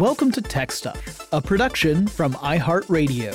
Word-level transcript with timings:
Welcome 0.00 0.32
to 0.32 0.42
Tech 0.42 0.72
Stuff, 0.72 1.28
a 1.32 1.40
production 1.40 2.08
from 2.08 2.34
iHeartRadio. 2.34 3.32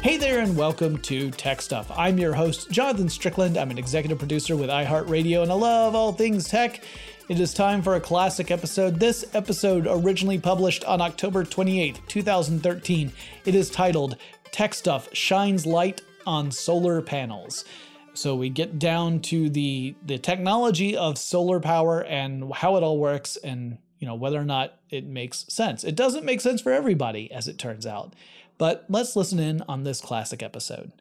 Hey 0.00 0.16
there, 0.16 0.40
and 0.40 0.56
welcome 0.56 0.96
to 1.00 1.30
Tech 1.32 1.60
Stuff. 1.60 1.92
I'm 1.94 2.16
your 2.16 2.32
host, 2.32 2.70
Jonathan 2.70 3.10
Strickland. 3.10 3.58
I'm 3.58 3.70
an 3.70 3.76
executive 3.76 4.18
producer 4.18 4.56
with 4.56 4.70
iHeartRadio, 4.70 5.42
and 5.42 5.52
I 5.52 5.54
love 5.54 5.94
all 5.94 6.14
things 6.14 6.48
tech. 6.48 6.82
It 7.28 7.38
is 7.38 7.52
time 7.52 7.82
for 7.82 7.96
a 7.96 8.00
classic 8.00 8.50
episode. 8.50 8.98
This 8.98 9.26
episode, 9.34 9.86
originally 9.86 10.38
published 10.38 10.86
on 10.86 11.02
October 11.02 11.44
28th, 11.44 11.98
2013, 12.08 13.12
it 13.44 13.54
is 13.54 13.68
titled 13.68 14.16
Tech 14.52 14.72
Stuff 14.72 15.10
Shines 15.12 15.66
Light 15.66 16.00
on 16.26 16.50
Solar 16.50 17.02
Panels. 17.02 17.66
So 18.14 18.34
we 18.34 18.50
get 18.50 18.78
down 18.78 19.20
to 19.20 19.48
the 19.48 19.94
the 20.04 20.18
technology 20.18 20.96
of 20.96 21.18
solar 21.18 21.60
power 21.60 22.04
and 22.04 22.52
how 22.52 22.76
it 22.76 22.82
all 22.82 22.98
works 22.98 23.36
and 23.36 23.78
you 23.98 24.06
know 24.06 24.14
whether 24.14 24.40
or 24.40 24.44
not 24.44 24.78
it 24.90 25.06
makes 25.06 25.46
sense. 25.48 25.84
It 25.84 25.96
doesn't 25.96 26.24
make 26.24 26.40
sense 26.40 26.60
for 26.60 26.72
everybody 26.72 27.30
as 27.32 27.48
it 27.48 27.58
turns 27.58 27.86
out. 27.86 28.14
But 28.58 28.84
let's 28.88 29.16
listen 29.16 29.38
in 29.38 29.62
on 29.62 29.84
this 29.84 30.00
classic 30.00 30.42
episode. 30.42 30.92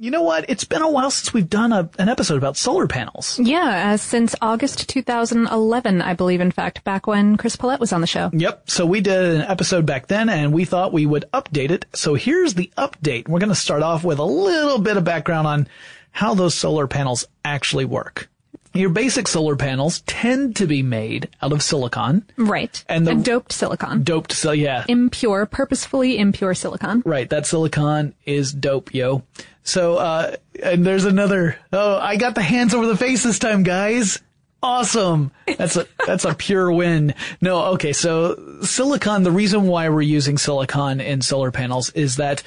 You 0.00 0.12
know 0.12 0.22
what? 0.22 0.48
It's 0.48 0.62
been 0.62 0.82
a 0.82 0.88
while 0.88 1.10
since 1.10 1.34
we've 1.34 1.50
done 1.50 1.72
a, 1.72 1.90
an 1.98 2.08
episode 2.08 2.36
about 2.36 2.56
solar 2.56 2.86
panels. 2.86 3.36
Yeah, 3.40 3.94
uh, 3.94 3.96
since 3.96 4.36
August 4.40 4.88
2011, 4.88 6.02
I 6.02 6.14
believe, 6.14 6.40
in 6.40 6.52
fact, 6.52 6.84
back 6.84 7.08
when 7.08 7.36
Chris 7.36 7.56
Pollette 7.56 7.80
was 7.80 7.92
on 7.92 8.00
the 8.00 8.06
show. 8.06 8.30
Yep. 8.32 8.70
So 8.70 8.86
we 8.86 9.00
did 9.00 9.34
an 9.34 9.40
episode 9.40 9.86
back 9.86 10.06
then 10.06 10.28
and 10.28 10.52
we 10.52 10.64
thought 10.64 10.92
we 10.92 11.04
would 11.04 11.24
update 11.34 11.72
it. 11.72 11.84
So 11.94 12.14
here's 12.14 12.54
the 12.54 12.70
update. 12.78 13.28
We're 13.28 13.40
going 13.40 13.48
to 13.48 13.56
start 13.56 13.82
off 13.82 14.04
with 14.04 14.20
a 14.20 14.24
little 14.24 14.78
bit 14.78 14.96
of 14.96 15.02
background 15.02 15.48
on 15.48 15.68
how 16.10 16.34
those 16.34 16.54
solar 16.54 16.86
panels 16.86 17.26
actually 17.44 17.84
work. 17.84 18.28
Your 18.74 18.90
basic 18.90 19.26
solar 19.26 19.56
panels 19.56 20.02
tend 20.02 20.56
to 20.56 20.66
be 20.66 20.82
made 20.82 21.28
out 21.40 21.52
of 21.52 21.62
silicon. 21.62 22.24
Right. 22.36 22.84
And 22.88 23.06
the 23.06 23.14
doped 23.14 23.50
silicon. 23.52 24.02
Doped, 24.02 24.32
so 24.32 24.52
yeah. 24.52 24.84
Impure, 24.88 25.46
purposefully 25.46 26.18
impure 26.18 26.54
silicon. 26.54 27.02
Right. 27.04 27.28
That 27.28 27.46
silicon 27.46 28.14
is 28.24 28.52
dope, 28.52 28.94
yo. 28.94 29.22
So, 29.62 29.96
uh, 29.96 30.36
and 30.62 30.84
there's 30.84 31.06
another, 31.06 31.58
oh, 31.72 31.96
I 31.96 32.16
got 32.16 32.34
the 32.34 32.42
hands 32.42 32.74
over 32.74 32.86
the 32.86 32.96
face 32.96 33.22
this 33.22 33.38
time, 33.38 33.62
guys. 33.62 34.20
Awesome. 34.62 35.30
That's 35.56 35.76
a, 35.76 35.86
that's 36.06 36.24
a 36.24 36.34
pure 36.34 36.70
win. 36.70 37.14
No, 37.40 37.64
okay. 37.72 37.92
So 37.92 38.60
silicon, 38.62 39.22
the 39.22 39.30
reason 39.30 39.66
why 39.66 39.88
we're 39.88 40.02
using 40.02 40.38
silicon 40.38 41.00
in 41.00 41.22
solar 41.22 41.50
panels 41.50 41.90
is 41.90 42.16
that, 42.16 42.42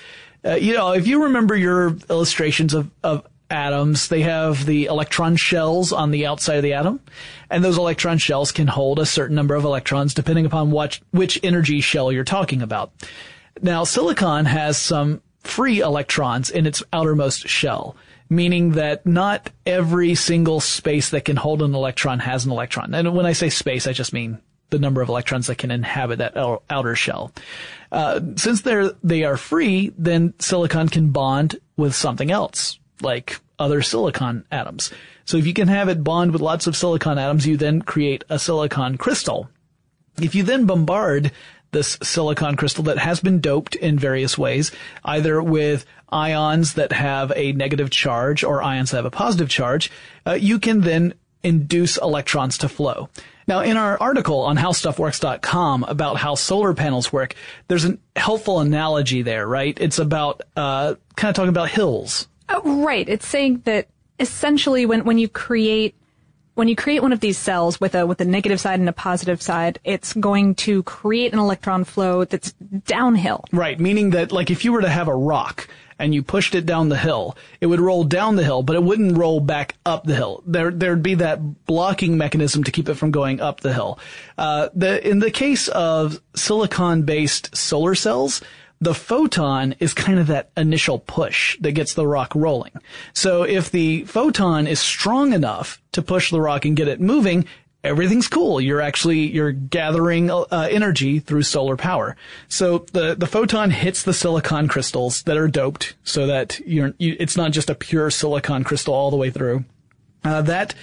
uh, 0.46 0.56
you 0.56 0.74
know, 0.74 0.94
if 0.94 1.08
you 1.08 1.24
remember 1.24 1.56
your 1.56 1.96
illustrations 2.10 2.74
of, 2.74 2.90
of 3.04 3.28
atoms, 3.52 4.08
they 4.08 4.22
have 4.22 4.66
the 4.66 4.86
electron 4.86 5.36
shells 5.36 5.92
on 5.92 6.12
the 6.12 6.26
outside 6.26 6.56
of 6.56 6.64
the 6.64 6.74
atom, 6.74 7.00
and 7.50 7.64
those 7.64 7.78
electron 7.78 8.18
shells 8.18 8.52
can 8.52 8.68
hold 8.68 9.00
a 9.00 9.06
certain 9.06 9.36
number 9.36 9.56
of 9.56 9.64
electrons 9.64 10.14
depending 10.14 10.46
upon 10.46 10.72
what, 10.72 11.00
which 11.12 11.40
energy 11.44 11.82
shell 11.82 12.12
you're 12.12 12.24
talking 12.24 12.62
about. 12.62 12.92
Now, 13.62 13.84
silicon 13.84 14.46
has 14.46 14.78
some 14.78 15.22
free 15.44 15.80
electrons 15.80 16.50
in 16.50 16.66
its 16.66 16.84
outermost 16.94 17.48
shell, 17.48 17.96
meaning 18.30 18.72
that 18.72 19.06
not 19.06 19.50
every 19.66 20.16
single 20.16 20.60
space 20.60 21.10
that 21.10 21.26
can 21.26 21.36
hold 21.36 21.62
an 21.62 21.76
electron 21.76 22.20
has 22.20 22.46
an 22.46 22.52
electron. 22.52 22.94
And 22.94 23.14
when 23.14 23.26
I 23.26 23.34
say 23.34 23.50
space, 23.50 23.88
I 23.88 23.94
just 23.94 24.14
mean 24.14 24.40
the 24.70 24.80
number 24.80 25.02
of 25.02 25.10
electrons 25.10 25.48
that 25.48 25.58
can 25.58 25.70
inhabit 25.70 26.20
that 26.20 26.38
outer 26.70 26.96
shell. 26.96 27.34
Uh, 27.92 28.22
since 28.38 28.62
they're 28.62 28.92
they 29.04 29.26
are 29.26 29.38
free, 29.38 29.92
then 29.98 30.34
silicon 30.40 30.88
can 30.88 31.10
bond 31.10 31.60
with 31.76 31.94
something 31.94 32.32
else, 32.32 32.80
like 33.02 33.40
other 33.60 33.82
silicon 33.82 34.46
atoms. 34.52 34.92
So 35.26 35.38
if 35.38 35.46
you 35.46 35.54
can 35.54 35.68
have 35.68 35.88
it 35.88 36.04
bond 36.04 36.32
with 36.32 36.42
lots 36.42 36.68
of 36.68 36.76
silicon 36.76 37.18
atoms, 37.18 37.46
you 37.46 37.58
then 37.58 37.82
create 37.82 38.24
a 38.30 38.40
silicon 38.40 38.98
crystal. 38.98 39.50
If 40.20 40.36
you 40.36 40.44
then 40.44 40.66
bombard 40.66 41.32
this 41.72 41.98
silicon 42.04 42.56
crystal 42.56 42.84
that 42.86 42.98
has 42.98 43.22
been 43.22 43.40
doped 43.40 43.76
in 43.76 43.98
various 43.98 44.38
ways, 44.38 44.72
either 45.06 45.42
with 45.42 45.86
ions 46.10 46.74
that 46.74 46.92
have 46.92 47.32
a 47.36 47.54
negative 47.54 47.90
charge 47.90 48.44
or 48.44 48.62
ions 48.62 48.92
that 48.92 48.98
have 48.98 49.06
a 49.06 49.12
positive 49.12 49.48
charge, 49.48 49.90
uh, 50.26 50.34
you 50.34 50.60
can 50.60 50.82
then 50.82 51.14
induce 51.44 51.98
electrons 51.98 52.58
to 52.58 52.70
flow. 52.70 53.10
Now, 53.48 53.62
in 53.62 53.78
our 53.78 53.98
article 54.00 54.42
on 54.42 54.58
howstuffworks.com 54.58 55.84
about 55.86 56.18
how 56.18 56.36
solar 56.36 56.74
panels 56.74 57.12
work, 57.12 57.36
there's 57.68 57.86
a 57.86 57.98
helpful 58.16 58.60
analogy 58.60 59.24
there, 59.24 59.48
right? 59.48 59.78
It's 59.80 60.00
about 60.00 60.42
uh, 60.56 60.96
kind 61.16 61.30
of 61.30 61.36
talking 61.36 61.50
about 61.50 61.70
hills 61.70 62.28
Oh, 62.52 62.84
right. 62.84 63.08
It's 63.08 63.28
saying 63.28 63.62
that 63.66 63.88
essentially 64.20 64.86
when, 64.86 65.06
when 65.06 65.18
you 65.18 65.28
create 65.28 65.96
when 66.54 66.68
you 66.68 66.76
create 66.76 67.02
one 67.02 67.14
of 67.14 67.22
these 67.22 67.38
cells 67.38 67.80
with 67.80 67.96
a 67.96 68.06
with 68.06 68.20
a 68.20 68.26
negative 68.26 68.60
side 68.60 68.80
and 68.80 68.90
a 68.90 68.94
positive 68.94 69.42
side, 69.42 69.80
it's 69.84 70.14
going 70.14 70.54
to 70.56 70.84
create 70.84 71.32
an 71.34 71.40
electron 71.40 71.84
flow 71.86 72.26
that's 72.26 72.52
downhill. 72.86 73.46
Right, 73.52 73.80
meaning 73.80 74.12
that 74.12 74.32
like 74.32 74.52
if 74.52 74.66
you 74.66 74.74
were 74.74 74.82
to 74.82 74.90
have 74.90 75.08
a 75.08 75.16
rock 75.16 75.68
and 75.98 76.14
you 76.14 76.24
pushed 76.24 76.54
it 76.56 76.66
down 76.66 76.90
the 76.90 76.98
hill, 76.98 77.38
it 77.62 77.68
would 77.68 77.80
roll 77.80 78.04
down 78.04 78.36
the 78.36 78.44
hill, 78.44 78.64
but 78.64 78.76
it 78.76 78.84
wouldn't 78.84 79.18
roll 79.18 79.40
back 79.40 79.76
up 79.86 80.04
the 80.04 80.16
hill. 80.16 80.44
There 80.46 80.72
there'd 80.72 81.04
be 81.04 81.16
that 81.16 81.66
blocking 81.66 82.18
mechanism 82.18 82.64
to 82.66 82.72
keep 82.72 82.90
it 82.90 82.96
from 82.96 83.12
going 83.12 83.40
up 83.40 83.62
the 83.62 83.74
hill. 83.74 83.98
Uh, 84.38 84.70
the 84.74 85.08
in 85.08 85.20
the 85.20 85.32
case 85.32 85.70
of 85.70 86.22
silicon 86.36 87.04
based 87.04 87.56
solar 87.56 87.96
cells, 87.96 88.42
the 88.82 88.96
photon 88.96 89.76
is 89.80 89.94
kind 89.94 90.20
of 90.20 90.28
that 90.28 90.50
initial 90.58 91.00
push 91.00 91.58
that 91.60 91.74
gets 91.74 91.94
the 91.94 92.08
rock 92.08 92.34
rolling. 92.36 92.74
So 93.14 93.44
if 93.44 93.70
the 93.70 94.04
photon 94.06 94.66
is 94.66 94.80
strong 94.80 95.34
enough 95.34 95.80
to 95.92 96.02
push 96.02 96.32
the 96.32 96.42
rock 96.42 96.66
and 96.66 96.76
get 96.76 96.88
it 96.88 97.00
moving, 97.00 97.46
everything's 97.84 98.28
cool. 98.28 98.60
You're 98.60 98.82
actually, 98.82 99.32
you're 99.32 99.52
gathering 99.52 100.32
uh, 100.32 100.68
energy 100.72 101.20
through 101.20 101.44
solar 101.44 101.78
power. 101.78 102.16
So 102.48 102.80
the, 102.92 103.16
the 103.16 103.28
photon 103.28 103.70
hits 103.70 104.02
the 104.02 104.14
silicon 104.14 104.68
crystals 104.68 105.22
that 105.24 105.38
are 105.38 105.48
doped 105.48 105.94
so 106.04 106.26
that 106.26 106.60
you're, 106.66 106.96
you, 106.98 107.16
it's 107.20 107.38
not 107.38 107.52
just 107.52 107.70
a 107.70 107.76
pure 107.76 108.10
silicon 108.10 108.64
crystal 108.64 108.96
all 108.96 109.12
the 109.12 109.18
way 109.18 109.30
through. 109.30 109.64
Uh, 110.24 110.42
that 110.42 110.74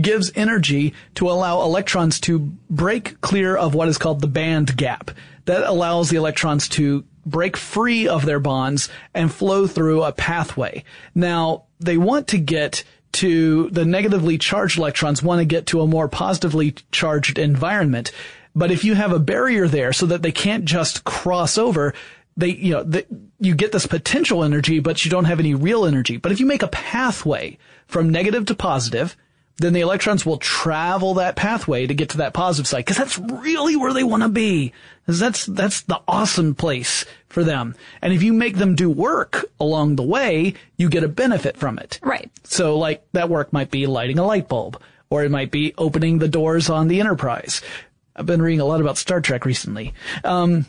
gives 0.00 0.32
energy 0.34 0.94
to 1.14 1.28
allow 1.28 1.62
electrons 1.62 2.18
to 2.20 2.38
break 2.70 3.20
clear 3.20 3.56
of 3.56 3.74
what 3.74 3.88
is 3.88 3.98
called 3.98 4.20
the 4.20 4.26
band 4.26 4.76
gap. 4.76 5.10
That 5.46 5.64
allows 5.64 6.08
the 6.08 6.16
electrons 6.16 6.68
to 6.70 7.04
break 7.24 7.56
free 7.56 8.08
of 8.08 8.26
their 8.26 8.40
bonds 8.40 8.88
and 9.14 9.32
flow 9.32 9.66
through 9.66 10.02
a 10.02 10.12
pathway. 10.12 10.84
Now, 11.14 11.64
they 11.80 11.96
want 11.96 12.28
to 12.28 12.38
get 12.38 12.84
to 13.12 13.68
the 13.70 13.84
negatively 13.84 14.38
charged 14.38 14.78
electrons 14.78 15.22
want 15.22 15.38
to 15.40 15.44
get 15.44 15.66
to 15.66 15.82
a 15.82 15.86
more 15.86 16.08
positively 16.08 16.74
charged 16.90 17.38
environment. 17.38 18.10
But 18.54 18.70
if 18.70 18.84
you 18.84 18.94
have 18.94 19.12
a 19.12 19.18
barrier 19.18 19.68
there 19.68 19.92
so 19.92 20.06
that 20.06 20.22
they 20.22 20.32
can't 20.32 20.64
just 20.64 21.04
cross 21.04 21.58
over, 21.58 21.94
they, 22.36 22.48
you 22.48 22.72
know, 22.72 22.82
the, 22.82 23.06
you 23.38 23.54
get 23.54 23.72
this 23.72 23.86
potential 23.86 24.44
energy, 24.44 24.80
but 24.80 25.04
you 25.04 25.10
don't 25.10 25.26
have 25.26 25.40
any 25.40 25.54
real 25.54 25.84
energy. 25.84 26.16
But 26.16 26.32
if 26.32 26.40
you 26.40 26.46
make 26.46 26.62
a 26.62 26.68
pathway 26.68 27.58
from 27.86 28.10
negative 28.10 28.46
to 28.46 28.54
positive, 28.54 29.16
then 29.58 29.72
the 29.72 29.80
electrons 29.80 30.26
will 30.26 30.38
travel 30.38 31.14
that 31.14 31.36
pathway 31.36 31.86
to 31.86 31.94
get 31.94 32.10
to 32.10 32.18
that 32.18 32.32
positive 32.32 32.66
side 32.66 32.78
because 32.78 32.96
that's 32.96 33.18
really 33.18 33.76
where 33.76 33.92
they 33.92 34.04
want 34.04 34.22
to 34.22 34.28
be. 34.28 34.72
That's 35.06 35.46
that's 35.46 35.82
the 35.82 36.00
awesome 36.08 36.54
place 36.54 37.04
for 37.28 37.44
them. 37.44 37.74
And 38.00 38.12
if 38.12 38.22
you 38.22 38.32
make 38.32 38.56
them 38.56 38.74
do 38.74 38.90
work 38.90 39.44
along 39.60 39.96
the 39.96 40.02
way, 40.02 40.54
you 40.76 40.88
get 40.88 41.04
a 41.04 41.08
benefit 41.08 41.56
from 41.56 41.78
it. 41.78 41.98
Right. 42.02 42.30
So 42.44 42.78
like 42.78 43.04
that 43.12 43.28
work 43.28 43.52
might 43.52 43.70
be 43.70 43.86
lighting 43.86 44.18
a 44.18 44.26
light 44.26 44.48
bulb, 44.48 44.80
or 45.10 45.24
it 45.24 45.30
might 45.30 45.50
be 45.50 45.74
opening 45.76 46.18
the 46.18 46.28
doors 46.28 46.70
on 46.70 46.88
the 46.88 47.00
Enterprise. 47.00 47.62
I've 48.14 48.26
been 48.26 48.42
reading 48.42 48.60
a 48.60 48.64
lot 48.64 48.80
about 48.80 48.98
Star 48.98 49.20
Trek 49.20 49.44
recently. 49.44 49.94
Um, 50.22 50.66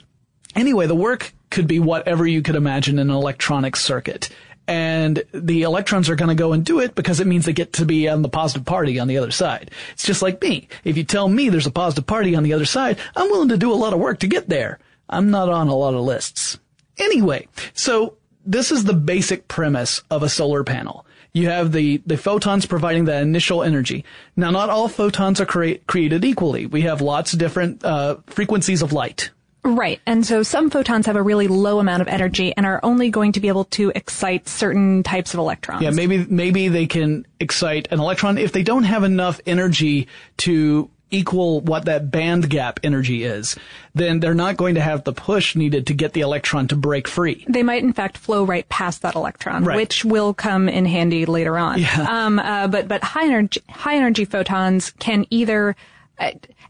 anyway, 0.55 0.87
the 0.87 0.95
work 0.95 1.33
could 1.49 1.67
be 1.67 1.79
whatever 1.79 2.25
you 2.25 2.41
could 2.41 2.55
imagine 2.55 2.99
in 2.99 3.09
an 3.09 3.15
electronic 3.15 3.75
circuit 3.75 4.29
and 4.67 5.23
the 5.33 5.63
electrons 5.63 6.09
are 6.09 6.15
going 6.15 6.29
to 6.29 6.35
go 6.35 6.53
and 6.53 6.65
do 6.65 6.79
it 6.79 6.95
because 6.95 7.19
it 7.19 7.27
means 7.27 7.45
they 7.45 7.53
get 7.53 7.73
to 7.73 7.85
be 7.85 8.07
on 8.07 8.21
the 8.21 8.29
positive 8.29 8.65
party 8.65 8.99
on 8.99 9.07
the 9.07 9.17
other 9.17 9.31
side. 9.31 9.71
It's 9.91 10.05
just 10.05 10.21
like 10.21 10.41
me. 10.41 10.67
If 10.83 10.97
you 10.97 11.03
tell 11.03 11.27
me 11.27 11.49
there's 11.49 11.67
a 11.67 11.71
positive 11.71 12.07
party 12.07 12.35
on 12.35 12.43
the 12.43 12.53
other 12.53 12.65
side, 12.65 12.97
I'm 13.15 13.29
willing 13.29 13.49
to 13.49 13.57
do 13.57 13.71
a 13.71 13.75
lot 13.75 13.93
of 13.93 13.99
work 13.99 14.19
to 14.19 14.27
get 14.27 14.49
there. 14.49 14.79
I'm 15.09 15.31
not 15.31 15.49
on 15.49 15.67
a 15.67 15.75
lot 15.75 15.93
of 15.93 16.01
lists. 16.01 16.59
Anyway, 16.97 17.47
so 17.73 18.17
this 18.45 18.71
is 18.71 18.85
the 18.85 18.93
basic 18.93 19.47
premise 19.47 20.01
of 20.09 20.23
a 20.23 20.29
solar 20.29 20.63
panel. 20.63 21.05
You 21.33 21.49
have 21.49 21.71
the, 21.71 22.01
the 22.05 22.17
photons 22.17 22.65
providing 22.65 23.05
the 23.05 23.19
initial 23.19 23.63
energy. 23.63 24.05
Now, 24.35 24.51
not 24.51 24.69
all 24.69 24.87
photons 24.87 25.41
are 25.41 25.45
created 25.45 26.23
equally. 26.23 26.67
We 26.67 26.81
have 26.81 27.01
lots 27.01 27.33
of 27.33 27.39
different 27.39 27.83
uh, 27.83 28.17
frequencies 28.27 28.83
of 28.83 28.93
light. 28.93 29.31
Right. 29.63 30.01
And 30.05 30.25
so 30.25 30.43
some 30.43 30.69
photons 30.69 31.05
have 31.05 31.15
a 31.15 31.21
really 31.21 31.47
low 31.47 31.79
amount 31.79 32.01
of 32.01 32.07
energy 32.07 32.53
and 32.55 32.65
are 32.65 32.81
only 32.83 33.09
going 33.09 33.31
to 33.33 33.39
be 33.39 33.47
able 33.47 33.65
to 33.65 33.91
excite 33.95 34.47
certain 34.49 35.03
types 35.03 35.33
of 35.33 35.39
electrons. 35.39 35.81
Yeah, 35.81 35.91
maybe 35.91 36.25
maybe 36.25 36.67
they 36.67 36.85
can 36.85 37.25
excite 37.39 37.87
an 37.91 37.99
electron 37.99 38.37
if 38.37 38.51
they 38.51 38.63
don't 38.63 38.83
have 38.83 39.03
enough 39.03 39.39
energy 39.45 40.07
to 40.37 40.89
equal 41.13 41.61
what 41.61 41.85
that 41.85 42.09
band 42.11 42.49
gap 42.49 42.79
energy 42.83 43.23
is, 43.23 43.55
then 43.93 44.19
they're 44.19 44.33
not 44.33 44.57
going 44.57 44.75
to 44.75 44.81
have 44.81 45.03
the 45.03 45.13
push 45.13 45.55
needed 45.55 45.87
to 45.87 45.93
get 45.93 46.13
the 46.13 46.21
electron 46.21 46.67
to 46.67 46.75
break 46.75 47.07
free. 47.07 47.45
They 47.47 47.63
might 47.63 47.83
in 47.83 47.93
fact 47.93 48.17
flow 48.17 48.43
right 48.43 48.67
past 48.67 49.03
that 49.03 49.15
electron, 49.15 49.63
right. 49.63 49.77
which 49.77 50.03
will 50.03 50.33
come 50.33 50.67
in 50.67 50.85
handy 50.85 51.25
later 51.25 51.57
on. 51.57 51.79
Yeah. 51.79 52.07
Um, 52.09 52.39
uh, 52.39 52.67
but 52.67 52.87
but 52.87 53.03
high 53.03 53.25
energy 53.25 53.61
high 53.69 53.95
energy 53.95 54.25
photons 54.25 54.91
can 54.99 55.25
either 55.29 55.75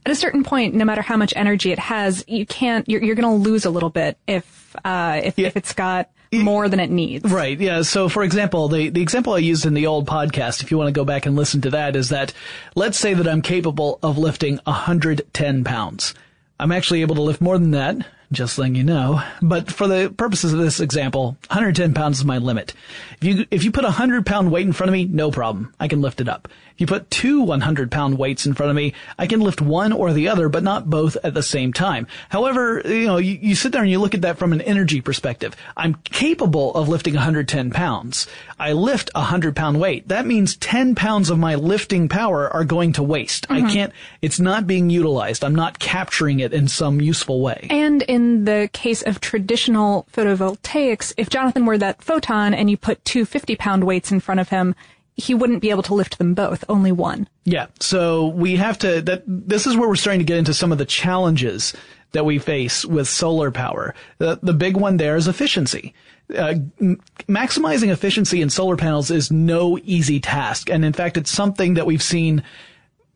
at, 0.05 0.11
a 0.11 0.15
certain 0.15 0.44
point, 0.44 0.73
no 0.73 0.85
matter 0.85 1.01
how 1.01 1.17
much 1.17 1.33
energy 1.35 1.71
it 1.71 1.79
has, 1.79 2.23
you 2.27 2.45
can't. 2.45 2.88
You're, 2.89 3.03
you're 3.03 3.15
going 3.15 3.41
to 3.44 3.50
lose 3.50 3.65
a 3.65 3.69
little 3.69 3.89
bit 3.89 4.17
if 4.27 4.75
uh, 4.83 5.21
if, 5.23 5.38
Yeah. 5.38 5.47
if 5.47 5.57
it's 5.57 5.73
got 5.73 6.09
more 6.31 6.67
than 6.67 6.79
it 6.79 6.89
needs. 6.89 7.29
Right. 7.31 7.59
Yeah. 7.59 7.83
So, 7.83 8.09
for 8.09 8.23
example, 8.23 8.67
the, 8.67 8.89
the 8.89 9.01
example 9.03 9.33
I 9.33 9.38
used 9.38 9.65
in 9.67 9.75
the 9.75 9.85
old 9.85 10.07
podcast, 10.07 10.63
if 10.63 10.71
you 10.71 10.77
want 10.79 10.88
to 10.88 10.91
go 10.91 11.05
back 11.05 11.27
and 11.27 11.35
listen 11.35 11.61
to 11.61 11.69
that, 11.71 11.95
is 11.95 12.09
that 12.09 12.33
let's 12.75 12.97
say 12.97 13.13
that 13.13 13.27
I'm 13.27 13.44
capable 13.44 14.00
of 14.01 14.17
lifting 14.17 14.59
110 14.65 15.63
pounds. 15.63 16.15
I'm 16.59 16.71
actually 16.71 17.01
able 17.01 17.15
to 17.15 17.21
lift 17.21 17.39
more 17.41 17.57
than 17.59 17.71
that, 17.71 17.97
just 18.33 18.57
letting 18.57 18.75
you 18.75 18.83
know. 18.83 19.21
But 19.41 19.71
for 19.71 19.88
the 19.88 20.13
purposes 20.15 20.53
of 20.53 20.59
this 20.59 20.80
example, 20.80 21.38
110 21.47 21.94
pounds 21.94 22.19
is 22.19 22.25
my 22.25 22.38
limit. 22.38 22.74
If 23.21 23.24
you, 23.24 23.45
if 23.51 23.63
you 23.63 23.71
put 23.71 23.83
a 23.83 23.88
100 23.88 24.25
pound 24.25 24.51
weight 24.51 24.65
in 24.65 24.74
front 24.74 24.89
of 24.89 24.94
me, 24.94 25.06
no 25.06 25.31
problem. 25.31 25.74
I 25.80 25.88
can 25.88 26.01
lift 26.01 26.21
it 26.21 26.27
up. 26.27 26.47
If 26.74 26.81
you 26.81 26.88
put 26.88 27.12
two 27.12 27.41
100 27.41 27.91
pound 27.91 28.18
weights 28.18 28.47
in 28.47 28.56
front 28.56 28.71
of 28.71 28.75
me, 28.75 28.94
I 29.19 29.27
can 29.27 29.41
lift 29.41 29.62
one 29.62 29.94
or 29.94 30.12
the 30.12 30.30
other, 30.30 30.50
but 30.50 30.63
not 30.63 30.89
both 30.89 31.15
at 31.24 31.35
the 31.35 31.44
same 31.44 31.71
time. 31.71 32.07
However, 32.30 32.81
you 32.83 33.06
know, 33.06 33.18
you, 33.18 33.38
you 33.39 33.56
sit 33.56 33.71
there 33.71 33.81
and 33.81 33.91
you 33.91 34.00
look 34.00 34.15
at 34.15 34.24
that 34.24 34.39
from 34.39 34.53
an 34.53 34.62
energy 34.62 35.00
perspective. 35.00 35.56
I'm 35.77 35.95
capable 36.03 36.74
of 36.74 36.89
lifting 36.89 37.13
110 37.13 37.69
pounds. 37.69 38.27
I 38.59 38.74
lift 38.74 39.12
a 39.13 39.19
100 39.19 39.56
pound 39.56 39.79
weight. 39.79 40.07
That 40.07 40.25
means 40.25 40.56
10 40.57 40.95
pounds 40.95 41.29
of 41.29 41.38
my 41.38 41.56
lifting 41.56 42.09
power 42.09 42.50
are 42.51 42.63
going 42.63 42.94
to 42.94 43.03
waste. 43.03 43.45
I 43.51 43.59
mm-hmm. 43.59 43.68
can't, 43.68 43.94
it's 44.24 44.39
not 44.39 44.65
being 44.65 44.89
utilized. 44.89 45.44
I'm 45.44 45.56
not 45.56 45.77
capturing 45.77 46.39
it 46.39 46.53
in 46.53 46.68
some 46.68 47.00
useful 47.01 47.39
way. 47.39 47.68
And 47.69 48.01
in 48.01 48.23
the 48.46 48.70
case 48.74 49.02
of 49.02 49.20
traditional 49.20 50.08
photovoltaics, 50.14 51.14
if 51.18 51.30
Jonathan 51.30 51.66
were 51.66 51.78
that 51.78 52.02
photon 52.02 52.54
and 52.54 52.70
you 52.70 52.78
put 52.78 53.04
two 53.06 53.25
50 53.25 53.56
pound 53.56 53.84
weights 53.84 54.12
in 54.12 54.20
front 54.20 54.40
of 54.40 54.50
him, 54.50 54.75
he 55.16 55.34
wouldn't 55.34 55.62
be 55.62 55.70
able 55.70 55.84
to 55.84 55.94
lift 55.94 56.18
them 56.18 56.34
both, 56.34 56.64
only 56.68 56.92
one. 56.92 57.28
Yeah. 57.46 57.68
So 57.80 58.28
we 58.28 58.56
have 58.56 58.78
to, 58.80 59.02
that, 59.02 59.24
this 59.28 59.68
is 59.68 59.78
where 59.78 59.88
we're 59.88 59.96
starting 59.96 60.20
to 60.20 60.25
get 60.25 60.38
into 60.38 60.54
some 60.54 60.72
of 60.72 60.78
the 60.78 60.86
challenges 60.86 61.74
that 62.14 62.25
we 62.25 62.40
face 62.40 62.86
with 62.86 63.08
solar 63.08 63.52
power. 63.52 63.94
The, 64.18 64.40
the 64.42 64.54
big 64.54 64.78
one 64.78 64.98
there 64.98 65.16
is 65.16 65.28
efficiency. 65.28 65.94
Uh, 66.36 66.56
m- 66.80 67.02
maximizing 67.28 67.92
efficiency 67.92 68.42
in 68.42 68.50
solar 68.50 68.78
panels 68.78 69.12
is 69.12 69.31
no 69.31 69.78
easy 69.84 70.20
task. 70.20 70.70
And 70.70 70.86
in 70.86 70.94
fact, 70.94 71.18
it's 71.18 71.31
something 71.31 71.74
that 71.75 71.86
we've 71.86 72.04
seen 72.04 72.44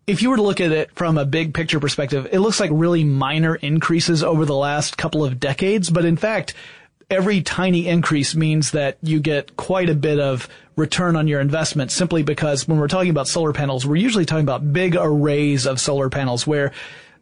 if 0.08 0.22
you 0.22 0.30
were 0.30 0.38
to 0.38 0.42
look 0.42 0.62
at 0.62 0.72
it 0.72 0.90
from 0.96 1.18
a 1.18 1.26
big 1.26 1.54
picture 1.54 1.82
perspective, 1.82 2.28
it 2.32 2.40
looks 2.40 2.62
like 2.62 2.72
really 2.74 3.04
minor 3.04 3.56
increases 3.56 4.24
over 4.24 4.46
the 4.46 4.56
last 4.56 4.98
couple 4.98 5.24
of 5.24 5.38
decades. 5.40 5.90
But 5.90 6.06
in 6.06 6.16
fact, 6.16 6.54
every 7.10 7.42
tiny 7.42 7.88
increase 7.88 8.34
means 8.34 8.72
that 8.72 8.98
you 9.02 9.20
get 9.20 9.58
quite 9.58 9.90
a 9.90 9.96
bit 9.96 10.20
of 10.20 10.48
return 10.78 11.18
on 11.18 11.28
your 11.28 11.42
investment 11.42 11.92
simply 11.92 12.24
because 12.24 12.68
when 12.68 12.80
we're 12.80 12.88
talking 12.88 13.10
about 13.10 13.28
solar 13.28 13.52
panels, 13.52 13.86
we're 13.86 13.98
usually 13.98 14.26
talking 14.26 14.46
about 14.46 14.72
big 14.72 14.96
arrays 14.96 15.66
of 15.66 15.80
solar 15.80 16.10
panels 16.10 16.48
where 16.48 16.72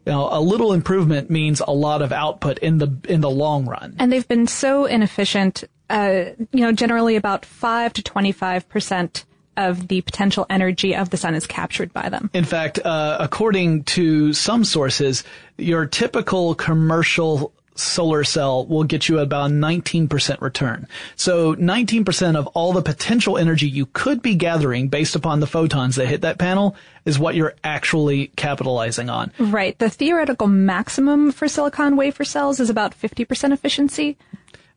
a 0.06 0.40
little 0.40 0.72
improvement 0.72 1.28
means 1.28 1.60
a 1.60 1.72
lot 1.72 2.00
of 2.00 2.12
output 2.12 2.58
in 2.58 2.78
the 2.78 2.96
in 3.08 3.20
the 3.20 3.30
long 3.30 3.66
run. 3.66 3.96
And 3.98 4.12
they've 4.12 4.28
been 4.28 4.46
so 4.46 4.84
inefficient, 4.84 5.64
uh, 5.90 6.26
you 6.52 6.60
know, 6.60 6.70
generally 6.70 7.16
about 7.16 7.44
5 7.44 7.92
to 7.94 8.02
25% 8.02 9.24
of 9.56 9.88
the 9.88 10.00
potential 10.02 10.46
energy 10.50 10.94
of 10.94 11.10
the 11.10 11.16
sun 11.16 11.34
is 11.34 11.46
captured 11.46 11.92
by 11.92 12.08
them. 12.08 12.30
In 12.32 12.44
fact, 12.44 12.78
uh, 12.78 13.16
according 13.20 13.84
to 13.84 14.32
some 14.32 14.64
sources, 14.64 15.24
your 15.56 15.86
typical 15.86 16.54
commercial 16.54 17.52
solar 17.78 18.24
cell 18.24 18.66
will 18.66 18.84
get 18.84 19.08
you 19.08 19.18
about 19.18 19.50
19% 19.50 20.40
return. 20.40 20.88
So 21.14 21.54
19% 21.54 22.36
of 22.36 22.46
all 22.48 22.72
the 22.72 22.82
potential 22.82 23.38
energy 23.38 23.68
you 23.68 23.86
could 23.86 24.22
be 24.22 24.34
gathering 24.34 24.88
based 24.88 25.14
upon 25.14 25.40
the 25.40 25.46
photons 25.46 25.96
that 25.96 26.06
hit 26.06 26.22
that 26.22 26.38
panel 26.38 26.76
is 27.04 27.18
what 27.18 27.34
you're 27.34 27.54
actually 27.62 28.28
capitalizing 28.28 29.10
on. 29.10 29.32
Right. 29.38 29.78
The 29.78 29.90
theoretical 29.90 30.46
maximum 30.46 31.32
for 31.32 31.48
silicon 31.48 31.96
wafer 31.96 32.24
cells 32.24 32.60
is 32.60 32.70
about 32.70 32.98
50% 32.98 33.52
efficiency. 33.52 34.16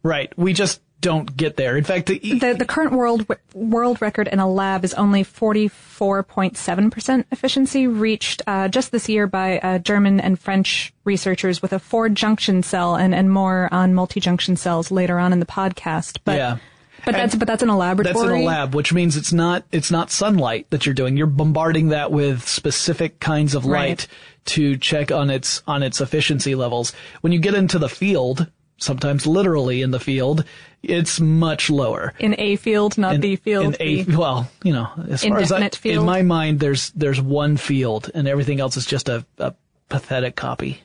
Right. 0.03 0.37
We 0.37 0.53
just 0.53 0.81
don't 1.01 1.37
get 1.37 1.55
there. 1.55 1.77
In 1.77 1.83
fact, 1.83 2.07
the, 2.07 2.17
The, 2.19 2.55
the 2.57 2.65
current 2.65 2.93
world 2.93 3.25
world 3.53 4.01
record 4.01 4.27
in 4.27 4.39
a 4.39 4.49
lab 4.49 4.83
is 4.83 4.93
only 4.95 5.23
44.7% 5.23 7.25
efficiency, 7.31 7.87
reached 7.87 8.41
uh, 8.47 8.67
just 8.67 8.91
this 8.91 9.09
year 9.09 9.27
by 9.27 9.59
uh, 9.59 9.79
German 9.79 10.19
and 10.19 10.39
French 10.39 10.93
researchers 11.03 11.61
with 11.61 11.73
a 11.73 11.79
four 11.79 12.09
junction 12.09 12.63
cell, 12.63 12.95
and, 12.95 13.13
and 13.15 13.31
more 13.31 13.69
on 13.71 13.93
multi 13.93 14.19
junction 14.19 14.55
cells 14.55 14.91
later 14.91 15.19
on 15.19 15.33
in 15.33 15.39
the 15.39 15.45
podcast. 15.45 16.19
But 16.23 16.37
Yeah. 16.37 16.57
but 17.05 17.13
that's 17.13 17.35
but 17.35 17.47
that's 17.47 17.63
in 17.63 17.69
a 17.69 17.77
laboratory. 17.77 18.13
That's 18.13 18.33
in 18.35 18.41
a 18.41 18.45
lab, 18.45 18.75
which 18.75 18.93
means 18.93 19.17
it's 19.17 19.33
not 19.33 19.63
it's 19.71 19.91
not 19.91 20.11
sunlight 20.11 20.67
that 20.69 20.85
you're 20.85 20.95
doing. 20.95 21.17
You're 21.17 21.27
bombarding 21.27 21.89
that 21.89 22.11
with 22.11 22.47
specific 22.47 23.19
kinds 23.19 23.55
of 23.55 23.65
light 23.65 23.79
Right. 23.89 24.07
to 24.45 24.77
check 24.77 25.11
on 25.11 25.29
its 25.29 25.63
on 25.67 25.83
its 25.83 26.01
efficiency 26.01 26.55
levels. 26.55 26.93
When 27.21 27.33
you 27.33 27.39
get 27.39 27.55
into 27.55 27.79
the 27.79 27.89
field, 27.89 28.47
sometimes 28.79 29.27
literally 29.27 29.81
in 29.81 29.91
the 29.91 29.99
field, 29.99 30.43
it's 30.81 31.19
much 31.19 31.69
lower. 31.69 32.13
in 32.19 32.35
a 32.39 32.55
field, 32.55 32.97
not 32.97 33.15
In- 33.15 33.21
the 33.21 33.35
field. 33.35 33.75
In 33.79 33.81
a, 34.09 34.15
well, 34.15 34.49
you 34.63 34.73
know, 34.73 34.87
as 35.09 35.23
far 35.23 35.37
as 35.39 35.51
I, 35.51 35.69
field. 35.69 35.99
in 35.99 36.05
my 36.05 36.21
mind, 36.21 36.59
there's 36.59 36.91
there's 36.91 37.21
one 37.21 37.57
field, 37.57 38.09
and 38.13 38.27
everything 38.27 38.59
else 38.59 38.77
is 38.77 38.85
just 38.85 39.09
a, 39.09 39.25
a 39.37 39.53
pathetic 39.89 40.35
copy. 40.35 40.81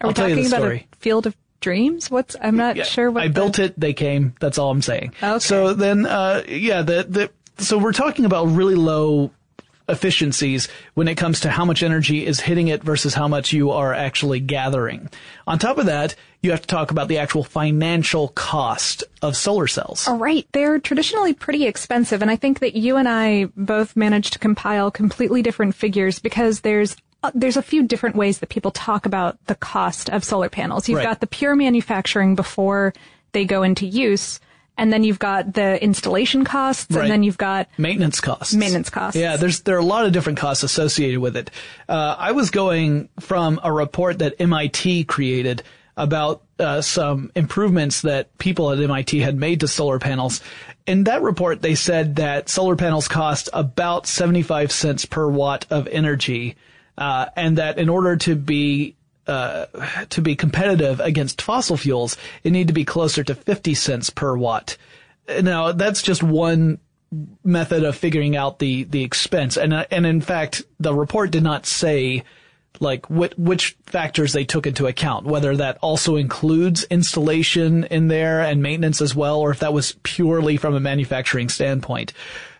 are 0.00 0.08
we 0.08 0.14
I'll 0.14 0.28
you 0.28 0.34
talking 0.36 0.46
about 0.46 0.72
a 0.72 0.84
field 0.98 1.26
of 1.26 1.36
dreams? 1.60 2.10
What's 2.10 2.36
I'm 2.40 2.56
not 2.56 2.76
Yeah, 2.76 2.84
sure 2.84 3.10
what 3.10 3.22
I 3.22 3.28
the- 3.28 3.34
built 3.34 3.58
it. 3.58 3.78
They 3.78 3.92
came. 3.94 4.34
That's 4.40 4.58
all 4.58 4.70
I'm 4.70 4.82
saying. 4.82 5.14
Okay. 5.22 5.38
So 5.38 5.72
then, 5.74 6.04
uh, 6.06 6.42
yeah, 6.48 6.82
the, 6.82 7.06
the, 7.08 7.62
so 7.62 7.78
we're 7.78 7.92
talking 7.92 8.24
about 8.24 8.46
really 8.46 8.74
low 8.74 9.30
efficiencies 9.88 10.68
when 10.94 11.08
it 11.08 11.16
comes 11.16 11.40
to 11.40 11.50
how 11.50 11.64
much 11.64 11.82
energy 11.82 12.26
is 12.26 12.40
hitting 12.40 12.68
it 12.68 12.82
versus 12.82 13.14
how 13.14 13.28
much 13.28 13.52
you 13.52 13.70
are 13.70 13.94
actually 13.94 14.40
gathering. 14.40 15.08
On 15.46 15.58
top 15.58 15.78
of 15.78 15.86
that, 15.86 16.14
you 16.42 16.50
have 16.50 16.60
to 16.60 16.66
talk 16.66 16.90
about 16.90 17.08
the 17.08 17.18
actual 17.18 17.44
financial 17.44 18.28
cost 18.28 19.04
of 19.22 19.36
solar 19.36 19.66
cells. 19.66 20.06
All 20.06 20.18
right. 20.18 20.46
They're 20.52 20.78
traditionally 20.78 21.34
pretty 21.34 21.66
expensive. 21.66 22.22
And 22.22 22.30
I 22.30 22.36
think 22.36 22.60
that 22.60 22.76
you 22.76 22.96
and 22.96 23.08
I 23.08 23.46
both 23.56 23.96
managed 23.96 24.32
to 24.34 24.38
compile 24.38 24.90
completely 24.90 25.42
different 25.42 25.74
figures 25.74 26.18
because 26.18 26.60
there's 26.60 26.96
uh, 27.22 27.30
there's 27.34 27.56
a 27.56 27.62
few 27.62 27.82
different 27.82 28.14
ways 28.14 28.40
that 28.40 28.50
people 28.50 28.70
talk 28.70 29.06
about 29.06 29.38
the 29.46 29.54
cost 29.54 30.10
of 30.10 30.22
solar 30.22 30.50
panels. 30.50 30.88
You've 30.88 30.98
Right. 30.98 31.04
got 31.06 31.20
the 31.20 31.26
pure 31.26 31.56
manufacturing 31.56 32.34
before 32.34 32.92
they 33.32 33.44
go 33.46 33.62
into 33.62 33.86
use. 33.86 34.38
And 34.78 34.92
then 34.92 35.04
you've 35.04 35.18
got 35.18 35.54
the 35.54 35.82
installation 35.82 36.44
costs, 36.44 36.86
Right. 36.90 37.02
and 37.02 37.10
then 37.10 37.22
you've 37.22 37.38
got 37.38 37.68
Maintenance 37.78 38.20
costs. 38.20 38.54
Maintenance 38.54 38.90
costs. 38.90 39.18
Yeah, 39.18 39.36
there's 39.36 39.60
there 39.60 39.76
are 39.76 39.80
a 39.80 39.84
lot 39.84 40.04
of 40.06 40.12
different 40.12 40.38
costs 40.38 40.62
associated 40.62 41.18
with 41.20 41.36
it. 41.36 41.50
Uh, 41.88 42.14
I 42.18 42.32
was 42.32 42.50
going 42.50 43.08
from 43.20 43.58
a 43.62 43.72
report 43.72 44.18
that 44.18 44.34
MIT 44.38 45.04
created 45.04 45.62
about 45.96 46.42
uh, 46.58 46.82
some 46.82 47.32
improvements 47.34 48.02
that 48.02 48.36
people 48.38 48.70
at 48.70 48.78
MIT 48.78 49.20
had 49.20 49.36
made 49.36 49.60
to 49.60 49.68
solar 49.68 49.98
panels. 49.98 50.42
In 50.86 51.04
that 51.04 51.22
report, 51.22 51.62
they 51.62 51.74
said 51.74 52.16
that 52.16 52.48
solar 52.50 52.76
panels 52.76 53.08
cost 53.08 53.48
about 53.54 54.06
75 54.06 54.70
cents 54.70 55.04
per 55.06 55.26
watt 55.28 55.64
of 55.70 55.88
energy, 55.88 56.54
uh, 56.98 57.26
and 57.34 57.56
that 57.58 57.78
in 57.78 57.88
order 57.88 58.16
to 58.16 58.34
be 58.34 58.94
uh, 59.26 59.66
to 60.10 60.20
be 60.20 60.36
competitive 60.36 61.00
against 61.00 61.42
fossil 61.42 61.76
fuels, 61.76 62.16
it 62.44 62.50
need 62.50 62.68
to 62.68 62.74
be 62.74 62.84
closer 62.84 63.24
to 63.24 63.34
50 63.34 63.74
cents 63.74 64.10
per 64.10 64.36
watt. 64.36 64.76
Now, 65.42 65.72
that's 65.72 66.02
just 66.02 66.22
one 66.22 66.78
method 67.44 67.84
of 67.84 67.96
figuring 67.96 68.36
out 68.36 68.58
the, 68.58 68.84
the 68.84 69.02
expense. 69.02 69.56
And, 69.56 69.72
uh, 69.72 69.86
and 69.90 70.06
in 70.06 70.20
fact, 70.20 70.62
the 70.78 70.94
report 70.94 71.30
did 71.30 71.42
not 71.42 71.66
say 71.66 72.24
like 72.80 73.08
which, 73.08 73.32
which 73.38 73.76
factors 73.86 74.32
they 74.32 74.44
took 74.44 74.66
into 74.66 74.86
account, 74.86 75.26
whether 75.26 75.56
that 75.56 75.78
also 75.80 76.16
includes 76.16 76.84
installation 76.84 77.84
in 77.84 78.08
there 78.08 78.42
and 78.42 78.62
maintenance 78.62 79.00
as 79.00 79.14
well, 79.14 79.40
or 79.40 79.50
if 79.50 79.60
that 79.60 79.72
was 79.72 79.96
purely 80.02 80.56
from 80.56 80.74
a 80.74 80.80
manufacturing 80.80 81.48
standpoint. 81.48 82.12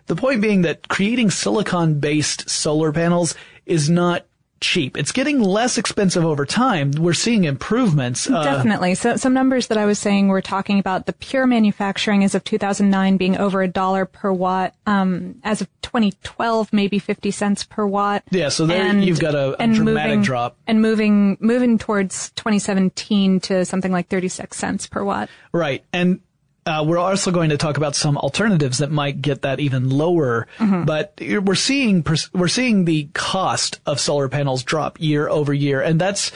The 0.07 0.15
point 0.15 0.41
being 0.41 0.61
that 0.61 0.87
creating 0.87 1.31
silicon 1.31 1.99
based 1.99 2.49
solar 2.49 2.91
panels 2.91 3.35
is 3.65 3.89
not 3.89 4.25
cheap. 4.61 4.97
It's 4.97 5.11
getting 5.11 5.39
less 5.41 5.77
expensive 5.77 6.25
over 6.25 6.45
time. 6.45 6.91
We're 6.91 7.13
seeing 7.13 7.43
improvements. 7.45 8.29
Uh, 8.29 8.43
Definitely. 8.43 8.95
So 8.95 9.15
some 9.17 9.33
numbers 9.33 9.67
that 9.67 9.77
I 9.77 9.85
was 9.85 9.99
saying 9.99 10.27
we're 10.27 10.41
talking 10.41 10.79
about 10.79 11.05
the 11.05 11.13
pure 11.13 11.45
manufacturing 11.47 12.23
as 12.23 12.35
of 12.35 12.43
2009 12.43 13.17
being 13.17 13.37
over 13.37 13.61
a 13.61 13.67
dollar 13.67 14.05
per 14.05 14.31
watt. 14.31 14.73
Um, 14.85 15.35
as 15.43 15.61
of 15.61 15.67
2012, 15.81 16.73
maybe 16.73 16.99
50 16.99 17.31
cents 17.31 17.63
per 17.63 17.85
watt. 17.85 18.23
Yeah, 18.31 18.49
so 18.49 18.65
there 18.65 18.93
you've 18.97 19.19
got 19.19 19.35
a- 19.35 19.61
a 19.61 19.67
dramatic 19.67 20.09
moving, 20.09 20.21
drop. 20.21 20.57
And 20.67 20.81
moving 20.81 21.37
moving 21.39 21.77
towards 21.77 22.31
2017 22.31 23.39
to 23.41 23.65
something 23.65 23.91
like 23.91 24.07
36 24.09 24.57
cents 24.57 24.87
per 24.87 25.03
watt. 25.03 25.29
Right. 25.53 25.83
And 25.93 26.19
uh, 26.67 26.83
we're 26.83 26.97
also 26.97 27.31
going 27.31 27.49
to 27.51 27.57
talk 27.57 27.77
about 27.77 27.95
some 27.95 28.17
alternatives 28.17 28.79
that 28.79 28.91
might 28.91 29.21
get 29.21 29.43
that 29.43 29.61
even 29.61 29.89
lower. 29.89 30.47
But 30.83 31.13
we're 31.21 31.55
seeing 31.55 32.05
we're 32.33 32.49
seeing 32.49 32.83
the 32.83 33.05
cost 33.13 33.79
of 33.85 34.01
solar 34.01 34.27
panels 34.27 34.63
drop 34.63 34.99
year 34.99 35.29
over 35.29 35.53
year, 35.53 35.81
and 35.81 35.99
that's 35.99 36.33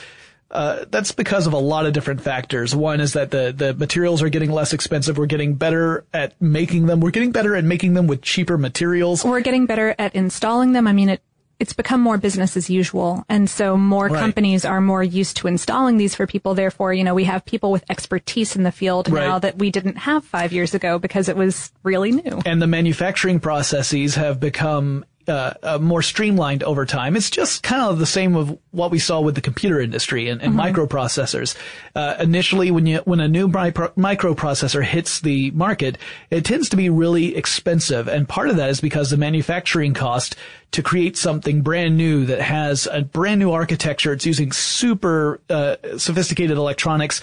uh, 0.50 0.86
that's 0.90 1.12
because 1.12 1.48
of 1.48 1.54
a 1.54 1.58
lot 1.58 1.86
of 1.86 1.92
different 1.92 2.22
factors. 2.22 2.74
One 2.74 3.02
is 3.02 3.14
that 3.14 3.32
the 3.32 3.54
the 3.56 3.74
materials 3.74 4.22
are 4.22 4.30
getting 4.30 4.52
less 4.52 4.72
expensive. 4.72 5.18
We're 5.18 5.26
getting 5.26 5.56
better 5.56 6.06
at 6.14 6.42
making 6.42 6.86
them. 6.86 7.02
We're 7.02 7.12
getting 7.12 7.34
better 7.34 7.56
at 7.56 7.66
making 7.66 7.94
them 7.94 8.08
with 8.08 8.22
cheaper 8.22 8.58
materials. 8.58 9.26
We're 9.26 9.42
getting 9.42 9.66
better 9.66 9.96
at 10.00 10.16
installing 10.16 10.72
them. 10.72 10.88
I 10.88 10.94
mean, 10.94 11.10
it 11.10 11.22
it's 11.62 11.74
become 11.74 12.02
more 12.02 12.18
business 12.18 12.58
as 12.58 12.70
usual. 12.72 13.24
And 13.30 13.48
so 13.50 13.78
more 13.78 14.08
Right. 14.08 14.20
companies 14.20 14.66
are 14.66 14.82
more 14.82 15.04
used 15.04 15.38
to 15.38 15.48
installing 15.48 15.98
these 15.98 16.16
for 16.16 16.26
people. 16.26 16.56
Therefore, 16.56 16.92
you 16.92 17.04
know, 17.04 17.14
we 17.14 17.26
have 17.26 17.46
people 17.46 17.72
with 17.72 17.84
expertise 17.90 18.56
in 18.56 18.64
the 18.64 18.72
field 18.72 19.08
Right. 19.10 19.28
now 19.28 19.38
that 19.40 19.60
we 19.60 19.70
didn't 19.70 19.98
have 20.00 20.26
five 20.26 20.52
years 20.52 20.74
ago 20.74 20.98
because 20.98 21.30
it 21.30 21.38
was 21.38 21.72
really 21.84 22.12
new. 22.12 22.42
and 22.46 22.60
the 22.62 22.68
manufacturing 22.68 23.40
processes 23.40 24.16
have 24.16 24.40
become 24.40 25.06
uh, 25.32 25.54
uh, 25.64 25.78
more 25.80 26.02
streamlined 26.02 26.62
over 26.64 26.86
time. 26.86 27.16
It's 27.16 27.30
just 27.30 27.64
kind 27.64 27.82
of 27.82 27.98
the 28.00 28.06
same 28.06 28.36
of 28.36 28.58
what 28.72 28.92
we 28.92 29.00
saw 29.00 29.22
with 29.22 29.36
the 29.36 29.42
computer 29.42 29.80
industry 29.80 30.28
and, 30.28 30.42
and 30.42 30.54
microprocessors. 30.54 31.56
Uh, 31.96 32.16
initially, 32.20 32.70
when 32.70 32.86
you 32.86 32.98
when 33.06 33.22
a 33.22 33.28
new 33.28 33.48
micro, 33.48 33.88
microprocessor 33.98 34.84
hits 34.84 35.22
the 35.22 35.52
market, 35.52 35.98
it 36.30 36.44
tends 36.44 36.70
to 36.70 36.76
be 36.76 36.90
really 36.90 37.36
expensive, 37.36 38.08
and 38.08 38.28
part 38.28 38.50
of 38.50 38.58
that 38.58 38.70
is 38.70 38.82
because 38.82 39.10
the 39.10 39.18
manufacturing 39.18 39.94
cost 39.94 40.36
to 40.72 40.84
create 40.84 41.18
something 41.18 41.62
brand 41.62 41.98
new 41.98 42.26
that 42.26 42.42
has 42.42 42.88
a 42.92 43.02
brand 43.02 43.40
new 43.40 43.52
architecture. 43.52 44.14
It's 44.14 44.26
using 44.26 44.52
super 44.52 45.40
uh, 45.50 45.78
sophisticated 45.98 46.58
electronics 46.58 47.22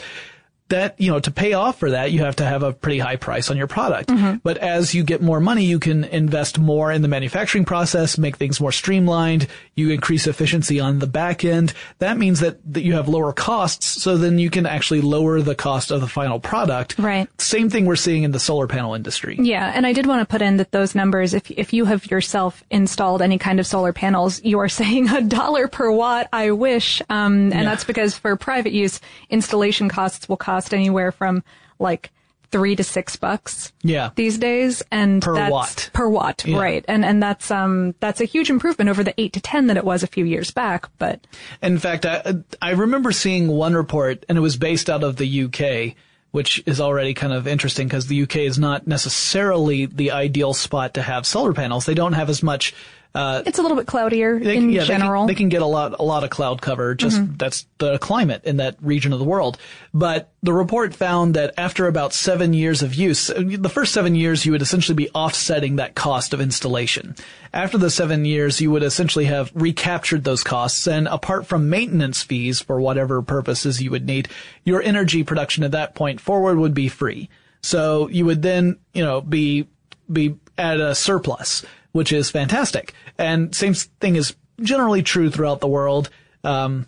that, 0.68 1.00
you 1.00 1.10
know, 1.10 1.18
to 1.20 1.30
pay 1.30 1.52
off 1.54 1.78
for 1.78 1.90
that, 1.90 2.12
you 2.12 2.20
have 2.20 2.36
to 2.36 2.44
have 2.44 2.62
a 2.62 2.72
pretty 2.72 2.98
high 2.98 3.16
price 3.16 3.50
on 3.50 3.56
your 3.56 3.66
product. 3.66 4.10
But 4.42 4.58
as 4.58 4.94
you 4.94 5.02
get 5.04 5.22
more 5.22 5.40
money, 5.40 5.64
you 5.64 5.78
can 5.78 6.04
invest 6.04 6.58
more 6.58 6.92
in 6.92 7.02
the 7.02 7.08
manufacturing 7.08 7.64
process, 7.64 8.18
make 8.18 8.36
things 8.36 8.60
more 8.60 8.72
streamlined. 8.72 9.46
You 9.74 9.90
increase 9.90 10.26
efficiency 10.26 10.80
on 10.80 10.98
the 10.98 11.06
back 11.06 11.44
end. 11.44 11.72
That 12.00 12.18
means 12.18 12.40
that, 12.40 12.58
that 12.74 12.82
you 12.82 12.94
have 12.94 13.08
lower 13.08 13.32
costs. 13.32 14.02
So 14.02 14.16
then 14.16 14.38
you 14.38 14.50
can 14.50 14.66
actually 14.66 15.00
lower 15.00 15.40
the 15.40 15.54
cost 15.54 15.90
of 15.90 16.00
the 16.00 16.08
final 16.08 16.40
product. 16.40 16.98
Right. 16.98 17.28
Same 17.40 17.70
thing 17.70 17.86
we're 17.86 17.96
seeing 17.96 18.24
in 18.24 18.32
the 18.32 18.40
solar 18.40 18.66
panel 18.66 18.94
industry. 18.94 19.36
Yeah, 19.40 19.72
and 19.74 19.86
I 19.86 19.92
did 19.92 20.06
want 20.06 20.20
to 20.20 20.26
put 20.30 20.42
in 20.42 20.58
that 20.58 20.72
those 20.72 20.94
numbers, 20.94 21.32
if 21.34 21.50
if 21.50 21.72
you 21.72 21.84
have 21.86 22.10
yourself 22.10 22.62
installed 22.70 23.22
any 23.22 23.38
kind 23.38 23.60
of 23.60 23.66
solar 23.66 23.92
panels, 23.92 24.42
you 24.44 24.58
are 24.58 24.68
saying 24.80 25.08
a 25.08 25.22
dollar 25.22 25.68
per 25.68 25.90
watt. 25.90 26.28
I 26.32 26.50
wish, 26.50 27.00
um, 27.08 27.34
and 27.34 27.52
Yeah. 27.52 27.64
that's 27.64 27.84
because 27.84 28.18
for 28.18 28.34
private 28.36 28.72
use, 28.72 29.00
installation 29.30 29.88
costs 29.88 30.28
will 30.28 30.36
cost 30.36 30.57
anywhere 30.72 31.12
from 31.12 31.42
like 31.78 32.10
three 32.50 32.74
to 32.74 32.82
six 32.82 33.14
bucks. 33.16 33.72
Yeah. 33.82 34.10
these 34.14 34.38
days, 34.38 34.82
and 34.90 35.20
Per 35.22 35.34
that's 35.34 35.52
watt. 35.52 35.90
per 35.92 36.08
watt, 36.08 36.44
Yeah. 36.46 36.58
right? 36.58 36.84
And 36.88 37.04
and 37.04 37.22
that's 37.22 37.50
um 37.50 37.94
that's 38.00 38.20
a 38.22 38.24
huge 38.24 38.48
improvement 38.50 38.88
over 38.88 39.04
the 39.04 39.12
eight 39.20 39.34
to 39.34 39.40
ten 39.40 39.66
that 39.66 39.76
it 39.76 39.84
was 39.84 40.02
a 40.02 40.06
few 40.06 40.24
years 40.24 40.50
back. 40.50 40.88
But 40.98 41.26
In 41.62 41.78
fact, 41.78 42.06
I, 42.06 42.36
I 42.62 42.70
remember 42.70 43.12
seeing 43.12 43.48
one 43.48 43.74
report, 43.74 44.24
and 44.28 44.38
it 44.38 44.40
was 44.40 44.56
based 44.56 44.88
out 44.88 45.04
of 45.04 45.16
the 45.16 45.42
UK, 45.44 45.94
which 46.30 46.62
is 46.66 46.80
already 46.80 47.12
kind 47.12 47.32
of 47.34 47.46
interesting 47.46 47.86
because 47.86 48.06
the 48.06 48.22
UK 48.22 48.36
is 48.36 48.58
not 48.58 48.86
necessarily 48.86 49.84
the 49.86 50.10
ideal 50.12 50.54
spot 50.54 50.94
to 50.94 51.02
have 51.02 51.26
solar 51.26 51.52
panels. 51.52 51.84
They 51.84 51.94
don't 51.94 52.14
have 52.14 52.30
as 52.30 52.42
much. 52.42 52.74
Uh, 53.18 53.42
it's 53.46 53.58
a 53.58 53.62
little 53.62 53.76
bit 53.76 53.86
cloudier 53.86 54.38
they, 54.38 54.56
in 54.56 54.70
yeah, 54.70 54.82
they 54.82 54.86
can- 54.86 55.00
general. 55.00 55.26
they 55.26 55.34
can, 55.34 55.48
get 55.48 55.60
a 55.60 55.66
lot, 55.66 55.98
a 55.98 56.02
lot 56.04 56.22
of 56.22 56.30
cloud 56.30 56.62
cover. 56.62 56.94
Just 56.94 57.20
that's 57.36 57.66
the 57.78 57.98
climate 57.98 58.42
in 58.44 58.58
that 58.58 58.76
region 58.80 59.12
of 59.12 59.18
the 59.18 59.24
world. 59.24 59.58
But 59.92 60.32
the 60.42 60.52
report 60.52 60.94
found 60.94 61.34
that 61.34 61.52
after 61.58 61.88
about 61.88 62.12
seven 62.12 62.52
years 62.52 62.82
of 62.82 62.94
use, 62.94 63.26
the 63.26 63.68
first 63.68 63.92
seven 63.92 64.14
years 64.14 64.46
you 64.46 64.52
would 64.52 64.62
essentially 64.62 64.94
be 64.94 65.10
offsetting 65.10 65.76
that 65.76 65.96
cost 65.96 66.32
of 66.32 66.40
installation. 66.40 67.16
After 67.52 67.76
the 67.76 67.90
seven 67.90 68.24
years, 68.24 68.60
you 68.60 68.70
would 68.70 68.84
essentially 68.84 69.24
have 69.24 69.50
recaptured 69.54 70.22
those 70.22 70.44
costs, 70.44 70.86
and 70.86 71.08
apart 71.08 71.46
from 71.46 71.68
maintenance 71.70 72.22
fees 72.22 72.60
for 72.60 72.80
whatever 72.80 73.20
purposes 73.22 73.82
you 73.82 73.90
would 73.90 74.06
need, 74.06 74.28
your 74.64 74.80
energy 74.80 75.24
production 75.24 75.64
at 75.64 75.72
that 75.72 75.96
point 75.96 76.20
forward 76.20 76.58
would 76.58 76.74
be 76.74 76.88
free. 76.88 77.28
So 77.62 78.08
you 78.08 78.24
would 78.26 78.42
then, 78.42 78.78
you 78.94 79.04
know, 79.04 79.20
be 79.20 79.66
be 80.10 80.36
at 80.56 80.80
a 80.80 80.94
surplus, 80.94 81.64
which 81.98 82.12
is 82.12 82.30
fantastic. 82.30 82.94
And 83.18 83.52
same 83.52 83.74
thing 83.74 84.14
is 84.14 84.36
generally 84.60 85.02
true 85.02 85.30
throughout 85.30 85.58
the 85.58 85.66
world. 85.66 86.10
Um, 86.44 86.86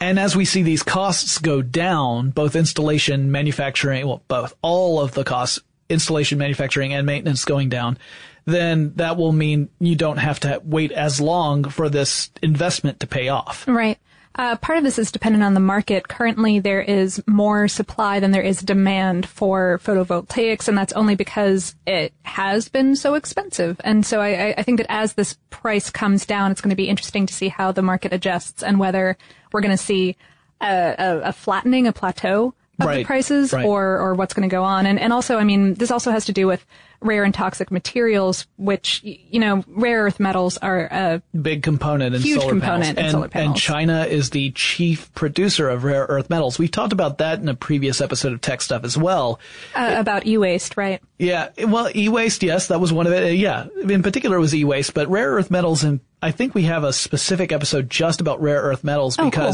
and 0.00 0.18
as 0.18 0.34
we 0.34 0.44
see 0.44 0.64
these 0.64 0.82
costs 0.82 1.38
go 1.38 1.62
down, 1.62 2.30
both 2.30 2.56
installation, 2.56 3.30
manufacturing, 3.30 4.04
well, 4.04 4.24
both, 4.26 4.52
all 4.62 5.00
of 5.00 5.12
the 5.12 5.22
costs, 5.22 5.60
installation, 5.88 6.38
manufacturing, 6.38 6.92
and 6.92 7.06
maintenance 7.06 7.44
going 7.44 7.68
down, 7.68 7.98
then 8.46 8.94
that 8.96 9.16
will 9.16 9.30
mean 9.30 9.68
you 9.78 9.94
don't 9.94 10.18
have 10.18 10.40
to 10.40 10.60
wait 10.64 10.90
as 10.90 11.20
long 11.20 11.62
for 11.62 11.88
this 11.88 12.28
investment 12.42 12.98
to 12.98 13.06
pay 13.06 13.28
off. 13.28 13.66
Right. 13.68 13.98
Uh, 14.36 14.54
part 14.56 14.76
of 14.76 14.84
this 14.84 14.98
is 14.98 15.10
dependent 15.10 15.42
on 15.42 15.54
the 15.54 15.60
market. 15.60 16.08
Currently, 16.08 16.60
there 16.60 16.82
is 16.82 17.22
more 17.26 17.68
supply 17.68 18.20
than 18.20 18.32
there 18.32 18.42
is 18.42 18.60
demand 18.60 19.26
for 19.26 19.80
photovoltaics, 19.82 20.68
and 20.68 20.76
that's 20.76 20.92
only 20.92 21.14
because 21.14 21.74
it 21.86 22.12
has 22.22 22.68
been 22.68 22.94
so 22.96 23.14
expensive. 23.14 23.80
And 23.82 24.04
so 24.04 24.20
I, 24.20 24.54
I- 24.56 24.62
think 24.62 24.78
that 24.78 24.90
as 24.90 25.14
this 25.14 25.38
price 25.48 25.90
comes 25.90 26.26
down, 26.26 26.50
it's 26.50 26.60
going 26.60 26.70
to 26.70 26.76
be 26.76 26.88
interesting 26.88 27.24
to 27.26 27.32
see 27.32 27.48
how 27.48 27.72
the 27.72 27.82
market 27.82 28.12
adjusts 28.12 28.62
and 28.62 28.78
whether 28.78 29.16
we're 29.52 29.60
going 29.60 29.76
to 29.76 29.82
see 29.82 30.16
a, 30.60 30.94
a, 30.98 31.20
a 31.28 31.32
flattening, 31.32 31.86
a 31.86 31.92
plateau 31.92 32.52
of 32.80 32.94
the 32.94 33.04
prices, 33.04 33.52
right. 33.52 33.64
or 33.64 33.98
or 33.98 34.14
what's 34.14 34.34
going 34.34 34.46
to 34.48 34.52
go 34.52 34.64
on. 34.64 34.84
And 34.84 34.98
and 34.98 35.12
also, 35.12 35.38
I 35.38 35.44
mean, 35.44 35.74
this 35.74 35.90
also 35.90 36.10
has 36.10 36.26
to 36.26 36.32
do 36.32 36.46
with 36.46 36.66
rare 37.00 37.24
and 37.24 37.34
toxic 37.34 37.70
materials, 37.70 38.46
which 38.56 39.00
you 39.04 39.38
know, 39.40 39.64
rare 39.66 40.04
earth 40.04 40.20
metals 40.20 40.56
are. 40.58 40.84
a 40.90 41.22
big 41.40 41.62
component 41.62 42.14
in 42.14 42.22
Huge 42.22 42.40
solar 42.40 42.52
component 42.52 42.82
panels. 42.82 42.98
in 42.98 43.04
and, 43.04 43.12
solar 43.12 43.28
panels. 43.28 43.48
And 43.54 43.56
China 43.60 44.04
is 44.04 44.30
the 44.30 44.50
chief 44.52 45.12
producer 45.14 45.68
of 45.68 45.84
rare 45.84 46.06
earth 46.08 46.30
metals. 46.30 46.58
We've 46.58 46.70
talked 46.70 46.92
about 46.92 47.18
that 47.18 47.40
in 47.40 47.48
a 47.48 47.54
previous 47.54 48.00
episode 48.00 48.32
of 48.32 48.40
Tech 48.40 48.60
Stuff 48.62 48.84
as 48.84 48.96
well. 48.96 49.40
uh, 49.74 49.94
about 49.98 50.26
e-waste, 50.26 50.76
right? 50.76 51.00
Yeah, 51.18 51.48
well, 51.66 51.88
e-waste, 51.94 52.42
yes, 52.42 52.68
that 52.68 52.80
was 52.80 52.92
one 52.92 53.06
of 53.06 53.12
it. 53.12 53.24
Uh, 53.24 53.26
yeah, 53.28 53.66
in 53.88 54.02
particular 54.02 54.36
it 54.36 54.40
was 54.40 54.54
e-waste, 54.54 54.92
but 54.94 55.08
rare 55.08 55.30
earth 55.30 55.50
metals, 55.50 55.82
and 55.84 56.00
I 56.22 56.30
think 56.30 56.54
we 56.54 56.62
have 56.64 56.84
a 56.84 56.92
specific 56.92 57.52
episode 57.52 57.88
just 57.88 58.20
about 58.20 58.40
rare 58.40 58.60
earth 58.60 58.84
metals 58.84 59.16
Oh, 59.18 59.30
cool. 59.30 59.52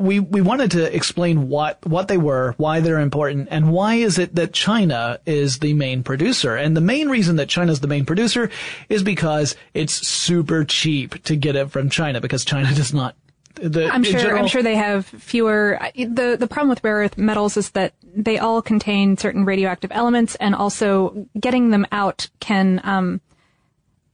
We 0.00 0.20
we 0.20 0.40
wanted 0.40 0.72
to 0.72 0.94
explain 0.94 1.48
what 1.48 1.84
what 1.86 2.08
they 2.08 2.18
were, 2.18 2.54
why 2.56 2.80
they're 2.80 3.00
important, 3.00 3.48
and 3.50 3.70
why 3.70 3.96
is 3.96 4.18
it 4.18 4.34
that 4.34 4.52
China 4.52 5.20
is 5.26 5.58
the 5.58 5.74
main 5.74 6.02
producer. 6.02 6.56
And 6.56 6.76
the 6.76 6.80
main 6.80 7.08
reason 7.08 7.36
that 7.36 7.48
China 7.48 7.72
is 7.72 7.80
the 7.80 7.88
main 7.88 8.04
producer 8.04 8.50
is 8.88 9.02
because 9.02 9.56
it's 9.74 10.06
super 10.06 10.64
cheap 10.64 11.22
to 11.24 11.36
get 11.36 11.56
it 11.56 11.70
from 11.70 11.90
China 11.90 12.20
because 12.20 12.44
China 12.44 12.74
does 12.74 12.92
not. 12.94 13.14
The, 13.54 13.88
I'm 13.88 14.04
sure. 14.04 14.18
general- 14.18 14.38
I'm 14.38 14.48
sure 14.48 14.62
they 14.62 14.76
have 14.76 15.06
fewer. 15.06 15.78
the 15.94 16.36
The 16.38 16.46
problem 16.46 16.70
with 16.70 16.82
rare 16.82 16.96
earth 16.96 17.18
metals 17.18 17.56
is 17.56 17.70
that 17.70 17.92
they 18.02 18.38
all 18.38 18.62
contain 18.62 19.16
certain 19.16 19.44
radioactive 19.44 19.90
elements, 19.92 20.34
and 20.36 20.54
also 20.54 21.26
getting 21.38 21.70
them 21.70 21.86
out 21.92 22.28
can 22.40 22.80
um, 22.84 23.20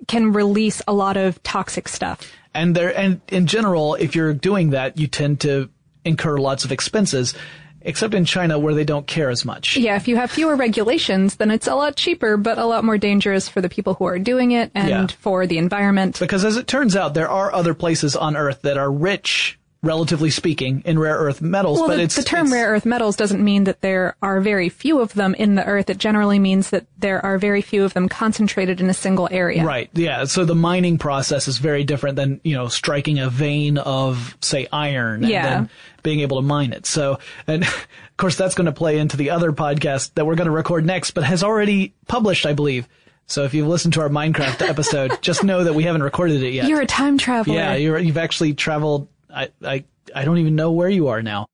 can 0.08 0.32
release 0.32 0.82
a 0.88 0.92
lot 0.92 1.16
of 1.16 1.42
toxic 1.42 1.88
stuff. 1.88 2.32
And 2.54 2.74
there, 2.74 2.96
and 2.98 3.20
in 3.28 3.46
general, 3.46 3.94
if 3.96 4.14
you're 4.14 4.32
doing 4.32 4.70
that, 4.70 4.98
you 4.98 5.06
tend 5.06 5.40
to 5.40 5.68
incur 6.06 6.38
lots 6.38 6.64
of 6.64 6.72
expenses, 6.72 7.34
except 7.82 8.14
in 8.14 8.24
China 8.24 8.58
where 8.58 8.74
they 8.74 8.84
don't 8.84 9.06
care 9.06 9.30
as 9.30 9.44
much. 9.44 9.76
Yeah, 9.76 9.96
if 9.96 10.08
you 10.08 10.16
have 10.16 10.30
fewer 10.30 10.56
regulations, 10.56 11.36
then 11.36 11.50
it's 11.50 11.66
a 11.68 11.74
lot 11.74 11.94
cheaper, 11.96 12.36
but 12.36 12.58
a 12.58 12.64
lot 12.64 12.84
more 12.84 12.98
dangerous 12.98 13.48
for 13.48 13.60
the 13.60 13.68
people 13.68 13.94
who 13.94 14.04
are 14.06 14.18
doing 14.18 14.50
it 14.52 14.70
and 14.74 14.88
Yeah. 14.88 15.06
for 15.20 15.46
the 15.46 15.58
environment. 15.58 16.18
Because 16.18 16.44
as 16.44 16.56
it 16.56 16.66
turns 16.66 16.96
out, 16.96 17.14
there 17.14 17.28
are 17.28 17.52
other 17.52 17.74
places 17.74 18.16
on 18.16 18.36
Earth 18.36 18.62
that 18.62 18.76
are 18.78 18.90
rich, 18.90 19.58
relatively 19.86 20.30
speaking, 20.30 20.82
in 20.84 20.98
rare 20.98 21.16
earth 21.16 21.40
metals, 21.40 21.78
Well, 21.78 21.88
but 21.88 21.96
the, 21.96 22.02
it's 22.02 22.16
the 22.16 22.22
term 22.22 22.52
rare 22.52 22.68
earth 22.68 22.84
metals 22.84 23.16
doesn't 23.16 23.42
mean 23.42 23.64
that 23.64 23.80
there 23.80 24.16
are 24.20 24.40
very 24.40 24.68
few 24.68 25.00
of 25.00 25.14
them 25.14 25.34
in 25.34 25.54
the 25.54 25.64
earth. 25.64 25.88
It 25.88 25.98
generally 25.98 26.38
means 26.38 26.70
that 26.70 26.86
there 26.98 27.24
are 27.24 27.38
very 27.38 27.62
few 27.62 27.84
of 27.84 27.94
them 27.94 28.08
concentrated 28.08 28.80
in 28.80 28.90
a 28.90 28.94
single 28.94 29.28
area. 29.30 29.64
Right. 29.64 29.88
Yeah. 29.94 30.24
So 30.24 30.44
the 30.44 30.54
mining 30.54 30.98
process 30.98 31.48
is 31.48 31.58
very 31.58 31.84
different 31.84 32.16
than, 32.16 32.40
you 32.44 32.54
know, 32.54 32.68
striking 32.68 33.18
a 33.18 33.30
vein 33.30 33.78
of, 33.78 34.36
say, 34.42 34.66
iron 34.72 35.22
and 35.22 35.30
Yeah. 35.30 35.48
then 35.48 35.70
being 36.02 36.20
able 36.20 36.36
to 36.38 36.46
mine 36.46 36.72
it. 36.72 36.86
So, 36.86 37.18
and 37.46 37.62
of 37.64 37.86
course 38.16 38.36
that's 38.36 38.54
going 38.54 38.66
to 38.66 38.72
play 38.72 38.98
into 38.98 39.16
the 39.16 39.30
other 39.30 39.52
podcast 39.52 40.14
that 40.14 40.26
we're 40.26 40.34
going 40.36 40.46
to 40.46 40.52
record 40.52 40.84
next, 40.84 41.12
but 41.12 41.24
has 41.24 41.42
already 41.42 41.94
published, 42.08 42.44
I 42.46 42.52
believe. 42.52 42.88
So 43.28 43.42
if 43.42 43.54
you've 43.54 43.66
listened 43.66 43.94
to 43.94 44.02
our 44.02 44.08
Minecraft 44.08 44.62
episode, 44.68 45.20
just 45.20 45.42
know 45.42 45.64
that 45.64 45.74
we 45.74 45.82
haven't 45.82 46.04
recorded 46.04 46.44
it 46.44 46.52
yet. 46.52 46.68
You're 46.68 46.82
a 46.82 46.86
time 46.86 47.18
traveler. 47.18 47.56
Yeah, 47.56 47.74
you're, 47.74 47.98
you've 47.98 48.18
actually 48.18 48.54
traveled. 48.54 49.08
I, 49.36 49.50
I, 49.62 49.84
I 50.14 50.24
don't 50.24 50.38
even 50.38 50.56
know 50.56 50.72
where 50.72 50.88
you 50.88 51.08
are 51.08 51.22
now. 51.22 51.46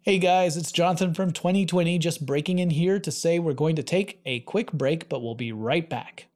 Hey 0.00 0.18
guys, 0.18 0.56
it's 0.56 0.72
Jonathan 0.72 1.12
from 1.12 1.32
2020 1.32 1.98
just 1.98 2.24
breaking 2.24 2.58
in 2.58 2.70
here 2.70 2.98
to 2.98 3.10
say 3.12 3.38
we're 3.38 3.52
going 3.52 3.76
to 3.76 3.82
take 3.82 4.22
a 4.24 4.40
quick 4.40 4.72
break, 4.72 5.10
but 5.10 5.20
we'll 5.20 5.34
be 5.34 5.52
right 5.52 5.88
back. 5.88 6.29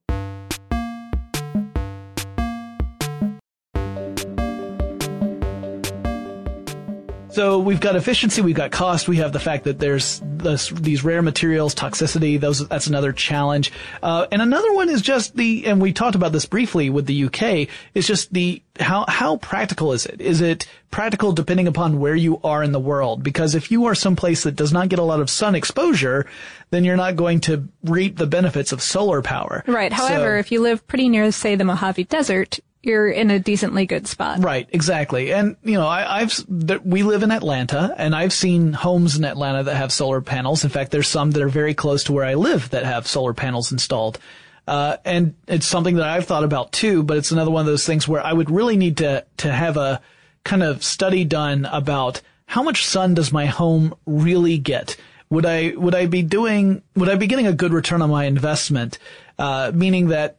So 7.35 7.59
we've 7.59 7.81
got 7.81 7.97
efficiency, 7.97 8.43
we've 8.43 8.55
got 8.55 8.71
cost, 8.71 9.09
we 9.09 9.17
have 9.17 9.33
the 9.33 9.41
fact 9.41 9.65
that 9.65 9.81
there's 9.81 10.23
this, 10.23 10.69
these 10.69 11.03
rare 11.03 11.21
materials, 11.21 11.75
toxicity. 11.75 12.39
Those 12.39 12.69
that's 12.69 12.87
another 12.87 13.13
challenge, 13.13 13.73
uh, 14.05 14.29
and 14.31 14.41
another 14.41 14.73
one 14.73 14.89
is 14.89 15.03
just 15.03 15.35
the. 15.35 15.67
And 15.67 15.83
we 15.83 15.93
talked 15.93 16.15
about 16.15 16.31
this 16.31 16.47
briefly 16.47 16.91
with 16.91 17.07
the 17.07 17.25
UK. 17.25 17.69
Is 17.93 18.07
just 18.07 18.33
the 18.33 18.63
how 18.79 19.05
how 19.09 19.39
practical 19.39 19.93
is 19.93 20.07
it? 20.07 20.21
Is 20.21 20.41
it 20.41 20.69
practical 20.93 21.33
depending 21.33 21.67
upon 21.67 21.99
where 21.99 22.15
you 22.15 22.41
are 22.45 22.63
in 22.63 22.71
the 22.71 22.79
world? 22.79 23.25
Because 23.25 23.57
if 23.57 23.69
you 23.69 23.87
are 23.87 23.97
someplace 23.97 24.45
that 24.45 24.55
does 24.55 24.73
not 24.73 24.89
get 24.89 25.01
a 25.01 25.03
lot 25.03 25.19
of 25.19 25.29
sun 25.29 25.57
exposure, 25.57 26.27
then 26.71 26.85
you're 26.85 26.97
not 26.97 27.17
going 27.17 27.41
to 27.41 27.67
reap 27.83 28.17
the 28.17 28.29
benefits 28.29 28.71
of 28.71 28.81
solar 28.81 29.23
power. 29.23 29.65
Right. 29.67 29.93
However, 29.93 30.37
So- 30.37 30.39
if 30.39 30.53
you 30.53 30.61
live 30.61 30.87
pretty 30.87 31.09
near, 31.09 31.33
say, 31.33 31.57
the 31.57 31.65
Mojave 31.65 32.05
Desert, 32.05 32.61
you're 32.85 33.09
in 33.09 33.31
a 33.31 33.39
decently 33.39 33.87
good 33.87 34.07
spot. 34.07 34.43
Right, 34.43 34.69
exactly. 34.73 35.33
And, 35.33 35.57
you 35.63 35.75
know, 35.75 35.87
I, 35.87 36.21
I've, 36.21 36.33
th- 36.35 36.83
we 36.83 37.03
live 37.03 37.23
in 37.23 37.31
Atlanta 37.31 37.95
and 37.97 38.15
I've 38.15 38.33
seen 38.33 38.73
homes 38.73 39.17
in 39.17 39.25
Atlanta 39.25 39.65
that 39.65 39.77
have 39.77 39.93
solar 39.93 40.21
panels. 40.21 40.65
In 40.65 40.71
fact, 40.71 40.91
there's 40.91 41.09
some 41.09 41.31
that 41.33 41.43
are 41.43 41.49
very 41.49 41.75
close 41.75 42.05
to 42.05 42.13
where 42.13 42.25
I 42.25 42.35
live 42.35 42.71
that 42.71 42.85
have 42.85 43.07
solar 43.07 43.35
panels 43.35 43.73
installed. 43.73 44.19
Uh, 44.67 44.97
and 45.05 45.35
it's 45.47 45.67
something 45.67 45.97
that 45.97 46.09
I've 46.09 46.25
thought 46.25 46.45
about 46.45 46.73
too, 46.73 47.03
but 47.03 47.17
it's 47.17 47.33
another 47.33 47.51
one 47.51 47.61
of 47.61 47.67
those 47.67 47.87
things 47.87 48.09
where 48.09 48.25
I 48.25 48.33
would 48.33 48.51
really 48.51 48.77
need 48.77 48.99
to, 48.99 49.25
to 49.39 49.53
have 49.53 49.77
a 49.77 50.01
kind 50.45 50.63
of 50.63 50.83
study 50.83 51.25
done 51.25 51.67
about 51.67 52.21
how 52.47 52.63
much 52.63 52.87
sun 52.87 53.15
does 53.15 53.33
my 53.33 53.47
home 53.47 53.95
really 54.07 54.59
get? 54.59 54.97
Would 55.31 55.47
I, 55.47 55.73
would 55.77 55.95
I 55.95 56.07
be 56.07 56.23
doing, 56.23 56.83
would 56.95 57.09
I 57.09 57.17
be 57.17 57.27
getting 57.27 57.47
a 57.47 57.53
good 57.53 57.73
return 57.73 58.03
on 58.03 58.11
my 58.11 58.25
investment? 58.25 58.99
Uh, 59.39 59.73
meaning 59.75 60.09
that 60.09 60.37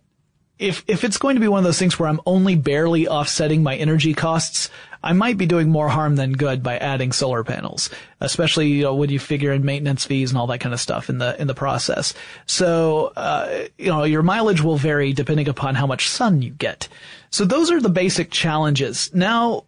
if 0.58 0.84
if 0.88 1.04
it's 1.04 1.18
going 1.18 1.36
to 1.36 1.42
be 1.42 1.48
one 1.48 1.60
of 1.60 1.66
those 1.66 1.80
things 1.80 2.00
where 2.00 2.08
I'm 2.08 2.22
only 2.26 2.56
barely 2.56 3.08
offsetting 3.08 3.62
my 3.62 3.76
energy 3.76 4.14
costs, 4.14 4.70
I 5.04 5.14
might 5.14 5.38
be 5.38 5.46
doing 5.46 5.70
more 5.70 5.90
harm 5.90 6.16
than 6.16 6.32
good 6.32 6.64
by 6.64 6.78
adding 6.78 7.12
solar 7.12 7.44
panels, 7.44 7.90
especially 8.22 8.70
you 8.70 8.84
know 8.84 8.96
when 8.96 9.10
you 9.10 9.20
figure 9.20 9.52
in 9.52 9.66
maintenance 9.66 10.06
fees 10.06 10.32
and 10.32 10.38
all 10.38 10.48
that 10.48 10.60
kind 10.60 10.74
of 10.74 10.80
stuff 10.80 11.10
in 11.10 11.18
the 11.18 11.40
in 11.40 11.48
the 11.48 11.54
process. 11.54 12.14
So 12.46 13.12
uh, 13.16 13.66
you 13.78 13.88
know 13.88 14.04
your 14.04 14.24
mileage 14.24 14.62
will 14.62 14.78
vary 14.78 15.12
depending 15.14 15.50
upon 15.50 15.76
how 15.76 15.88
much 15.88 16.10
sun 16.10 16.42
you 16.42 16.52
get. 16.52 16.88
So 17.30 17.44
those 17.44 17.70
are 17.70 17.82
the 17.82 17.90
basic 17.90 18.32
challenges. 18.32 19.14
Now, 19.14 19.66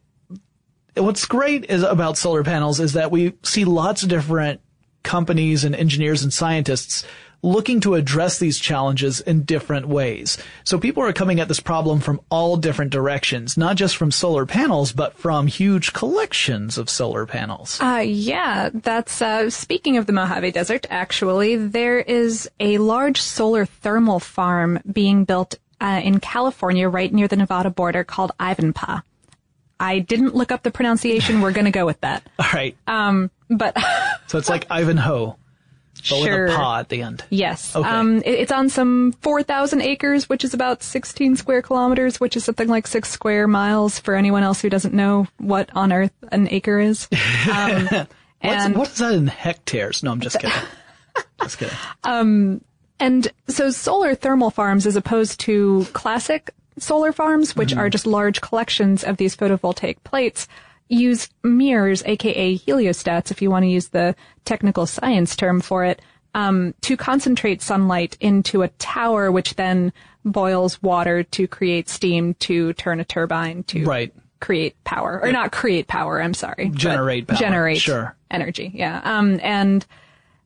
what's 0.95 1.25
great 1.25 1.65
is 1.65 1.83
about 1.83 2.17
solar 2.17 2.43
panels 2.43 2.79
is 2.79 2.93
that 2.93 3.11
we 3.11 3.33
see 3.43 3.65
lots 3.65 4.03
of 4.03 4.09
different 4.09 4.61
companies 5.03 5.63
and 5.63 5.75
engineers 5.75 6.23
and 6.23 6.33
scientists 6.33 7.05
looking 7.41 7.79
to 7.81 7.95
address 7.95 8.39
these 8.39 8.59
challenges 8.59 9.21
in 9.21 9.43
different 9.43 9.87
ways. 9.87 10.37
So 10.63 10.79
people 10.79 11.03
are 11.03 11.13
coming 11.13 11.39
at 11.39 11.47
this 11.47 11.59
problem 11.59 11.99
from 11.99 12.19
all 12.29 12.57
different 12.57 12.91
directions, 12.91 13.57
not 13.57 13.75
just 13.75 13.95
from 13.95 14.11
solar 14.11 14.45
panels, 14.45 14.91
but 14.91 15.17
from 15.17 15.47
huge 15.47 15.93
collections 15.93 16.77
of 16.77 16.89
solar 16.89 17.25
panels. 17.25 17.79
Uh, 17.81 18.03
yeah, 18.05 18.69
that's, 18.73 19.21
uh, 19.21 19.49
speaking 19.49 19.97
of 19.97 20.05
the 20.05 20.13
Mojave 20.13 20.51
Desert, 20.51 20.87
actually, 20.89 21.55
there 21.55 21.99
is 21.99 22.49
a 22.59 22.77
large 22.79 23.21
solar 23.21 23.65
thermal 23.65 24.19
farm 24.19 24.79
being 24.91 25.23
built 25.23 25.55
uh, 25.79 26.01
in 26.03 26.19
California 26.19 26.89
right 26.89 27.13
near 27.13 27.27
the 27.27 27.35
Nevada 27.35 27.69
border 27.69 28.03
called 28.03 28.31
Ivanpah. 28.39 29.03
I 29.79 29.99
didn't 29.99 30.35
look 30.35 30.51
up 30.51 30.63
the 30.63 30.71
pronunciation. 30.71 31.41
We're 31.41 31.51
going 31.51 31.65
to 31.65 31.71
go 31.71 31.85
with 31.85 32.01
that. 32.01 32.27
All 32.39 32.47
right. 32.53 32.75
Um, 32.87 33.29
but 33.49 33.77
so 34.27 34.37
it's 34.37 34.49
like 34.49 34.65
Ivanhoe. 34.71 35.37
But 35.97 36.05
Sure. 36.05 36.45
with 36.45 36.53
a 36.53 36.57
paw 36.57 36.79
at 36.79 36.89
the 36.89 37.01
end. 37.01 37.23
Yes. 37.29 37.75
Okay. 37.75 37.87
Um, 37.87 38.17
it- 38.19 38.25
it's 38.39 38.51
on 38.51 38.69
some 38.69 39.13
4,000 39.21 39.81
acres, 39.81 40.29
which 40.29 40.43
is 40.43 40.53
about 40.53 40.83
16 40.83 41.35
square 41.35 41.61
kilometers, 41.61 42.19
which 42.19 42.35
is 42.37 42.43
something 42.45 42.67
like 42.67 42.87
six 42.87 43.09
square 43.09 43.47
miles 43.47 43.99
for 43.99 44.15
anyone 44.15 44.43
else 44.43 44.61
who 44.61 44.69
doesn't 44.69 44.93
know 44.93 45.27
what 45.37 45.69
on 45.75 45.91
earth 45.91 46.11
an 46.31 46.47
acre 46.51 46.79
is. 46.79 47.07
Um, 47.51 47.87
and, 48.41 48.75
what 48.75 48.89
is 48.89 48.97
that 48.99 49.13
in 49.13 49.27
hectares? 49.27 50.03
No, 50.03 50.11
I'm 50.11 50.19
just 50.21 50.39
kidding. 50.39 50.55
just 51.41 51.57
kidding. 51.57 52.61
and 52.99 53.27
so 53.47 53.71
solar 53.71 54.13
thermal 54.15 54.51
farms, 54.51 54.85
as 54.85 54.95
opposed 54.95 55.39
to 55.41 55.85
classic 55.93 56.51
solar 56.77 57.11
farms, 57.11 57.55
which 57.55 57.75
are 57.75 57.89
just 57.89 58.05
large 58.05 58.41
collections 58.41 59.03
of 59.03 59.17
these 59.17 59.35
photovoltaic 59.35 59.97
plates, 60.03 60.47
use 60.89 61.29
mirrors, 61.43 62.03
aka 62.05 62.57
heliostats, 62.57 63.31
if 63.31 63.41
you 63.41 63.49
want 63.49 63.63
to 63.63 63.69
use 63.69 63.89
the 63.89 64.15
technical 64.45 64.85
science 64.85 65.35
term 65.35 65.61
for 65.61 65.83
it, 65.85 66.01
um, 66.33 66.73
to 66.81 66.95
concentrate 66.95 67.61
sunlight 67.61 68.15
into 68.19 68.61
a 68.61 68.67
tower, 68.79 69.31
which 69.31 69.55
then 69.55 69.91
boils 70.23 70.81
water 70.83 71.23
to 71.23 71.47
create 71.47 71.89
steam 71.89 72.33
to 72.35 72.73
turn 72.73 72.99
a 72.99 73.05
turbine 73.05 73.63
to 73.63 73.85
Right. 73.85 74.13
create 74.39 74.75
power, 74.83 75.19
or 75.23 75.31
not 75.31 75.51
create 75.51 75.87
power. 75.87 76.21
I'm 76.21 76.33
sorry, 76.33 76.69
Generate 76.73 77.27
power, 77.27 77.37
generate 77.37 77.79
sure. 77.79 78.15
energy. 78.29 78.71
Yeah. 78.73 79.01
Um, 79.03 79.39
and 79.41 79.85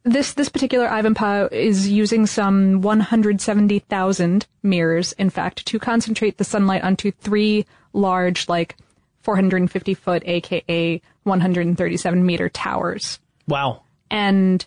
this 0.03 0.33
this 0.33 0.49
particular 0.49 0.87
Ivanpah 0.87 1.51
is 1.51 1.87
using 1.89 2.25
some 2.25 2.81
170,000 2.81 4.45
mirrors, 4.63 5.11
in 5.13 5.29
fact, 5.29 5.65
to 5.67 5.79
concentrate 5.79 6.37
the 6.37 6.43
sunlight 6.43 6.83
onto 6.83 7.11
three 7.11 7.65
large, 7.93 8.47
like 8.49 8.77
450 9.23 9.93
foot, 9.93 10.23
aka 10.25 11.01
137 11.23 12.25
meter 12.25 12.49
towers. 12.49 13.19
Wow. 13.47 13.83
And 14.09 14.65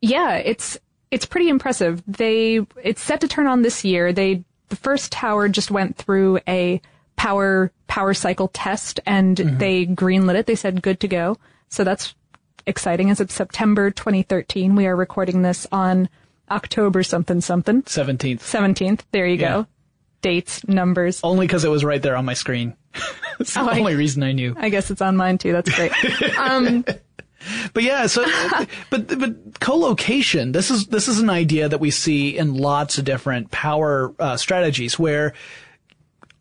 yeah, 0.00 0.34
it's 0.36 0.78
it's 1.10 1.26
pretty 1.26 1.48
impressive. 1.48 2.02
They 2.06 2.66
it's 2.82 3.02
set 3.02 3.20
to 3.20 3.28
turn 3.28 3.46
on 3.46 3.62
this 3.62 3.84
year. 3.84 4.12
They 4.12 4.44
the 4.68 4.76
first 4.76 5.12
tower 5.12 5.48
just 5.48 5.70
went 5.70 5.96
through 5.96 6.40
a 6.48 6.80
power 7.16 7.72
power 7.86 8.14
cycle 8.14 8.48
test 8.48 9.00
and 9.04 9.36
mm-hmm. 9.36 9.58
they 9.58 9.86
greenlit 9.86 10.36
it. 10.36 10.46
They 10.46 10.54
said 10.54 10.82
good 10.82 11.00
to 11.00 11.08
go. 11.08 11.36
So 11.68 11.84
that's 11.84 12.14
exciting. 12.66 13.10
As 13.10 13.20
of 13.20 13.30
September 13.30 13.90
2013, 13.90 14.74
we 14.76 14.86
are 14.86 14.96
recording 14.96 15.42
this 15.42 15.66
on 15.72 16.08
October 16.50 17.02
something 17.02 17.40
something 17.40 17.82
17th. 17.82 18.38
17th. 18.38 19.00
There 19.12 19.26
you 19.26 19.36
Yeah. 19.36 19.48
go. 19.48 19.66
Dates, 20.22 20.66
numbers. 20.68 21.20
Only 21.22 21.46
because 21.46 21.64
it 21.64 21.70
was 21.70 21.84
right 21.84 22.00
there 22.02 22.16
on 22.16 22.24
my 22.24 22.34
screen. 22.34 22.74
It's 23.40 23.54
the 23.54 23.60
Oh, 23.60 23.68
I- 23.68 23.78
only 23.78 23.94
reason 23.94 24.22
I 24.22 24.32
knew. 24.32 24.54
I 24.58 24.68
guess 24.68 24.90
it's 24.90 25.00
on 25.00 25.16
mine 25.16 25.38
too. 25.38 25.52
That's 25.52 25.74
great. 25.74 25.92
um, 26.38 26.84
But 27.72 27.82
yeah, 27.84 28.06
so 28.06 28.22
but 28.90 29.18
but 29.18 29.60
co-location. 29.60 30.52
This 30.52 30.70
is 30.70 30.88
this 30.88 31.08
is 31.08 31.20
an 31.20 31.30
idea 31.30 31.66
that 31.70 31.80
we 31.80 31.90
see 31.90 32.36
in 32.36 32.52
lots 32.54 32.98
of 32.98 33.06
different 33.06 33.50
power 33.50 34.14
uh, 34.18 34.36
strategies 34.36 34.98
where 34.98 35.32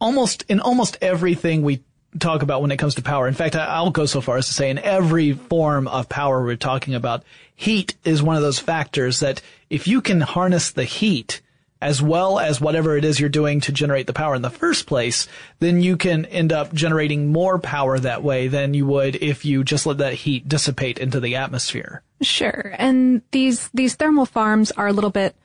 almost 0.02 0.44
in 0.50 0.60
almost 0.60 0.98
everything 1.02 1.62
we 1.62 1.82
talk 2.18 2.42
about 2.42 2.62
when 2.62 2.72
it 2.72 2.78
comes 2.78 2.96
to 2.96 3.02
power. 3.02 3.28
In 3.30 3.34
fact, 3.34 3.56
I- 3.56 3.66
I'll 3.66 3.92
go 3.92 4.06
so 4.06 4.20
far 4.20 4.38
as 4.38 4.48
to 4.48 4.54
say 4.54 4.70
in 4.70 4.78
every 4.80 5.34
form 5.34 5.88
of 5.88 6.10
power 6.10 6.44
we're 6.44 6.56
talking 6.58 6.96
about, 6.96 7.24
heat 7.56 7.96
is 8.04 8.22
one 8.22 8.36
of 8.36 8.42
those 8.42 8.60
factors 8.60 9.20
that 9.22 9.42
if 9.70 9.88
you 9.88 10.02
can 10.02 10.20
harness 10.22 10.72
the 10.72 10.84
heat 10.86 11.42
as 11.82 12.02
well 12.02 12.40
as 12.40 12.60
whatever 12.60 12.98
it 12.98 13.06
is 13.06 13.20
you're 13.20 13.30
doing 13.30 13.62
to 13.62 13.72
generate 13.72 14.08
the 14.08 14.14
power 14.14 14.36
in 14.36 14.42
the 14.42 14.50
first 14.50 14.86
place, 14.86 15.28
then 15.60 15.82
you 15.82 15.96
can 15.96 16.26
end 16.26 16.52
up 16.52 16.74
generating 16.74 17.32
more 17.32 17.58
power 17.58 17.98
that 18.00 18.22
way 18.22 18.48
than 18.48 18.74
you 18.74 18.86
would 18.86 19.16
if 19.18 19.46
you 19.46 19.64
just 19.64 19.86
let 19.86 19.98
that 20.00 20.14
heat 20.14 20.48
dissipate 20.48 21.00
into 21.00 21.20
the 21.20 21.36
atmosphere. 21.36 22.04
Sure. 22.22 22.76
And 22.78 23.22
these 23.32 23.70
these 23.74 23.96
thermal 23.96 24.26
farms 24.26 24.72
are 24.72 24.88
a 24.88 24.94
little 24.94 25.10
bit 25.10 25.36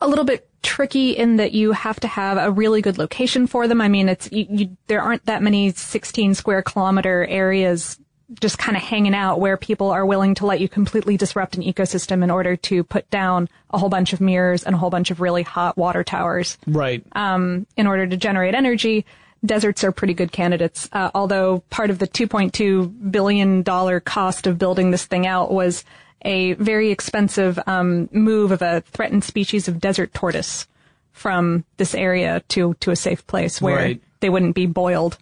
a 0.00 0.08
little 0.08 0.24
bit 0.24 0.48
tricky 0.62 1.10
in 1.12 1.36
that 1.36 1.52
you 1.52 1.72
have 1.72 2.00
to 2.00 2.08
have 2.08 2.38
a 2.38 2.50
really 2.50 2.82
good 2.82 2.98
location 2.98 3.46
for 3.46 3.68
them. 3.68 3.80
I 3.80 3.88
mean, 3.88 4.08
it's 4.08 4.30
you, 4.32 4.46
you 4.48 4.76
there 4.88 5.02
aren't 5.02 5.26
that 5.26 5.42
many 5.42 5.70
16 5.70 6.34
square 6.34 6.62
kilometer 6.62 7.24
areas 7.26 7.98
just 8.40 8.58
kind 8.58 8.76
of 8.76 8.82
hanging 8.82 9.14
out 9.14 9.38
where 9.40 9.56
people 9.56 9.90
are 9.90 10.06
willing 10.06 10.34
to 10.36 10.46
let 10.46 10.60
you 10.60 10.68
completely 10.68 11.16
disrupt 11.16 11.56
an 11.56 11.62
ecosystem 11.62 12.22
in 12.24 12.30
order 12.30 12.56
to 12.56 12.82
put 12.84 13.08
down 13.10 13.48
a 13.70 13.78
whole 13.78 13.88
bunch 13.90 14.12
of 14.12 14.20
mirrors 14.20 14.62
and 14.64 14.74
a 14.74 14.78
whole 14.78 14.90
bunch 14.90 15.10
of 15.10 15.20
really 15.20 15.42
hot 15.42 15.76
water 15.76 16.02
towers 16.02 16.56
Right. 16.66 17.04
um, 17.12 17.66
in 17.76 17.86
order 17.86 18.06
to 18.06 18.16
generate 18.16 18.54
energy. 18.54 19.04
Deserts 19.44 19.84
are 19.84 19.92
pretty 19.92 20.14
good 20.14 20.32
candidates, 20.32 20.88
uh, 20.92 21.10
although 21.14 21.58
part 21.68 21.90
of 21.90 21.98
the 21.98 22.06
2.2 22.08 23.10
billion 23.10 23.62
dollar 23.62 24.00
cost 24.00 24.46
of 24.46 24.58
building 24.58 24.90
this 24.90 25.04
thing 25.04 25.26
out 25.26 25.52
was 25.52 25.84
a 26.22 26.54
very 26.54 26.90
expensive 26.90 27.58
um, 27.66 28.08
move 28.10 28.50
of 28.52 28.62
a 28.62 28.80
threatened 28.80 29.22
species 29.22 29.68
of 29.68 29.80
desert 29.80 30.14
tortoise 30.14 30.66
from 31.12 31.62
this 31.76 31.94
area 31.94 32.42
to 32.48 32.72
to 32.80 32.90
a 32.90 32.96
safe 32.96 33.26
place 33.26 33.60
where 33.60 33.76
Right. 33.76 34.02
they 34.20 34.30
wouldn't 34.30 34.54
be 34.54 34.64
boiled. 34.64 35.18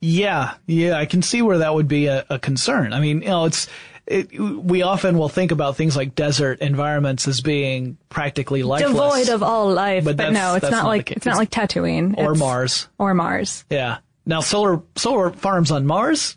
Yeah, 0.00 0.54
yeah, 0.66 0.96
I 0.96 1.06
can 1.06 1.22
see 1.22 1.42
where 1.42 1.58
that 1.58 1.74
would 1.74 1.88
be 1.88 2.06
a, 2.06 2.24
a 2.30 2.38
concern. 2.38 2.92
I 2.92 3.00
mean, 3.00 3.22
you 3.22 3.28
know, 3.28 3.46
it's 3.46 3.66
it, 4.06 4.38
we 4.40 4.82
often 4.82 5.18
will 5.18 5.28
think 5.28 5.50
about 5.50 5.76
things 5.76 5.96
like 5.96 6.14
desert 6.14 6.60
environments 6.60 7.28
as 7.28 7.40
being 7.40 7.98
practically 8.08 8.62
lifeless, 8.62 8.92
Devoid 8.92 9.28
of 9.28 9.42
all 9.42 9.70
life, 9.72 10.04
But 10.04 10.16
but, 10.16 10.32
no, 10.32 10.54
it's 10.54 10.62
not, 10.62 10.70
not 10.70 10.84
like 10.86 11.10
it's 11.10 11.26
not 11.26 11.36
like 11.36 11.50
Tatooine 11.50 12.16
or 12.16 12.32
It's- 12.32 12.38
Mars. 12.38 12.88
or 12.98 13.12
Mars. 13.14 13.64
Yeah. 13.70 13.98
Now, 14.24 14.40
solar 14.40 14.82
solar 14.96 15.30
farms 15.30 15.70
on 15.70 15.86
Mars, 15.86 16.36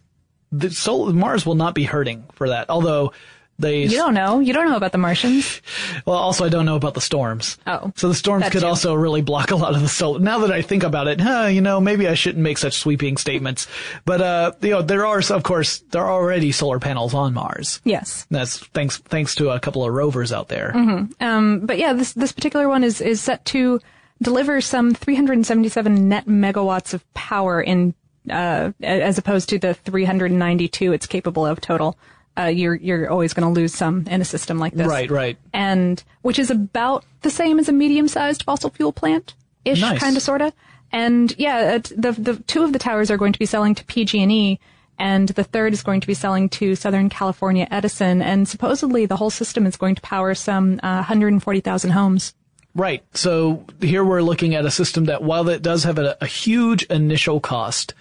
the 0.52 0.70
solar, 0.72 1.14
Mars 1.14 1.46
will 1.46 1.56
not 1.56 1.76
be 1.76 1.84
hurting 1.84 2.24
for 2.34 2.50
that. 2.50 2.70
Although 2.70 3.14
they, 3.62 3.84
You 3.84 3.98
don't 3.98 4.14
know. 4.14 4.40
You 4.40 4.54
don't 4.54 4.68
know 4.68 4.76
about 4.76 4.92
the 4.92 4.98
Martians. 4.98 5.62
well, 6.06 6.18
also 6.18 6.46
I 6.46 6.50
don't 6.50 6.66
know 6.66 6.76
about 6.76 6.94
the 6.94 7.02
storms. 7.02 7.58
Oh, 7.68 7.92
So 7.96 8.08
the 8.10 8.16
storms 8.16 8.50
could 8.50 8.62
too. 8.62 8.68
also 8.68 8.94
really 8.94 9.22
block 9.22 9.52
a 9.52 9.56
lot 9.56 9.76
of 9.76 9.82
the 9.82 9.88
solar. 9.90 10.20
Now 10.20 10.40
that 10.40 10.52
I 10.52 10.62
think 10.62 10.84
about 10.84 11.08
it, 11.08 11.22
huh, 11.22 11.46
you 11.46 11.62
know, 11.62 11.80
maybe 11.80 12.08
I 12.08 12.14
shouldn't 12.16 12.44
make 12.44 12.58
such 12.58 12.78
sweeping 12.78 13.18
statements. 13.18 13.68
But, 14.04 14.22
uh, 14.22 14.52
you 14.62 14.72
know, 14.72 14.82
there 14.82 15.06
are, 15.06 15.22
of 15.30 15.44
course, 15.44 15.80
there 15.92 16.04
are 16.04 16.12
already 16.12 16.52
solar 16.52 16.80
panels 16.80 17.14
on 17.14 17.34
Mars. 17.34 17.80
Yes. 17.84 18.26
That's 18.32 18.58
thanks, 18.58 18.98
thanks 18.98 19.36
to 19.36 19.52
a 19.52 19.60
couple 19.60 19.86
of 19.86 19.94
rovers 19.94 20.34
out 20.34 20.48
there. 20.48 20.76
Um, 21.20 21.60
but 21.66 21.78
yeah, 21.78 21.94
this 21.94 22.14
this 22.14 22.32
particular 22.32 22.68
one 22.68 22.84
is 22.84 23.00
is 23.00 23.22
set 23.22 23.46
to 23.46 23.80
deliver 24.22 24.60
some 24.62 24.94
377 24.94 26.10
net 26.10 26.26
megawatts 26.26 26.94
of 26.94 27.14
power 27.14 27.62
in 27.62 27.94
uh, 28.30 28.72
as 28.82 29.18
opposed 29.18 29.50
to 29.50 29.60
the 29.60 29.74
392 29.74 30.94
it's 30.94 31.06
capable 31.08 31.46
of 31.46 31.60
total. 31.62 31.98
Uh, 32.38 32.46
you're 32.46 32.76
you're 32.76 33.10
always 33.10 33.34
going 33.34 33.54
to 33.54 33.60
lose 33.60 33.74
some 33.74 34.06
in 34.08 34.22
a 34.22 34.26
system 34.26 34.58
like 34.58 34.74
this, 34.74 34.88
Right, 34.88 35.12
right. 35.12 35.38
And 35.54 36.02
which 36.22 36.40
is 36.40 36.50
about 36.50 37.04
the 37.22 37.30
same 37.30 37.60
as 37.60 37.68
a 37.68 37.74
medium-sized 37.74 38.44
fossil 38.44 38.70
fuel 38.70 38.94
plant. 38.94 39.34
ish, 39.66 39.82
Nice. 39.82 40.00
kind 40.00 40.16
of, 40.16 40.24
sorta. 40.24 40.54
And 40.94 41.34
yeah, 41.38 41.78
the 41.78 42.14
the 42.14 42.36
two 42.48 42.64
of 42.64 42.74
the 42.74 42.80
towers 42.80 43.12
are 43.12 43.18
going 43.18 43.34
to 43.34 43.40
be 43.40 43.46
selling 43.46 43.76
to 43.76 43.84
PG&E, 43.86 44.60
and 44.98 45.30
the 45.30 45.44
third 45.44 45.74
is 45.74 45.84
going 45.84 46.02
to 46.02 46.08
be 46.08 46.14
selling 46.14 46.48
to 46.50 46.76
Southern 46.76 47.10
California 47.10 47.68
Edison. 47.72 48.22
And 48.22 48.48
supposedly, 48.48 49.06
the 49.06 49.18
whole 49.18 49.30
system 49.30 49.66
is 49.66 49.76
going 49.78 49.96
to 49.96 50.02
power 50.02 50.34
some 50.34 50.80
uh, 50.84 51.04
140,000 51.04 51.90
homes. 51.92 52.34
Right. 52.74 53.04
So 53.14 53.66
here 53.82 54.04
we're 54.06 54.22
looking 54.22 54.56
at 54.56 54.66
a 54.66 54.72
system 54.72 55.06
that 55.06 55.22
while 55.24 55.50
it 55.50 55.62
does 55.62 55.84
have 55.84 55.98
a, 56.00 56.18
a 56.22 56.26
huge 56.26 56.84
initial 56.84 57.42
cost, 57.42 57.94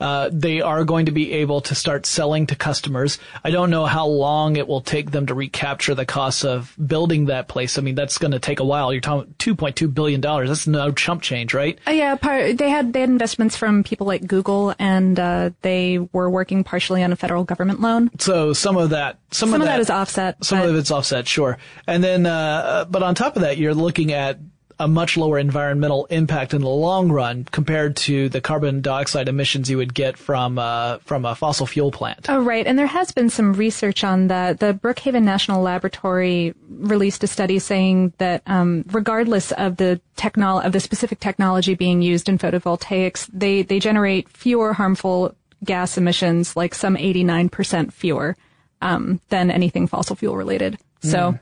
uh, 0.00 0.30
they 0.32 0.60
are 0.60 0.84
going 0.84 1.06
to 1.06 1.12
be 1.12 1.32
able 1.32 1.60
to 1.62 1.74
start 1.74 2.06
selling 2.06 2.46
to 2.46 2.56
customers. 2.56 3.18
I 3.44 3.50
don't 3.50 3.70
know 3.70 3.86
how 3.86 4.06
long 4.06 4.56
it 4.56 4.66
will 4.66 4.80
take 4.80 5.10
them 5.10 5.26
to 5.26 5.34
recapture 5.34 5.94
the 5.94 6.06
costs 6.06 6.44
of 6.44 6.74
building 6.84 7.26
that 7.26 7.48
place. 7.48 7.78
I 7.78 7.82
mean, 7.82 7.94
that's 7.94 8.18
going 8.18 8.32
to 8.32 8.38
take 8.38 8.60
a 8.60 8.64
while. 8.64 8.92
You're 8.92 9.00
talking 9.00 9.34
$2.2 9.38 9.92
billion. 9.92 10.20
That's 10.20 10.66
no 10.66 10.90
chump 10.92 11.22
change, 11.22 11.54
right? 11.54 11.78
Uh, 11.86 11.90
yeah, 11.92 12.14
par- 12.16 12.52
they 12.52 12.70
had 12.70 12.92
they 12.92 13.00
had 13.00 13.10
investments 13.10 13.56
from 13.56 13.84
people 13.84 14.06
like 14.06 14.26
Google, 14.26 14.74
and 14.78 15.18
uh, 15.18 15.50
they 15.62 15.98
were 15.98 16.30
working 16.30 16.64
partially 16.64 17.02
on 17.02 17.12
a 17.12 17.16
federal 17.16 17.44
government 17.44 17.80
loan. 17.80 18.10
So 18.18 18.52
some 18.52 18.76
of 18.76 18.90
that, 18.90 19.18
some, 19.30 19.50
Some 19.50 19.60
of 19.60 19.66
that 19.66 19.80
is 19.80 19.90
offset. 19.90 20.42
Some 20.44 20.60
but- 20.60 20.68
of 20.70 20.76
it's 20.76 20.90
offset, 20.90 21.28
sure. 21.28 21.58
And 21.86 22.02
then, 22.02 22.26
uh, 22.26 22.86
but 22.88 23.02
on 23.02 23.14
top 23.14 23.36
of 23.36 23.42
that, 23.42 23.58
you're 23.58 23.74
looking 23.74 24.12
at 24.12 24.38
a 24.80 24.88
much 24.88 25.18
lower 25.18 25.38
environmental 25.38 26.06
impact 26.06 26.54
in 26.54 26.62
the 26.62 26.68
long 26.68 27.12
run 27.12 27.44
compared 27.52 27.94
to 27.94 28.30
the 28.30 28.40
carbon 28.40 28.80
dioxide 28.80 29.28
emissions 29.28 29.68
you 29.68 29.76
would 29.76 29.92
get 29.92 30.16
from 30.16 30.58
uh, 30.58 30.96
from 31.04 31.26
a 31.26 31.34
fossil 31.34 31.66
fuel 31.66 31.92
plant. 31.92 32.30
Oh, 32.30 32.40
right. 32.40 32.66
And 32.66 32.78
there 32.78 32.86
has 32.86 33.12
been 33.12 33.28
some 33.28 33.52
research 33.52 34.02
on 34.02 34.28
that. 34.28 34.58
The 34.58 34.72
Brookhaven 34.72 35.22
National 35.22 35.60
Laboratory 35.60 36.54
released 36.70 37.22
a 37.22 37.26
study 37.26 37.58
saying 37.58 38.14
that 38.16 38.42
um, 38.46 38.86
regardless 38.90 39.52
of 39.52 39.76
the 39.76 40.00
technol- 40.16 40.64
of 40.64 40.72
the 40.72 40.80
specific 40.80 41.20
technology 41.20 41.74
being 41.74 42.00
used 42.00 42.30
in 42.30 42.38
photovoltaics, 42.38 43.28
they, 43.32 43.60
they 43.60 43.80
generate 43.80 44.30
fewer 44.30 44.72
harmful 44.72 45.36
gas 45.62 45.98
emissions, 45.98 46.56
like 46.56 46.74
some 46.74 46.96
89% 46.96 47.92
fewer 47.92 48.34
um, 48.80 49.20
than 49.28 49.50
anything 49.50 49.86
fossil 49.86 50.16
fuel 50.16 50.38
related. 50.38 50.78
So, 51.02 51.38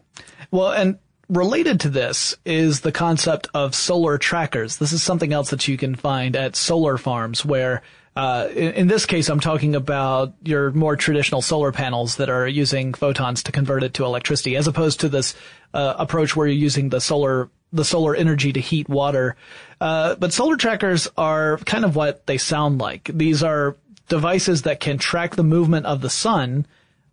Well, 0.51 0.73
and 0.73 0.99
related 1.29 1.81
to 1.81 1.91
this 1.91 2.37
is 2.45 2.81
the 2.81 2.93
concept 2.93 3.49
of 3.55 3.75
solar 3.75 4.19
trackers. 4.19 4.79
This 4.79 4.93
is 4.93 5.03
something 5.03 5.33
else 5.33 5.51
that 5.51 5.69
you 5.69 5.77
can 5.77 5.95
find 5.95 6.35
at 6.35 6.57
solar 6.57 6.97
farms 6.97 7.45
where 7.45 7.83
uh, 8.17 8.49
in, 8.49 8.73
in 8.73 8.87
this 8.89 9.07
case, 9.07 9.29
I'm 9.29 9.39
talking 9.39 9.77
about 9.77 10.35
your 10.43 10.73
more 10.73 10.97
traditional 10.97 11.41
solar 11.41 11.71
panels 11.71 12.17
that 12.17 12.29
are 12.29 12.49
using 12.49 12.93
photons 12.93 13.45
to 13.45 13.53
convert 13.53 13.85
it 13.85 13.95
to 13.95 14.05
electricity, 14.05 14.57
as 14.57 14.67
opposed 14.67 15.01
to 15.01 15.09
this 15.09 15.37
uh, 15.73 15.95
approach 15.99 16.35
where 16.35 16.49
you're 16.49 16.57
using 16.57 16.89
the 16.89 17.01
solar 17.01 17.49
the 17.73 17.85
solar 17.85 18.17
energy 18.17 18.53
to 18.53 18.61
heat 18.61 18.89
water. 18.89 19.37
Uh, 19.81 20.17
but 20.17 20.33
solar 20.33 20.57
trackers 20.57 21.07
are 21.17 21.59
kind 21.59 21.85
of 21.85 21.95
what 21.95 22.27
they 22.27 22.39
sound 22.39 22.79
like. 22.79 23.11
These 23.13 23.43
are 23.43 23.77
devices 24.09 24.63
that 24.63 24.81
can 24.81 24.99
track 24.99 25.37
the 25.37 25.45
movement 25.45 25.87
of 25.87 26.01
the 26.01 26.11
sun, 26.11 26.67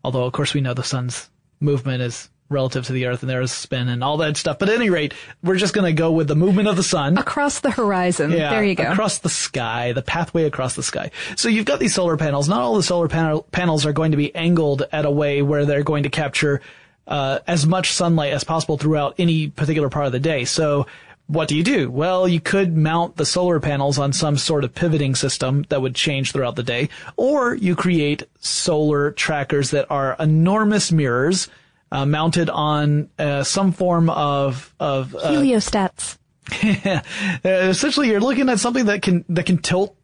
although 0.03 0.23
of 0.23 0.33
course 0.33 0.53
we 0.53 0.61
know 0.61 0.73
the 0.73 0.81
sun's 0.81 1.29
movement 1.59 2.01
is 2.01 2.29
relative 2.49 2.85
to 2.85 2.93
the 2.93 3.05
earth 3.05 3.23
and 3.23 3.29
there 3.29 3.41
is 3.41 3.51
spin 3.51 3.87
and 3.89 4.03
all 4.03 4.17
that 4.17 4.37
stuff. 4.37 4.59
But 4.59 4.69
at 4.69 4.75
any 4.75 4.89
rate, 4.89 5.13
we're 5.43 5.55
just 5.55 5.73
going 5.73 5.85
to 5.85 5.93
go 5.93 6.11
with 6.11 6.27
the 6.27 6.35
movement 6.35 6.67
of 6.67 6.75
the 6.75 6.83
sun. 6.83 7.17
across 7.17 7.59
the 7.59 7.71
horizon. 7.71 8.31
Yeah, 8.31 8.51
there 8.51 8.63
you 8.63 8.75
go. 8.75 8.91
Across 8.91 9.19
the 9.19 9.29
sky, 9.29 9.93
the 9.93 10.03
pathway 10.03 10.43
across 10.43 10.75
the 10.75 10.83
sky. 10.83 11.11
So 11.35 11.49
you've 11.49 11.65
got 11.65 11.79
these 11.79 11.95
solar 11.95 12.17
panels. 12.17 12.47
Not 12.47 12.61
all 12.61 12.75
the 12.75 12.83
solar 12.83 13.07
panel, 13.07 13.43
panels 13.51 13.85
are 13.85 13.93
going 13.93 14.11
to 14.11 14.17
be 14.17 14.33
angled 14.35 14.83
at 14.91 15.05
a 15.05 15.11
way 15.11 15.41
where 15.41 15.65
they're 15.65 15.83
going 15.83 16.03
to 16.03 16.09
capture 16.09 16.61
uh, 17.07 17.39
as 17.47 17.65
much 17.65 17.93
sunlight 17.93 18.33
as 18.33 18.43
possible 18.43 18.77
throughout 18.77 19.15
any 19.17 19.47
particular 19.49 19.89
part 19.89 20.05
of 20.05 20.11
the 20.11 20.19
day. 20.19 20.45
So 20.45 20.85
what 21.27 21.47
do 21.47 21.55
you 21.55 21.63
do? 21.63 21.89
Well, 21.89 22.27
you 22.27 22.39
could 22.39 22.77
mount 22.77 23.17
the 23.17 23.25
solar 23.25 23.59
panels 23.59 23.97
on 23.97 24.13
some 24.13 24.37
sort 24.37 24.63
of 24.63 24.75
pivoting 24.75 25.15
system 25.15 25.65
that 25.69 25.81
would 25.81 25.95
change 25.95 26.31
throughout 26.31 26.55
the 26.55 26.63
day, 26.63 26.89
or 27.17 27.55
you 27.55 27.75
create 27.75 28.23
solar 28.39 29.11
trackers 29.11 29.71
that 29.71 29.89
are 29.89 30.15
enormous 30.19 30.91
mirrors 30.91 31.47
uh, 31.91 32.05
mounted 32.05 32.49
on 32.49 33.09
uh, 33.19 33.43
some 33.43 33.71
form 33.71 34.09
of 34.09 34.73
of 34.79 35.15
uh, 35.15 35.31
Heliostats. 35.31 36.17
uh, 36.63 37.49
essentially 37.49 38.09
you're 38.09 38.19
looking 38.19 38.49
at 38.49 38.59
something 38.59 38.85
that 38.85 39.01
can 39.01 39.25
that 39.29 39.45
can 39.45 39.57
tilt 39.57 39.95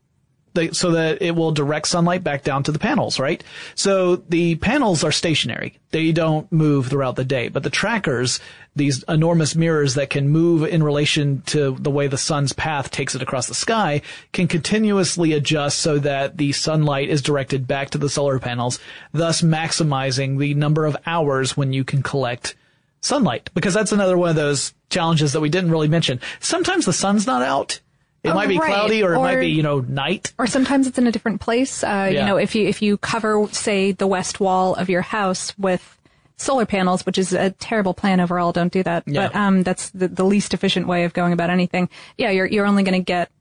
the, 0.54 0.74
so 0.74 0.92
that 0.92 1.22
it 1.22 1.36
will 1.36 1.52
direct 1.52 1.88
sunlight 1.88 2.24
back 2.24 2.44
down 2.44 2.64
to 2.64 2.72
the 2.72 2.80
panels, 2.80 3.20
right? 3.20 3.44
So 3.76 4.18
the 4.18 4.56
panels 4.56 5.04
are 5.04 5.12
stationary. 5.12 5.78
They 5.92 6.12
don't 6.12 6.52
move 6.52 6.88
throughout 6.88 7.16
the 7.16 7.26
day, 7.26 7.50
but 7.50 7.64
the 7.64 7.70
trackers, 7.70 8.40
these 8.76 9.04
enormous 9.04 9.56
mirrors 9.56 9.96
that 9.96 10.10
can 10.10 10.30
move 10.30 10.64
in 10.64 10.84
relation 10.84 11.42
to 11.48 11.76
the 11.80 11.92
way 11.92 12.08
the 12.08 12.18
sun's 12.18 12.54
path 12.54 12.92
takes 12.92 13.16
it 13.16 13.22
across 13.22 13.48
the 13.48 13.54
sky, 13.54 14.02
can 14.32 14.48
continuously 14.48 15.34
adjust 15.34 15.80
so 15.80 16.00
that 16.00 16.38
the 16.38 16.52
sunlight 16.52 17.10
is 17.10 17.22
directed 17.22 17.68
back 17.68 17.90
to 17.92 17.98
the 17.98 18.10
solar 18.10 18.40
panels, 18.40 18.80
thus 19.12 19.42
maximizing 19.42 20.38
the 20.38 20.54
number 20.54 20.86
of 20.86 20.98
hours 21.06 21.58
when 21.58 21.74
you 21.74 21.84
can 21.84 22.02
collect 22.02 22.56
sunlight 23.02 23.50
because 23.54 23.74
that's 23.74 23.92
another 23.92 24.18
one 24.18 24.30
of 24.30 24.36
those 24.36 24.74
challenges 24.90 25.34
that 25.34 25.42
we 25.42 25.50
didn't 25.50 25.72
really 25.72 25.88
mention. 25.88 26.22
Sometimes 26.40 26.86
the 26.86 26.94
sun's 26.94 27.26
not 27.26 27.42
out. 27.42 27.80
It 28.24 28.30
Oh, 28.30 28.34
might 28.36 28.50
be 28.50 28.60
right. 28.60 28.68
cloudy 28.72 29.02
or 29.04 29.14
it 29.16 29.20
might 29.20 29.40
be, 29.40 29.50
you 29.50 29.64
know, 29.64 29.80
night. 29.80 30.32
or 30.38 30.46
sometimes 30.46 30.86
it's 30.86 30.98
in 31.00 31.08
a 31.08 31.12
different 31.12 31.42
place. 31.42 31.84
Uh, 31.84 32.10
Yeah. 32.12 32.20
You 32.22 32.26
know, 32.28 32.38
if 32.38 32.54
you 32.56 32.68
if 32.68 32.82
you 32.82 32.98
cover, 32.98 33.48
say, 33.52 33.92
the 33.94 34.06
west 34.08 34.40
wall 34.40 34.76
of 34.76 34.90
your 34.90 35.02
house 35.02 35.58
with 35.58 35.98
solar 36.38 36.66
panels, 36.66 37.06
which 37.06 37.18
is 37.18 37.34
a 37.34 37.50
terrible 37.52 37.94
plan 37.96 38.20
overall, 38.20 38.52
don't 38.52 38.72
do 38.72 38.84
that. 38.84 39.04
Yeah. 39.08 39.28
But 39.28 39.36
um, 39.36 39.64
that's 39.64 39.90
the, 39.92 40.08
the 40.08 40.24
least 40.24 40.54
efficient 40.54 40.88
way 40.88 41.04
of 41.04 41.14
going 41.14 41.34
about 41.34 41.50
anything. 41.50 41.90
Yeah, 42.18 42.30
you're 42.30 42.46
you're 42.46 42.66
only 42.68 42.84
going 42.84 43.00
to 43.00 43.04
get 43.06 43.32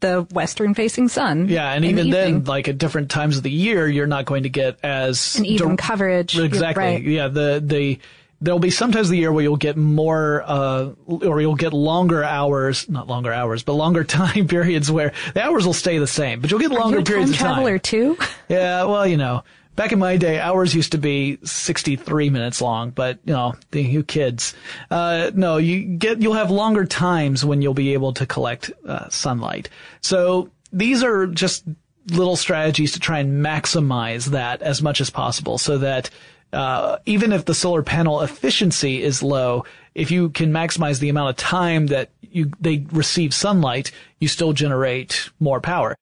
the 0.00 0.22
western 0.32 0.74
facing 0.74 1.08
sun. 1.08 1.48
Yeah, 1.48 1.72
and 1.72 1.84
in 1.84 1.94
the 1.96 2.00
even 2.02 2.10
then, 2.12 2.44
like 2.44 2.66
at 2.68 2.78
different 2.78 3.10
times 3.10 3.36
of 3.36 3.42
the 3.44 3.50
year, 3.50 3.86
you're 3.88 4.06
not 4.08 4.24
going 4.24 4.42
to 4.44 4.48
get 4.48 4.78
as 4.84 5.36
an 5.36 5.46
even 5.46 5.76
coverage. 5.76 6.38
Exactly. 6.38 6.82
right. 6.84 7.02
Yeah. 7.02 7.28
The 7.28 7.62
the 7.64 7.98
there'll 8.42 8.58
be 8.58 8.70
sometimes 8.70 9.08
the 9.08 9.16
year 9.16 9.32
where 9.32 9.42
you'll 9.42 9.56
get 9.56 9.76
more, 9.76 10.42
uh, 10.44 10.90
or 11.06 11.40
you'll 11.40 11.54
get 11.54 11.72
longer 11.72 12.24
hours, 12.24 12.88
not 12.88 13.06
longer 13.06 13.32
hours, 13.32 13.62
but 13.62 13.74
longer 13.74 14.04
time 14.20 14.48
periods 14.48 14.90
where 14.90 15.12
the 15.34 15.42
hours 15.42 15.64
will 15.64 15.72
stay 15.72 15.98
the 15.98 16.06
same, 16.06 16.40
but 16.40 16.50
you'll 16.50 16.60
get 16.60 16.72
longer 16.72 16.98
you 16.98 17.04
periods 17.04 17.30
of 17.30 17.36
time. 17.38 17.54
traveler 17.54 17.78
too? 17.78 18.18
Yeah, 18.48 18.84
well, 18.84 19.06
you 19.06 19.16
know, 19.16 19.44
back 19.76 19.92
in 19.92 19.98
my 19.98 20.18
day, 20.18 20.38
hours 20.38 20.74
used 20.74 20.92
to 20.92 20.98
be 20.98 21.38
63 21.42 22.28
minutes 22.28 22.60
long, 22.60 22.90
but, 22.90 23.18
you 23.24 23.32
know, 23.32 23.54
the, 23.70 23.80
you 23.80 24.02
kids, 24.02 24.54
uh, 24.90 25.30
no, 25.34 25.56
you 25.56 25.96
get, 25.96 26.20
you'll 26.20 26.34
have 26.34 26.50
longer 26.50 26.84
times 26.84 27.46
when 27.46 27.62
you'll 27.62 27.72
be 27.72 27.94
able 27.94 28.12
to 28.14 28.26
collect, 28.26 28.70
uh, 28.86 29.08
sunlight. 29.08 29.70
So 30.02 30.50
these 30.70 31.02
are 31.02 31.26
just 31.28 31.64
little 32.08 32.36
strategies 32.36 32.92
to 32.92 33.00
try 33.00 33.20
and 33.20 33.42
maximize 33.42 34.26
that 34.26 34.60
as 34.60 34.82
much 34.82 35.00
as 35.00 35.08
possible 35.08 35.56
so 35.56 35.78
that, 35.78 36.10
uh, 36.52 36.98
even 37.06 37.32
if 37.32 37.44
the 37.44 37.54
solar 37.54 37.82
panel 37.82 38.20
efficiency 38.20 39.02
is 39.02 39.22
low, 39.22 39.64
if 39.94 40.10
you 40.10 40.30
can 40.30 40.52
maximize 40.52 41.00
the 41.00 41.08
amount 41.08 41.30
of 41.30 41.36
time 41.36 41.86
that 41.88 42.10
you, 42.20 42.50
they 42.60 42.86
receive 42.92 43.34
sunlight, 43.34 43.92
you 44.20 44.28
still 44.28 44.52
generate 44.52 45.30
more 45.40 45.60
power. 45.60 45.94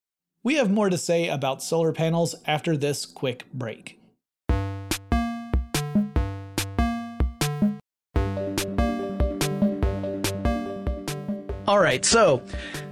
We 0.42 0.54
have 0.54 0.70
more 0.70 0.88
to 0.88 0.98
say 0.98 1.28
about 1.28 1.62
solar 1.62 1.92
panels 1.92 2.34
after 2.46 2.76
this 2.76 3.04
quick 3.04 3.44
break. 3.52 3.98
All 11.66 11.78
right, 11.78 12.04
so 12.04 12.42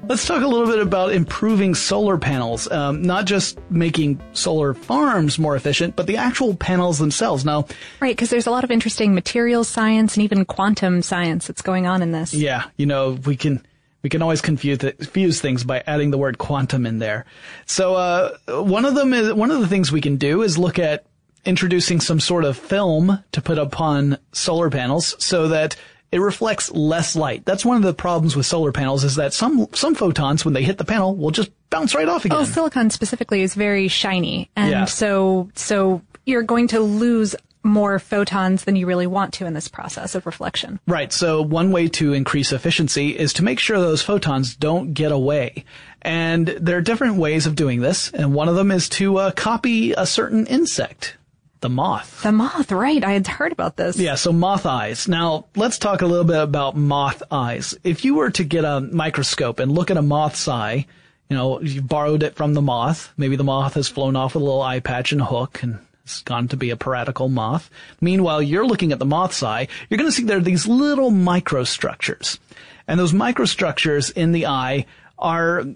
let's 0.09 0.27
talk 0.27 0.43
a 0.43 0.47
little 0.47 0.67
bit 0.67 0.79
about 0.79 1.13
improving 1.13 1.75
solar 1.75 2.17
panels. 2.17 2.71
Um, 2.71 3.03
not 3.03 3.27
just 3.27 3.59
making 3.71 4.21
solar 4.33 4.75
farms 4.75 5.39
more 5.39 5.55
efficient, 5.55 5.97
but 5.97 6.07
the 6.07 6.17
actual 6.17 6.57
panels 6.57 6.99
themselves. 6.99 7.45
Now, 7.45 7.67
Right, 8.01 8.17
because 8.17 8.31
there's 8.31 8.47
a 8.47 8.51
lot 8.51 8.65
of 8.65 8.71
interesting 8.71 9.15
materials 9.15 9.69
science 9.69 10.17
and 10.17 10.25
even 10.25 10.45
quantum 10.45 11.03
science 11.03 11.47
that's 11.47 11.63
going 11.63 11.87
on 11.87 12.03
in 12.03 12.13
this. 12.13 12.33
Yeah, 12.33 12.65
you 12.77 12.87
know, 12.87 13.19
we 13.27 13.37
can 13.37 13.65
we 14.03 14.09
can 14.11 14.23
always 14.23 14.41
confuse 14.41 14.79
confuse 14.79 15.41
things 15.41 15.65
by 15.65 15.83
adding 15.87 16.11
the 16.11 16.19
word 16.19 16.39
quantum 16.39 16.87
in 16.87 16.99
there. 16.99 17.27
So 17.67 17.95
uh, 17.95 18.37
one 18.49 18.85
of 18.85 18.95
them 18.95 19.13
is 19.13 19.33
one 19.35 19.51
of 19.51 19.61
the 19.61 19.69
things 19.69 19.93
we 19.93 20.01
can 20.01 20.17
do 20.17 20.43
is 20.43 20.57
look 20.57 20.79
at 20.79 21.05
introducing 21.45 22.01
some 22.01 22.21
sort 22.21 22.45
of 22.45 22.57
film 22.57 23.23
to 23.33 23.41
put 23.41 23.59
upon 23.59 24.19
solar 24.33 24.71
panels 24.71 25.15
so 25.23 25.49
that 25.49 25.77
it 26.11 26.21
reflects 26.21 26.71
less 26.71 27.15
light. 27.17 27.45
That's 27.45 27.65
one 27.65 27.77
of 27.77 27.83
the 27.83 27.95
problems 27.95 28.35
with 28.37 28.47
solar 28.47 28.73
panels 28.73 29.05
is 29.05 29.17
that 29.17 29.33
some 29.35 29.67
some 29.73 29.95
photons 29.95 30.45
when 30.45 30.55
they 30.55 30.63
hit 30.63 30.79
the 30.79 30.85
panel 30.85 31.15
will 31.15 31.31
just 31.31 31.51
bounce 31.71 31.95
right 31.95 32.09
off 32.09 32.25
again. 32.25 32.39
Oh, 32.39 32.45
silicon 32.45 32.91
specifically 32.91 33.43
is 33.43 33.55
very 33.55 33.89
shiny, 33.89 34.51
and 34.57 34.71
Yeah. 34.71 34.85
so 34.87 35.51
so 35.55 36.03
you're 36.25 36.43
going 36.43 36.69
to 36.69 36.81
lose 36.81 37.35
more 37.65 37.99
photons 37.99 38.65
than 38.65 38.77
you 38.77 38.87
really 38.87 39.07
want 39.07 39.35
to 39.35 39.45
in 39.45 39.53
this 39.53 39.69
process 39.69 40.15
of 40.15 40.25
reflection. 40.25 40.79
Right. 40.87 41.13
So 41.13 41.43
one 41.43 41.71
way 41.73 41.89
to 41.89 42.15
increase 42.15 42.53
efficiency 42.53 43.11
is 43.19 43.33
to 43.35 43.45
make 43.45 43.59
sure 43.59 43.79
those 43.79 44.01
photons 44.01 44.55
don't 44.57 44.95
get 44.95 45.13
away. 45.13 45.65
And 46.01 46.47
there 46.47 46.79
are 46.79 46.81
different 46.81 47.17
ways 47.17 47.47
of 47.47 47.57
doing 47.57 47.81
this. 47.81 48.11
And 48.13 48.33
one 48.33 48.49
of 48.49 48.55
them 48.55 48.71
is 48.71 48.89
to 48.91 49.19
uh, 49.19 49.31
copy 49.33 49.93
a 49.93 50.07
certain 50.07 50.47
insect. 50.47 51.17
The 51.61 51.69
moth. 51.69 52.23
The 52.23 52.31
moth, 52.31 52.71
right. 52.71 53.03
I 53.03 53.13
had 53.13 53.27
heard 53.27 53.51
about 53.51 53.77
this. 53.77 53.99
Yeah, 53.99 54.15
so 54.15 54.33
moth 54.33 54.65
eyes. 54.65 55.09
Now, 55.09 55.47
let's 55.57 55.79
talk 55.79 56.03
a 56.03 56.07
little 56.07 56.25
bit 56.25 56.41
about 56.41 56.77
moth 56.77 57.23
eyes. 57.33 57.77
If 57.83 58.05
you 58.05 58.15
were 58.15 58.31
to 58.31 58.45
get 58.45 58.65
a 58.65 58.81
microscope 58.81 59.59
and 59.59 59.73
look 59.73 59.91
at 59.91 59.97
a 59.97 60.03
moth's 60.03 60.47
eye, 60.47 60.87
you 61.29 61.37
know, 61.37 61.61
you 61.61 61.83
borrowed 61.83 62.23
it 62.23 62.37
from 62.37 62.55
the 62.55 62.63
moth. 62.63 63.13
Maybe 63.17 63.35
the 63.35 63.45
moth 63.45 63.75
has 63.75 63.89
flown 63.89 64.15
off 64.15 64.35
with 64.35 64.43
a 64.43 64.45
little 64.45 64.63
eye 64.63 64.81
patch 64.81 65.11
and 65.13 65.21
a 65.21 65.25
hook 65.25 65.63
and 65.63 65.81
it's 66.05 66.23
gone 66.23 66.49
to 66.49 66.57
be 66.57 66.71
a 66.71 66.77
piratical 66.77 67.29
moth. 67.29 67.69
Meanwhile, 68.01 68.41
you're 68.41 68.67
looking 68.67 68.93
at 68.93 68.99
the 68.99 69.05
moth's 69.05 69.43
eye, 69.43 69.69
you're 69.89 69.99
going 69.99 70.09
to 70.09 70.13
see 70.13 70.25
there 70.25 70.39
are 70.39 70.41
these 70.41 70.67
little 70.67 71.11
microstructures. 71.11 72.39
And 72.87 72.99
those 72.99 73.13
microstructures 73.13 74.11
in 74.17 74.33
the 74.33 74.47
eye 74.47 74.87
are 75.19 75.67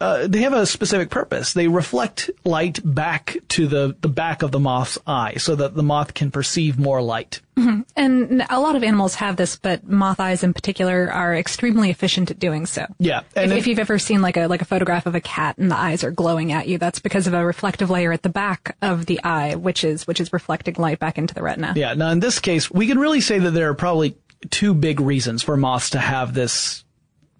uh, 0.00 0.26
they 0.28 0.42
have 0.42 0.52
a 0.52 0.64
specific 0.64 1.10
purpose. 1.10 1.52
They 1.52 1.66
reflect 1.66 2.30
light 2.44 2.80
back 2.84 3.36
to 3.48 3.66
the, 3.66 3.96
the 4.00 4.08
back 4.08 4.42
of 4.42 4.52
the 4.52 4.60
moth's 4.60 4.98
eye 5.06 5.34
so 5.38 5.56
that 5.56 5.74
the 5.74 5.82
moth 5.82 6.14
can 6.14 6.30
perceive 6.30 6.78
more 6.78 7.02
light. 7.02 7.40
Mm-hmm. 7.56 7.80
And 7.96 8.46
a 8.48 8.60
lot 8.60 8.76
of 8.76 8.84
animals 8.84 9.16
have 9.16 9.36
this, 9.36 9.56
but 9.56 9.88
moth 9.88 10.20
eyes 10.20 10.44
in 10.44 10.54
particular 10.54 11.10
are 11.10 11.34
extremely 11.34 11.90
efficient 11.90 12.30
at 12.30 12.38
doing 12.38 12.66
so. 12.66 12.86
Yeah. 13.00 13.22
And 13.34 13.50
if, 13.50 13.58
if, 13.58 13.58
if, 13.58 13.66
you've 13.66 13.78
ever 13.80 13.98
seen 13.98 14.22
like 14.22 14.36
a, 14.36 14.46
like 14.46 14.62
a 14.62 14.64
photograph 14.64 15.06
of 15.06 15.16
a 15.16 15.20
cat 15.20 15.58
and 15.58 15.68
the 15.68 15.76
eyes 15.76 16.04
are 16.04 16.12
glowing 16.12 16.52
at 16.52 16.68
you, 16.68 16.78
that's 16.78 17.00
because 17.00 17.26
of 17.26 17.34
a 17.34 17.44
reflective 17.44 17.90
layer 17.90 18.12
at 18.12 18.22
the 18.22 18.28
back 18.28 18.76
of 18.80 19.06
the 19.06 19.22
eye, 19.24 19.56
which 19.56 19.82
is, 19.82 20.06
which 20.06 20.20
is 20.20 20.32
reflecting 20.32 20.74
light 20.74 21.00
back 21.00 21.18
into 21.18 21.34
the 21.34 21.42
retina. 21.42 21.72
Yeah. 21.74 21.94
Now 21.94 22.10
in 22.10 22.20
this 22.20 22.38
case, 22.38 22.70
we 22.70 22.86
can 22.86 23.00
really 23.00 23.20
say 23.20 23.40
that 23.40 23.50
there 23.50 23.68
are 23.70 23.74
probably 23.74 24.16
two 24.50 24.74
big 24.74 25.00
reasons 25.00 25.42
for 25.42 25.56
moths 25.56 25.90
to 25.90 25.98
have 25.98 26.34
this 26.34 26.84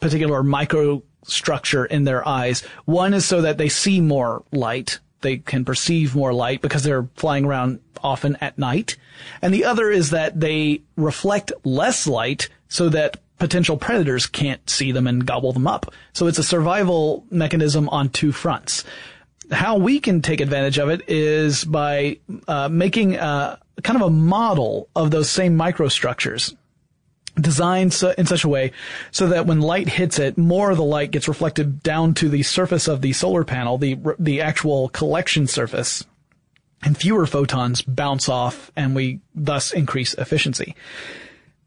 particular 0.01 0.43
micro 0.43 1.03
structure 1.29 1.85
in 1.85 2.05
their 2.05 2.27
eyes. 2.27 2.63
One 2.85 3.15
is 3.15 3.25
so 3.25 3.43
that 3.43 3.59
they 3.59 3.69
see 3.69 4.01
more 4.01 4.43
light. 4.53 4.99
They 5.21 5.39
can 5.39 5.65
perceive 5.65 6.15
more 6.15 6.33
light 6.33 6.61
because 6.61 6.83
they're 6.83 7.09
flying 7.17 7.45
around 7.45 7.81
often 8.03 8.37
at 8.41 8.59
night. 8.59 8.97
And 9.43 9.53
the 9.53 9.65
other 9.65 9.91
is 9.91 10.11
that 10.11 10.39
they 10.39 10.83
reflect 10.97 11.53
less 11.65 12.07
light 12.07 12.49
so 12.69 12.89
that 12.91 13.19
potential 13.39 13.77
predators 13.77 14.27
can't 14.27 14.69
see 14.69 14.93
them 14.93 15.07
and 15.07 15.27
gobble 15.27 15.53
them 15.53 15.67
up. 15.67 15.93
So 16.13 16.27
it's 16.27 16.39
a 16.39 16.45
survival 16.45 17.25
mechanism 17.31 17.89
on 17.89 18.09
two 18.11 18.33
fronts. 18.33 18.85
How 19.51 19.79
we 19.79 20.01
can 20.01 20.21
take 20.21 20.41
advantage 20.41 20.79
of 20.79 20.91
it 20.91 21.09
is 21.09 21.65
by 21.65 22.19
uh, 22.47 22.69
making 22.69 23.15
a, 23.15 23.19
uh, 23.19 23.57
kind 23.83 24.01
of 24.01 24.09
a 24.09 24.11
model 24.11 24.89
of 24.97 25.11
those 25.11 25.31
same 25.31 25.57
microstructures 25.57 26.55
designed 27.41 27.93
so, 27.93 28.15
in 28.17 28.27
such 28.27 28.45
a 28.45 28.49
way 28.49 28.73
so 29.11 29.29
that 29.29 29.47
when 29.47 29.61
light 29.61 29.89
hits 29.89 30.19
it, 30.19 30.39
more 30.39 30.71
of 30.71 30.77
the 30.77 30.85
light 30.85 31.11
gets 31.11 31.29
reflected 31.29 31.83
down 31.83 32.15
to 32.15 32.29
the 32.29 32.43
surface 32.43 32.89
of 32.89 33.01
the 33.01 33.13
solar 33.13 33.45
panel, 33.45 33.79
the 33.79 33.99
the 34.19 34.41
actual 34.41 34.89
collection 34.91 35.47
surface, 35.47 36.05
and 36.83 36.97
fewer 36.97 37.27
photons 37.27 37.83
bounce 37.83 38.29
off, 38.29 38.71
and 38.77 38.95
we 38.95 39.21
thus 39.35 39.73
increase 39.73 40.15
efficiency. 40.15 40.75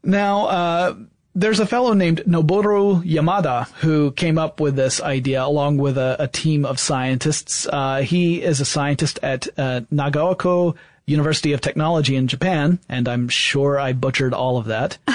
Now, 0.04 0.46
uh, 0.46 0.94
there's 1.34 1.60
a 1.60 1.66
fellow 1.66 1.94
named 1.94 2.22
Noboru 2.26 3.02
Yamada 3.04 3.68
who 3.76 4.10
came 4.12 4.36
up 4.36 4.60
with 4.60 4.76
this 4.76 5.00
idea 5.00 5.42
along 5.42 5.78
with 5.78 5.96
a, 5.96 6.16
a 6.18 6.28
team 6.28 6.66
of 6.66 6.78
scientists. 6.78 7.66
Uh, 7.66 8.00
he 8.00 8.42
is 8.42 8.60
a 8.60 8.66
scientist 8.66 9.18
at 9.22 9.48
uh, 9.58 9.80
Nagaoka 9.92 10.74
University 11.06 11.52
of 11.52 11.60
Technology 11.60 12.16
in 12.16 12.28
Japan, 12.28 12.78
and 12.88 13.08
I'm 13.08 13.28
sure 13.28 13.78
I 13.78 13.92
butchered 13.92 14.34
all 14.34 14.58
of 14.58 14.66
that. 14.66 14.98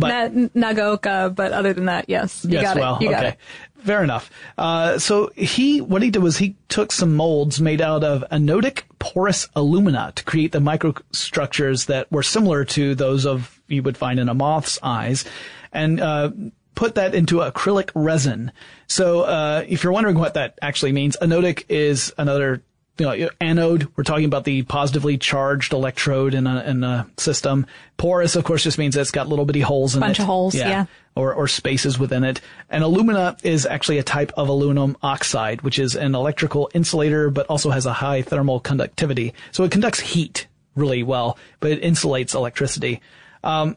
But 0.00 0.34
Nagaoka, 0.34 1.34
but 1.34 1.52
other 1.52 1.72
than 1.72 1.84
that, 1.86 2.06
yes, 2.08 2.44
you 2.44 2.52
yes, 2.52 2.62
got 2.62 2.76
well, 2.76 2.96
it. 2.96 3.02
You 3.02 3.14
okay. 3.14 3.28
It. 3.28 3.38
Fair 3.84 4.02
enough. 4.02 4.30
Uh, 4.56 4.98
so 4.98 5.30
he, 5.36 5.80
what 5.80 6.02
he 6.02 6.10
did 6.10 6.22
was 6.22 6.38
he 6.38 6.56
took 6.68 6.90
some 6.90 7.14
molds 7.14 7.60
made 7.60 7.80
out 7.80 8.02
of 8.02 8.24
anodic 8.32 8.82
porous 8.98 9.46
alumina 9.54 10.12
to 10.16 10.24
create 10.24 10.52
the 10.52 10.58
microstructures 10.58 11.86
that 11.86 12.10
were 12.10 12.22
similar 12.22 12.64
to 12.64 12.94
those 12.94 13.26
of 13.26 13.60
you 13.68 13.82
would 13.82 13.96
find 13.96 14.18
in 14.18 14.28
a 14.28 14.34
moth's 14.34 14.78
eyes, 14.82 15.24
and 15.72 16.00
uh, 16.00 16.30
put 16.74 16.94
that 16.94 17.14
into 17.14 17.36
acrylic 17.36 17.90
resin. 17.94 18.52
So 18.86 19.22
uh, 19.22 19.64
if 19.68 19.84
you're 19.84 19.92
wondering 19.92 20.18
what 20.18 20.34
that 20.34 20.58
actually 20.62 20.92
means, 20.92 21.16
anodic 21.20 21.64
is 21.68 22.12
another 22.16 22.62
you 22.98 23.06
know, 23.06 23.28
anode, 23.40 23.88
we're 23.96 24.04
talking 24.04 24.26
about 24.26 24.44
the 24.44 24.62
positively 24.62 25.18
charged 25.18 25.72
electrode 25.72 26.32
in 26.32 26.46
a, 26.46 26.62
in 26.62 26.84
a 26.84 27.08
system. 27.16 27.66
Porous, 27.96 28.36
of 28.36 28.44
course, 28.44 28.62
just 28.62 28.78
means 28.78 28.96
it's 28.96 29.10
got 29.10 29.28
little 29.28 29.44
bitty 29.44 29.60
holes 29.60 29.94
in 29.94 30.00
Bunch 30.00 30.18
it. 30.18 30.18
Bunch 30.18 30.20
of 30.20 30.26
holes, 30.26 30.54
yeah. 30.54 30.68
yeah. 30.68 30.86
Or, 31.16 31.34
or 31.34 31.48
spaces 31.48 31.98
within 31.98 32.22
it. 32.22 32.40
And 32.70 32.84
alumina 32.84 33.36
is 33.42 33.66
actually 33.66 33.98
a 33.98 34.02
type 34.02 34.32
of 34.36 34.48
aluminum 34.48 34.96
oxide, 35.02 35.62
which 35.62 35.78
is 35.78 35.96
an 35.96 36.14
electrical 36.14 36.70
insulator, 36.74 37.30
but 37.30 37.46
also 37.46 37.70
has 37.70 37.86
a 37.86 37.92
high 37.92 38.22
thermal 38.22 38.60
conductivity. 38.60 39.34
So 39.50 39.64
it 39.64 39.72
conducts 39.72 40.00
heat 40.00 40.46
really 40.76 41.02
well, 41.02 41.38
but 41.60 41.72
it 41.72 41.82
insulates 41.82 42.34
electricity. 42.34 43.00
Um, 43.42 43.76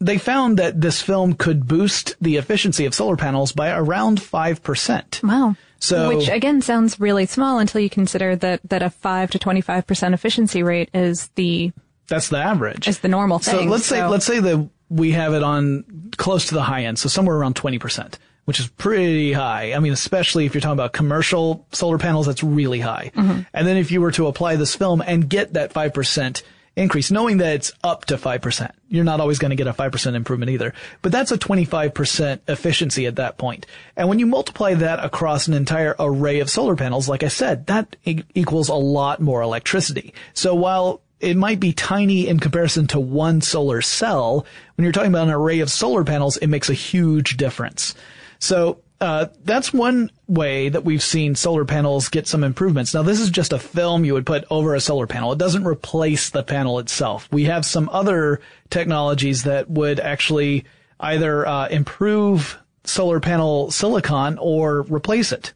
they 0.00 0.18
found 0.18 0.58
that 0.58 0.80
this 0.80 1.02
film 1.02 1.34
could 1.34 1.66
boost 1.66 2.14
the 2.20 2.36
efficiency 2.36 2.86
of 2.86 2.94
solar 2.94 3.16
panels 3.16 3.52
by 3.52 3.70
around 3.70 4.20
5%. 4.20 5.22
Wow. 5.22 5.56
So, 5.80 6.08
which 6.08 6.28
again 6.28 6.60
sounds 6.60 6.98
really 6.98 7.26
small 7.26 7.58
until 7.58 7.80
you 7.80 7.88
consider 7.88 8.34
that, 8.36 8.60
that 8.64 8.82
a 8.82 8.90
5 8.90 9.30
to 9.30 9.38
25% 9.38 10.12
efficiency 10.12 10.62
rate 10.62 10.90
is 10.92 11.28
the 11.36 11.72
that's 12.08 12.30
the 12.30 12.38
average. 12.38 12.88
Is 12.88 13.00
the 13.00 13.08
normal 13.08 13.38
thing. 13.38 13.54
So 13.54 13.64
let's 13.64 13.86
so. 13.86 13.96
say 13.96 14.06
let's 14.06 14.26
say 14.26 14.40
that 14.40 14.68
we 14.88 15.12
have 15.12 15.34
it 15.34 15.42
on 15.42 16.10
close 16.16 16.46
to 16.46 16.54
the 16.54 16.62
high 16.62 16.84
end, 16.84 16.98
so 16.98 17.08
somewhere 17.08 17.36
around 17.36 17.54
20%, 17.54 18.14
which 18.46 18.58
is 18.58 18.68
pretty 18.68 19.32
high. 19.32 19.74
I 19.74 19.78
mean, 19.80 19.92
especially 19.92 20.46
if 20.46 20.54
you're 20.54 20.62
talking 20.62 20.72
about 20.72 20.92
commercial 20.92 21.66
solar 21.72 21.98
panels, 21.98 22.26
that's 22.26 22.42
really 22.42 22.80
high. 22.80 23.12
Mm-hmm. 23.14 23.42
And 23.52 23.66
then 23.66 23.76
if 23.76 23.90
you 23.92 24.00
were 24.00 24.12
to 24.12 24.26
apply 24.26 24.56
this 24.56 24.74
film 24.74 25.02
and 25.02 25.28
get 25.28 25.52
that 25.52 25.74
5% 25.74 26.42
increase, 26.78 27.10
knowing 27.10 27.38
that 27.38 27.54
it's 27.54 27.72
up 27.82 28.04
to 28.06 28.16
5%. 28.16 28.70
You're 28.88 29.04
not 29.04 29.20
always 29.20 29.38
going 29.38 29.50
to 29.50 29.56
get 29.56 29.66
a 29.66 29.72
5% 29.72 30.14
improvement 30.14 30.50
either, 30.50 30.72
but 31.02 31.12
that's 31.12 31.32
a 31.32 31.38
25% 31.38 32.40
efficiency 32.48 33.06
at 33.06 33.16
that 33.16 33.36
point. 33.36 33.66
And 33.96 34.08
when 34.08 34.18
you 34.18 34.26
multiply 34.26 34.74
that 34.74 35.04
across 35.04 35.48
an 35.48 35.54
entire 35.54 35.94
array 35.98 36.40
of 36.40 36.48
solar 36.48 36.76
panels, 36.76 37.08
like 37.08 37.22
I 37.22 37.28
said, 37.28 37.66
that 37.66 37.96
e- 38.04 38.22
equals 38.34 38.68
a 38.68 38.74
lot 38.74 39.20
more 39.20 39.42
electricity. 39.42 40.14
So 40.34 40.54
while 40.54 41.02
it 41.20 41.36
might 41.36 41.60
be 41.60 41.72
tiny 41.72 42.28
in 42.28 42.38
comparison 42.38 42.86
to 42.88 43.00
one 43.00 43.40
solar 43.40 43.82
cell, 43.82 44.46
when 44.76 44.84
you're 44.84 44.92
talking 44.92 45.10
about 45.10 45.28
an 45.28 45.34
array 45.34 45.60
of 45.60 45.70
solar 45.70 46.04
panels, 46.04 46.36
it 46.36 46.46
makes 46.46 46.70
a 46.70 46.74
huge 46.74 47.36
difference. 47.36 47.94
So 48.38 48.80
uh, 49.00 49.26
that's 49.44 49.72
one 49.72 50.10
way 50.26 50.68
that 50.68 50.84
we've 50.84 51.02
seen 51.02 51.34
solar 51.34 51.64
panels 51.64 52.08
get 52.08 52.26
some 52.26 52.42
improvements. 52.42 52.94
Now, 52.94 53.02
this 53.02 53.20
is 53.20 53.30
just 53.30 53.52
a 53.52 53.58
film 53.58 54.04
you 54.04 54.14
would 54.14 54.26
put 54.26 54.44
over 54.50 54.74
a 54.74 54.80
solar 54.80 55.06
panel. 55.06 55.32
It 55.32 55.38
doesn't 55.38 55.64
replace 55.64 56.30
the 56.30 56.42
panel 56.42 56.78
itself. 56.78 57.28
We 57.30 57.44
have 57.44 57.64
some 57.64 57.88
other 57.92 58.40
technologies 58.70 59.44
that 59.44 59.70
would 59.70 60.00
actually 60.00 60.64
either 60.98 61.46
uh, 61.46 61.68
improve 61.68 62.58
solar 62.84 63.20
panel 63.20 63.70
silicon 63.70 64.36
or 64.38 64.82
replace 64.82 65.30
it. 65.30 65.52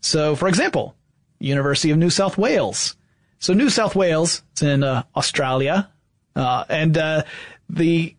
So, 0.00 0.36
for 0.36 0.48
example, 0.48 0.94
University 1.40 1.90
of 1.90 1.98
New 1.98 2.10
South 2.10 2.38
Wales. 2.38 2.94
So, 3.40 3.54
New 3.54 3.70
South 3.70 3.96
Wales, 3.96 4.42
it's 4.52 4.62
in 4.62 4.84
uh, 4.84 5.02
Australia, 5.16 5.90
uh, 6.36 6.64
and 6.68 6.96
uh, 6.96 7.24
the 7.68 8.14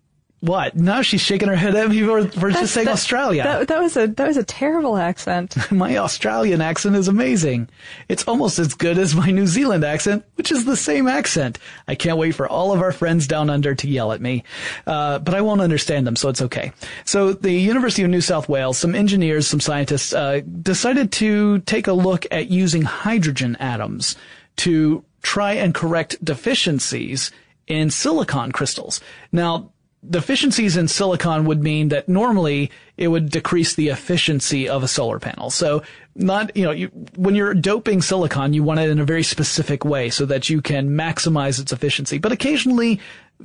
what? 0.45 0.75
No, 0.75 1.01
she's 1.01 1.21
shaking 1.21 1.47
her 1.47 1.55
head 1.55 1.75
at 1.75 1.89
me 1.89 2.03
for, 2.03 2.27
for 2.27 2.51
just 2.51 2.73
saying 2.73 2.85
that, 2.85 2.93
Australia. 2.93 3.43
That, 3.43 3.67
that, 3.69 3.81
was 3.81 3.97
a 3.97 4.07
that 4.07 4.27
was 4.27 4.37
a 4.37 4.43
terrible 4.43 4.95
accent. 4.95 5.55
my 5.71 5.97
Australian 5.97 6.61
accent 6.61 6.95
is 6.95 7.07
amazing. 7.07 7.67
It's 8.09 8.23
almost 8.27 8.59
as 8.59 8.73
good 8.75 8.97
as 8.97 9.15
my 9.15 9.31
New 9.31 9.47
Zealand 9.47 9.83
accent, 9.83 10.23
which 10.35 10.51
is 10.51 10.65
the 10.65 10.77
same 10.77 11.07
accent. 11.07 11.57
I 11.87 11.95
can't 11.95 12.17
wait 12.17 12.33
for 12.33 12.47
all 12.47 12.71
of 12.71 12.81
our 12.81 12.91
friends 12.91 13.27
down 13.27 13.49
under 13.49 13.73
to 13.73 13.87
yell 13.87 14.11
at 14.11 14.21
me, 14.21 14.43
uh, 14.85 15.19
but 15.19 15.33
I 15.33 15.41
won't 15.41 15.61
understand 15.61 16.05
them, 16.05 16.15
so 16.15 16.29
it's 16.29 16.41
okay. 16.43 16.71
So 17.05 17.33
the 17.33 17.51
University 17.51 18.03
of 18.03 18.09
New 18.09 18.21
South 18.21 18.47
Wales, 18.47 18.77
some 18.77 18.93
engineers, 18.93 19.47
some 19.47 19.59
scientists 19.59 20.13
uh, 20.13 20.41
decided 20.61 21.11
to 21.13 21.59
take 21.61 21.87
a 21.87 21.93
look 21.93 22.27
at 22.29 22.49
using 22.49 22.83
hydrogen 22.83 23.55
atoms 23.59 24.15
to 24.57 25.03
try 25.21 25.53
and 25.53 25.73
correct 25.73 26.23
deficiencies 26.23 27.31
in 27.67 27.89
silicon 27.89 28.51
crystals. 28.51 29.01
Now, 29.31 29.71
deficiencies 30.09 30.77
in 30.77 30.87
silicon 30.87 31.45
would 31.45 31.61
mean 31.61 31.89
that 31.89 32.07
normally 32.09 32.71
it 32.97 33.07
would 33.07 33.29
decrease 33.29 33.75
the 33.75 33.89
efficiency 33.89 34.67
of 34.67 34.83
a 34.83 34.87
solar 34.87 35.19
panel. 35.19 35.49
So 35.49 35.83
not, 36.15 36.55
you 36.55 36.63
know, 36.63 36.71
you, 36.71 36.87
when 37.15 37.35
you're 37.35 37.53
doping 37.53 38.01
silicon, 38.01 38.53
you 38.53 38.63
want 38.63 38.79
it 38.79 38.89
in 38.89 38.99
a 38.99 39.05
very 39.05 39.23
specific 39.23 39.83
way 39.85 40.09
so 40.09 40.25
that 40.25 40.49
you 40.49 40.61
can 40.61 40.89
maximize 40.89 41.59
its 41.59 41.71
efficiency. 41.71 42.17
But 42.17 42.31
occasionally 42.31 42.99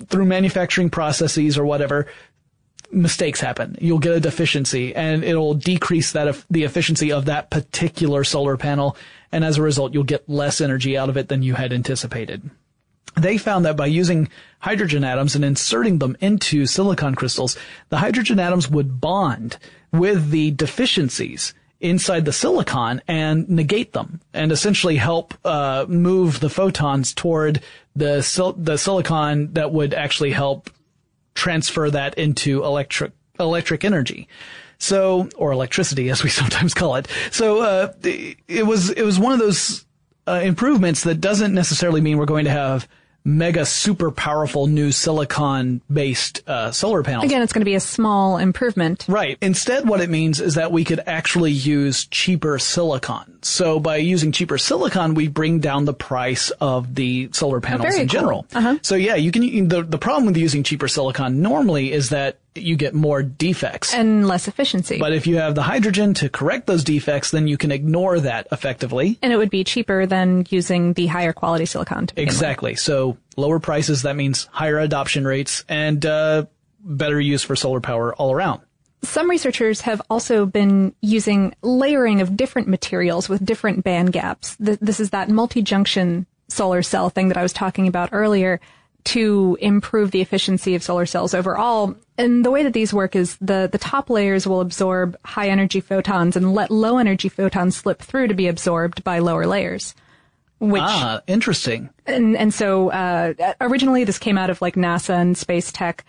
through 0.06 0.24
manufacturing 0.24 0.90
processes 0.90 1.58
or 1.58 1.64
whatever, 1.64 2.06
mistakes 2.92 3.40
happen. 3.40 3.76
You'll 3.80 3.98
get 3.98 4.16
a 4.16 4.20
deficiency 4.20 4.94
and 4.94 5.24
it'll 5.24 5.54
decrease 5.54 6.12
that, 6.12 6.44
the 6.50 6.64
efficiency 6.64 7.12
of 7.12 7.26
that 7.26 7.50
particular 7.50 8.24
solar 8.24 8.56
panel. 8.56 8.96
And 9.32 9.44
as 9.44 9.58
a 9.58 9.62
result, 9.62 9.94
you'll 9.94 10.04
get 10.04 10.28
less 10.28 10.60
energy 10.60 10.96
out 10.96 11.08
of 11.08 11.16
it 11.16 11.28
than 11.28 11.42
you 11.42 11.54
had 11.54 11.72
anticipated 11.72 12.50
they 13.16 13.38
found 13.38 13.64
that 13.64 13.76
by 13.76 13.86
using 13.86 14.28
hydrogen 14.60 15.04
atoms 15.04 15.34
and 15.34 15.44
inserting 15.44 15.98
them 15.98 16.16
into 16.20 16.66
silicon 16.66 17.14
crystals, 17.14 17.56
the 17.88 17.98
hydrogen 17.98 18.38
atoms 18.38 18.70
would 18.70 19.00
bond 19.00 19.58
with 19.92 20.30
the 20.30 20.50
deficiencies 20.52 21.54
inside 21.80 22.24
the 22.24 22.32
silicon 22.32 23.00
and 23.08 23.48
negate 23.48 23.92
them 23.92 24.20
and 24.34 24.52
essentially 24.52 24.96
help 24.96 25.34
uh, 25.44 25.86
move 25.88 26.40
the 26.40 26.50
photons 26.50 27.14
toward 27.14 27.62
the 27.96 28.20
sil- 28.22 28.56
the 28.56 28.76
silicon 28.76 29.52
that 29.54 29.72
would 29.72 29.94
actually 29.94 30.30
help 30.30 30.70
transfer 31.34 31.90
that 31.90 32.14
into 32.18 32.62
electric 32.64 33.12
electric 33.38 33.84
energy. 33.84 34.28
So, 34.78 35.28
or 35.36 35.52
electricity, 35.52 36.10
as 36.10 36.22
we 36.22 36.30
sometimes 36.42 36.74
call 36.74 36.96
it. 36.96 37.08
So, 37.30 37.60
uh, 37.60 37.92
it 38.02 38.66
was 38.66 38.90
it 38.90 39.02
was 39.02 39.18
one 39.18 39.32
of 39.32 39.38
those 39.38 39.84
uh, 40.26 40.40
improvements 40.42 41.04
that 41.04 41.20
doesn't 41.20 41.54
necessarily 41.54 42.00
mean 42.00 42.18
we're 42.18 42.26
going 42.26 42.44
to 42.44 42.50
have 42.50 42.86
mega 43.24 43.66
super 43.66 44.10
powerful 44.10 44.66
new 44.66 44.92
silicon 44.92 45.80
based 45.92 46.42
uh, 46.48 46.70
solar 46.70 47.02
panels. 47.02 47.24
Again, 47.24 47.42
it's 47.42 47.52
going 47.52 47.60
to 47.60 47.66
be 47.66 47.74
a 47.74 47.80
small 47.80 48.38
improvement. 48.38 49.04
Right. 49.08 49.38
Instead, 49.40 49.88
what 49.88 50.00
it 50.00 50.10
means 50.10 50.40
is 50.40 50.54
that 50.54 50.72
we 50.72 50.84
could 50.84 51.00
actually 51.06 51.52
use 51.52 52.06
cheaper 52.06 52.58
silicon. 52.58 53.38
So 53.42 53.80
by 53.80 53.96
using 53.96 54.32
cheaper 54.32 54.58
silicon, 54.58 55.14
we 55.14 55.28
bring 55.28 55.60
down 55.60 55.84
the 55.84 55.94
price 55.94 56.50
of 56.60 56.94
the 56.94 57.30
solar 57.32 57.60
panels 57.60 57.82
very 57.82 58.02
in 58.02 58.08
cool. 58.08 58.12
general. 58.12 58.46
Uh-huh. 58.54 58.78
So 58.82 58.94
yeah, 58.94 59.16
you 59.16 59.32
can. 59.32 59.68
The 59.68 59.82
the 59.82 59.98
problem 59.98 60.26
with 60.26 60.36
using 60.36 60.62
cheaper 60.62 60.88
silicon 60.88 61.40
normally 61.40 61.92
is 61.92 62.10
that 62.10 62.38
you 62.62 62.76
get 62.76 62.94
more 62.94 63.22
defects. 63.22 63.94
And 63.94 64.26
less 64.26 64.48
efficiency. 64.48 64.98
but 64.98 65.12
if 65.12 65.26
you 65.26 65.36
have 65.36 65.54
the 65.54 65.62
hydrogen 65.62 66.14
to 66.14 66.28
correct 66.28 66.66
those 66.66 66.84
defects, 66.84 67.30
then 67.30 67.46
you 67.46 67.56
can 67.56 67.70
ignore 67.72 68.20
that 68.20 68.46
effectively. 68.52 69.18
and 69.22 69.32
it 69.32 69.36
would 69.36 69.50
be 69.50 69.64
cheaper 69.64 70.06
than 70.06 70.46
using 70.50 70.92
the 70.94 71.06
higher 71.06 71.32
quality 71.32 71.66
silicon. 71.66 72.06
To 72.06 72.14
begin 72.14 72.26
with. 72.26 72.34
Exactly. 72.34 72.74
So 72.76 73.16
lower 73.36 73.58
prices, 73.58 74.02
that 74.02 74.16
means 74.16 74.48
higher 74.52 74.78
adoption 74.78 75.26
rates 75.26 75.64
and 75.68 76.04
uh, 76.04 76.46
better 76.80 77.20
use 77.20 77.42
for 77.42 77.56
solar 77.56 77.80
power 77.80 78.14
all 78.14 78.32
around. 78.32 78.62
Some 79.02 79.30
researchers 79.30 79.80
have 79.82 80.02
also 80.10 80.44
been 80.44 80.94
using 81.00 81.54
layering 81.62 82.20
of 82.20 82.36
different 82.36 82.68
materials 82.68 83.28
with 83.28 83.44
different 83.44 83.82
band 83.82 84.12
gaps. 84.12 84.56
This 84.60 85.00
is 85.00 85.10
that 85.10 85.30
multi-junction 85.30 86.26
solar 86.48 86.82
cell 86.82 87.08
thing 87.08 87.28
that 87.28 87.36
I 87.38 87.42
was 87.42 87.52
talking 87.52 87.88
about 87.88 88.10
earlier 88.12 88.60
to 89.04 89.56
improve 89.60 90.10
the 90.10 90.20
efficiency 90.20 90.74
of 90.74 90.82
solar 90.82 91.06
cells 91.06 91.34
overall. 91.34 91.94
And 92.18 92.44
the 92.44 92.50
way 92.50 92.62
that 92.62 92.72
these 92.72 92.92
work 92.92 93.16
is 93.16 93.36
the, 93.40 93.68
the 93.70 93.78
top 93.78 94.10
layers 94.10 94.46
will 94.46 94.60
absorb 94.60 95.16
high 95.24 95.48
energy 95.48 95.80
photons 95.80 96.36
and 96.36 96.54
let 96.54 96.70
low 96.70 96.98
energy 96.98 97.28
photons 97.28 97.76
slip 97.76 98.00
through 98.00 98.28
to 98.28 98.34
be 98.34 98.46
absorbed 98.48 99.02
by 99.04 99.18
lower 99.20 99.46
layers. 99.46 99.94
Which 100.58 100.82
Ah, 100.84 101.22
interesting. 101.26 101.88
and 102.06 102.36
and 102.36 102.52
so 102.52 102.90
uh, 102.90 103.32
originally 103.62 104.04
this 104.04 104.18
came 104.18 104.36
out 104.36 104.50
of 104.50 104.60
like 104.60 104.74
NASA 104.74 105.14
and 105.14 105.36
space 105.38 105.72
tech, 105.72 106.04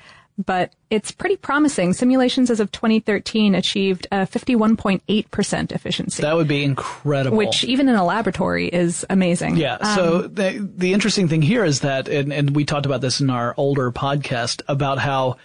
but 0.45 0.73
it's 0.89 1.11
pretty 1.11 1.35
promising. 1.37 1.93
Simulations 1.93 2.49
as 2.49 2.59
of 2.59 2.71
2013 2.71 3.55
achieved 3.55 4.07
a 4.11 4.27
51.8 4.27 5.31
percent 5.31 5.71
efficiency, 5.71 6.21
That 6.21 6.35
would 6.35 6.47
be 6.47 6.63
incredible. 6.63 7.37
which 7.37 7.63
even 7.63 7.87
in 7.89 7.95
a 7.95 8.03
laboratory 8.05 8.67
is 8.67 9.05
amazing. 9.09 9.55
Yeah. 9.57 9.75
Um, 9.75 9.95
So 9.95 10.21
the 10.23 10.69
the 10.75 10.93
interesting 10.93 11.27
thing 11.27 11.41
here 11.41 11.63
is 11.65 11.81
that, 11.81 12.07
and, 12.07 12.31
and 12.33 12.55
we 12.55 12.65
talked 12.65 12.85
about 12.85 13.01
this 13.01 13.19
in 13.21 13.29
our 13.29 13.53
older 13.57 13.91
podcast 13.91 14.61
about 14.67 14.97
how 14.99 15.37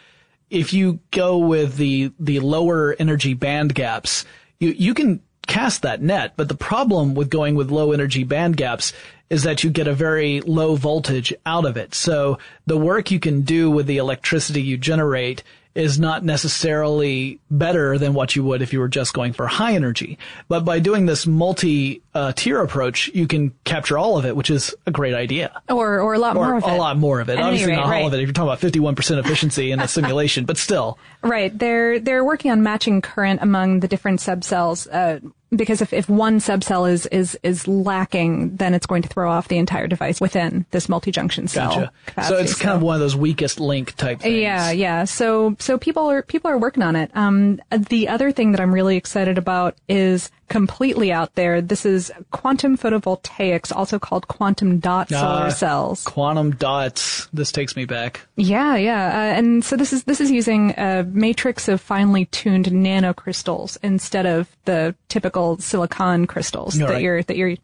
if 0.50 0.72
you 0.72 1.00
go 1.10 1.38
with 1.38 1.76
the 1.76 2.12
the 2.20 2.40
lower 2.40 2.94
energy 2.98 3.34
band 3.34 3.74
gaps, 3.74 4.24
you 4.60 4.70
you 4.70 4.94
can 4.94 5.20
cast 5.46 5.82
that 5.82 6.02
net. 6.02 6.34
But 6.36 6.48
the 6.48 6.54
problem 6.54 7.14
with 7.14 7.30
going 7.30 7.54
with 7.54 7.70
low 7.70 7.92
energy 7.92 8.24
band 8.24 8.56
gaps 8.56 8.92
is 9.28 9.42
that 9.42 9.64
you 9.64 9.70
get 9.70 9.88
a 9.88 9.94
very 9.94 10.40
low 10.40 10.76
voltage 10.76 11.34
out 11.44 11.64
of 11.64 11.76
it. 11.76 11.94
So 11.94 12.38
the 12.66 12.78
work 12.78 13.10
you 13.10 13.18
can 13.18 13.42
do 13.42 13.70
with 13.70 13.86
the 13.86 13.96
electricity 13.96 14.62
you 14.62 14.76
generate 14.76 15.42
is 15.76 15.98
not 16.00 16.24
necessarily 16.24 17.38
better 17.50 17.98
than 17.98 18.14
what 18.14 18.34
you 18.34 18.42
would 18.42 18.62
if 18.62 18.72
you 18.72 18.80
were 18.80 18.88
just 18.88 19.12
going 19.12 19.32
for 19.32 19.46
high 19.46 19.74
energy. 19.74 20.18
But 20.48 20.64
by 20.64 20.78
doing 20.78 21.06
this 21.06 21.26
multi 21.26 22.02
uh, 22.14 22.32
tier 22.32 22.60
approach, 22.62 23.08
you 23.14 23.26
can 23.26 23.52
capture 23.64 23.98
all 23.98 24.16
of 24.16 24.24
it, 24.24 24.34
which 24.34 24.50
is 24.50 24.74
a 24.86 24.90
great 24.90 25.14
idea. 25.14 25.60
or 25.68 26.00
or 26.00 26.14
a 26.14 26.18
lot 26.18 26.36
Or 26.36 26.46
more 26.46 26.56
of 26.56 26.64
a 26.64 26.68
it. 26.68 26.72
A 26.72 26.76
lot 26.76 26.96
more 26.96 27.20
of 27.20 27.28
it. 27.28 27.38
At 27.38 27.44
Obviously 27.44 27.72
rate, 27.72 27.76
not 27.76 27.84
all 27.84 27.90
right. 27.90 28.06
of 28.06 28.14
it. 28.14 28.20
If 28.20 28.26
you're 28.26 28.32
talking 28.32 28.48
about 28.68 28.96
51% 28.96 29.18
efficiency 29.18 29.70
in 29.70 29.80
a 29.80 29.88
simulation, 29.88 30.44
but 30.46 30.56
still. 30.56 30.98
Right. 31.22 31.56
They're 31.56 32.00
they're 32.00 32.24
working 32.24 32.50
on 32.50 32.62
matching 32.62 33.00
current 33.02 33.40
among 33.42 33.80
the 33.80 33.88
different 33.88 34.20
subcells. 34.20 34.88
Uh, 34.90 35.20
because 35.50 35.80
if, 35.80 35.92
if 35.92 36.08
one 36.08 36.38
subcell 36.38 36.90
is, 36.90 37.06
is 37.06 37.38
is 37.42 37.68
lacking, 37.68 38.56
then 38.56 38.74
it's 38.74 38.86
going 38.86 39.02
to 39.02 39.08
throw 39.08 39.30
off 39.30 39.48
the 39.48 39.58
entire 39.58 39.86
device 39.86 40.20
within 40.20 40.66
this 40.72 40.88
multi-junction 40.88 41.48
cell. 41.48 41.90
Gotcha. 42.06 42.28
So 42.28 42.36
it's 42.36 42.58
kind 42.58 42.76
of 42.76 42.82
one 42.82 42.94
of 42.94 43.00
those 43.00 43.16
weakest 43.16 43.60
link 43.60 43.94
type 43.96 44.20
things. 44.20 44.36
Yeah, 44.36 44.70
yeah. 44.70 45.04
So 45.04 45.56
so 45.58 45.78
people 45.78 46.10
are 46.10 46.22
people 46.22 46.50
are 46.50 46.58
working 46.58 46.82
on 46.82 46.96
it. 46.96 47.10
Um, 47.14 47.60
the 47.70 48.08
other 48.08 48.32
thing 48.32 48.52
that 48.52 48.60
I'm 48.60 48.74
really 48.74 48.96
excited 48.96 49.38
about 49.38 49.76
is 49.88 50.30
completely 50.48 51.10
out 51.12 51.34
there. 51.34 51.60
This 51.60 51.84
is 51.84 52.12
quantum 52.30 52.76
photovoltaics, 52.78 53.74
also 53.74 53.98
called 53.98 54.28
quantum 54.28 54.78
dot 54.78 55.08
solar 55.08 55.46
Ah, 55.46 55.48
cells. 55.50 56.04
Quantum 56.04 56.52
dots. 56.52 57.26
This 57.32 57.50
takes 57.52 57.76
me 57.76 57.84
back. 57.84 58.20
Yeah, 58.36 58.76
yeah. 58.76 59.06
Uh, 59.08 59.38
and 59.38 59.64
so 59.64 59.76
this 59.76 59.92
is 59.92 60.04
this 60.04 60.20
is 60.20 60.30
using 60.30 60.70
a 60.78 61.02
matrix 61.04 61.68
of 61.68 61.80
finely 61.80 62.26
tuned 62.26 62.66
nanocrystals 62.66 63.76
instead 63.82 64.26
of 64.26 64.48
the 64.64 64.94
typical 65.08 65.58
silicon 65.58 66.26
crystals 66.26 66.80
All 66.80 66.86
that 66.86 66.94
right. 66.94 67.02
you're 67.02 67.22
that 67.24 67.36
you're 67.36 67.56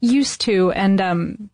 used 0.00 0.40
to. 0.42 0.70
And 0.72 1.00
um, 1.00 1.50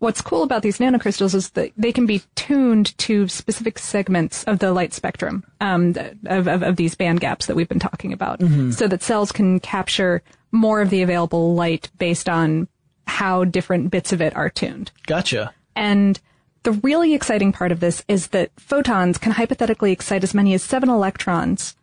what's 0.00 0.20
cool 0.20 0.42
about 0.42 0.62
these 0.62 0.78
nanocrystals 0.78 1.34
is 1.34 1.50
that 1.50 1.70
they 1.76 1.92
can 1.92 2.04
be 2.04 2.20
tuned 2.34 2.98
to 2.98 3.28
specific 3.28 3.78
segments 3.78 4.42
of 4.44 4.58
the 4.58 4.72
light 4.72 4.92
spectrum 4.92 5.44
um, 5.60 5.94
of, 6.26 6.48
of 6.48 6.62
of 6.62 6.76
these 6.76 6.94
band 6.96 7.20
gaps 7.20 7.46
that 7.46 7.54
we've 7.54 7.68
been 7.68 7.78
talking 7.78 8.12
about, 8.12 8.42
so 8.72 8.88
that 8.88 9.02
cells 9.02 9.30
can 9.30 9.60
capture 9.60 10.22
more 10.52 10.80
of 10.80 10.90
the 10.90 11.02
available 11.02 11.54
light 11.54 11.88
based 11.98 12.28
on 12.28 12.66
how 13.06 13.44
different 13.44 13.90
bits 13.90 14.12
of 14.12 14.20
it 14.20 14.34
are 14.36 14.50
tuned. 14.50 14.90
Gotcha. 15.06 15.54
And 15.76 16.18
the 16.62 16.72
really 16.72 17.14
exciting 17.14 17.52
part 17.52 17.72
of 17.72 17.80
this 17.80 18.04
is 18.06 18.28
that 18.28 18.50
photons 18.56 19.18
can 19.18 19.32
hypothetically 19.32 19.92
excite 19.92 20.22
as 20.22 20.34
many 20.34 20.54
as 20.54 20.62
seven 20.62 20.88
electrons 20.88 21.76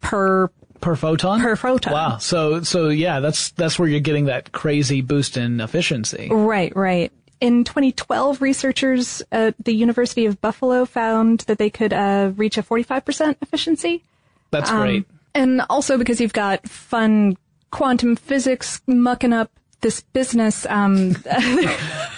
per. 0.00 0.50
Per 0.80 0.96
photon? 0.96 1.40
Per 1.40 1.56
photon. 1.56 1.92
Wow. 1.92 2.18
So, 2.18 2.62
so 2.62 2.88
yeah, 2.88 3.20
that's, 3.20 3.50
that's 3.52 3.78
where 3.78 3.88
you're 3.88 4.00
getting 4.00 4.26
that 4.26 4.52
crazy 4.52 5.00
boost 5.00 5.36
in 5.36 5.60
efficiency. 5.60 6.28
Right, 6.30 6.74
right. 6.76 7.12
In 7.40 7.64
2012, 7.64 8.40
researchers 8.40 9.22
at 9.32 9.54
the 9.62 9.74
University 9.74 10.26
of 10.26 10.40
Buffalo 10.40 10.84
found 10.84 11.40
that 11.40 11.58
they 11.58 11.70
could 11.70 11.92
uh, 11.92 12.32
reach 12.36 12.56
a 12.58 12.62
45% 12.62 13.36
efficiency. 13.42 14.02
That's 14.50 14.70
Um, 14.70 14.80
great. 14.80 15.06
And 15.34 15.62
also 15.68 15.98
because 15.98 16.20
you've 16.20 16.32
got 16.32 16.66
fun 16.68 17.36
quantum 17.70 18.14
physics 18.16 18.80
mucking 18.86 19.32
up 19.32 19.50
this 19.80 20.00
business. 20.12 20.64
Um, 20.70 21.12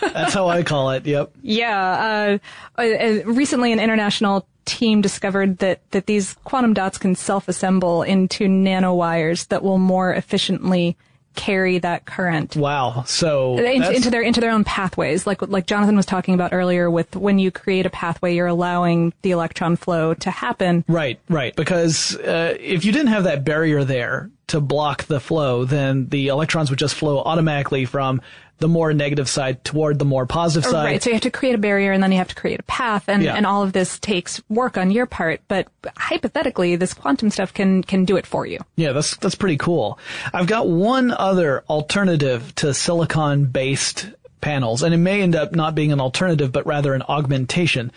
That's 0.00 0.34
how 0.34 0.48
I 0.48 0.62
call 0.62 0.90
it. 0.90 1.04
Yep. 1.06 1.32
Yeah. 1.42 2.38
Uh, 2.78 2.80
uh, 2.80 3.24
recently, 3.24 3.72
an 3.72 3.80
international 3.80 4.46
team 4.66 5.00
discovered 5.00 5.58
that 5.58 5.80
that 5.92 6.06
these 6.06 6.34
quantum 6.44 6.74
dots 6.74 6.98
can 6.98 7.14
self-assemble 7.14 8.02
into 8.02 8.44
nanowires 8.48 9.48
that 9.48 9.62
will 9.62 9.78
more 9.78 10.12
efficiently 10.12 10.96
carry 11.36 11.78
that 11.78 12.06
current 12.06 12.56
Wow. 12.56 13.04
So 13.06 13.58
into, 13.58 13.92
into 13.92 14.10
their 14.10 14.22
into 14.22 14.40
their 14.40 14.50
own 14.50 14.64
pathways. 14.64 15.26
Like 15.26 15.42
like 15.42 15.66
Jonathan 15.66 15.96
was 15.96 16.06
talking 16.06 16.34
about 16.34 16.52
earlier, 16.52 16.90
with 16.90 17.14
when 17.14 17.38
you 17.38 17.50
create 17.50 17.86
a 17.86 17.90
pathway, 17.90 18.34
you're 18.34 18.46
allowing 18.46 19.12
the 19.22 19.30
electron 19.30 19.76
flow 19.76 20.14
to 20.14 20.30
happen. 20.30 20.84
Right, 20.88 21.20
right. 21.28 21.54
Because 21.54 22.16
uh, 22.16 22.56
if 22.58 22.84
you 22.84 22.92
didn't 22.92 23.08
have 23.08 23.24
that 23.24 23.44
barrier 23.44 23.84
there 23.84 24.30
to 24.48 24.60
block 24.60 25.04
the 25.04 25.20
flow, 25.20 25.64
then 25.64 26.08
the 26.08 26.28
electrons 26.28 26.70
would 26.70 26.78
just 26.78 26.94
flow 26.94 27.20
automatically 27.20 27.84
from 27.84 28.20
the 28.58 28.68
more 28.68 28.92
negative 28.94 29.28
side 29.28 29.62
toward 29.64 29.98
the 29.98 30.04
more 30.04 30.24
positive 30.26 30.70
side. 30.70 30.84
Right. 30.84 31.02
So 31.02 31.10
you 31.10 31.14
have 31.14 31.22
to 31.22 31.30
create 31.30 31.54
a 31.54 31.58
barrier 31.58 31.92
and 31.92 32.02
then 32.02 32.10
you 32.10 32.18
have 32.18 32.28
to 32.28 32.34
create 32.34 32.58
a 32.58 32.62
path 32.62 33.08
and, 33.08 33.22
Yeah. 33.22 33.34
and 33.34 33.44
all 33.46 33.62
of 33.62 33.72
this 33.72 33.98
takes 33.98 34.40
work 34.48 34.78
on 34.78 34.90
your 34.90 35.04
part. 35.06 35.40
But 35.48 35.68
hypothetically, 35.96 36.76
this 36.76 36.94
quantum 36.94 37.30
stuff 37.30 37.52
can, 37.52 37.82
can 37.82 38.04
do 38.06 38.16
it 38.16 38.26
for 38.26 38.46
you. 38.46 38.58
Yeah, 38.76 38.92
that's 38.92 39.16
that's 39.16 39.34
pretty 39.34 39.58
cool. 39.58 39.98
I've 40.32 40.46
got 40.46 40.68
one 40.68 41.10
other 41.10 41.64
alternative 41.68 42.54
to 42.56 42.72
silicon 42.72 43.44
based 43.46 44.08
panels, 44.40 44.82
and 44.82 44.94
it 44.94 44.98
may 44.98 45.22
end 45.22 45.34
up 45.36 45.54
not 45.54 45.74
being 45.74 45.92
an 45.92 46.00
alternative, 46.00 46.52
but 46.52 46.66
rather 46.66 46.94
an 46.94 47.02
augmentation. 47.02 47.92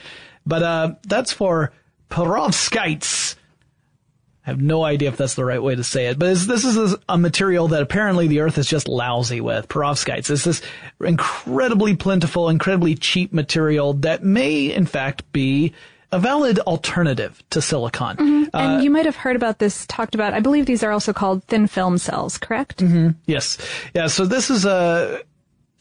But 0.45 0.63
uh, 0.63 0.91
that's 1.07 1.31
for 1.31 1.71
perovskites. 2.09 3.35
I 4.49 4.53
have 4.53 4.61
no 4.61 4.83
idea 4.83 5.09
if 5.09 5.17
that's 5.17 5.35
the 5.35 5.45
right 5.45 5.61
way 5.61 5.75
to 5.75 5.83
say 5.83 6.07
it, 6.07 6.17
but 6.17 6.35
this 6.35 6.65
is 6.65 6.95
a, 7.07 7.17
material 7.19 7.67
that 7.67 7.83
apparently 7.83 8.27
the 8.27 8.39
Earth 8.39 8.57
is 8.57 8.65
just 8.65 8.87
lousy 8.87 9.41
with. 9.41 9.67
Perovskites. 9.67 10.31
It's 10.31 10.43
this 10.43 10.63
incredibly 10.99 11.95
plentiful, 11.95 12.49
incredibly 12.49 12.95
cheap 12.95 13.31
material 13.31 13.93
that 13.93 14.23
may, 14.23 14.73
in 14.73 14.87
fact, 14.87 15.31
be 15.33 15.73
a 16.11 16.17
valid 16.17 16.57
alternative 16.61 17.43
to 17.51 17.61
silicon. 17.61 18.17
Mm-hmm. 18.17 18.55
and 18.55 18.79
uh, 18.79 18.81
you 18.81 18.89
might 18.89 19.05
have 19.05 19.17
heard 19.17 19.35
about 19.35 19.59
this 19.59 19.85
talked 19.85 20.15
about. 20.15 20.33
I 20.33 20.39
believe 20.39 20.65
these 20.65 20.81
are 20.81 20.91
also 20.91 21.13
called 21.13 21.43
thin 21.43 21.67
film 21.67 21.99
cells, 21.99 22.39
correct? 22.39 22.79
Mm-hmm. 22.79 23.09
Yes. 23.27 23.59
Yeah. 23.93 24.07
So 24.07 24.25
this 24.25 24.49
is 24.49 24.65
a, 24.65 25.21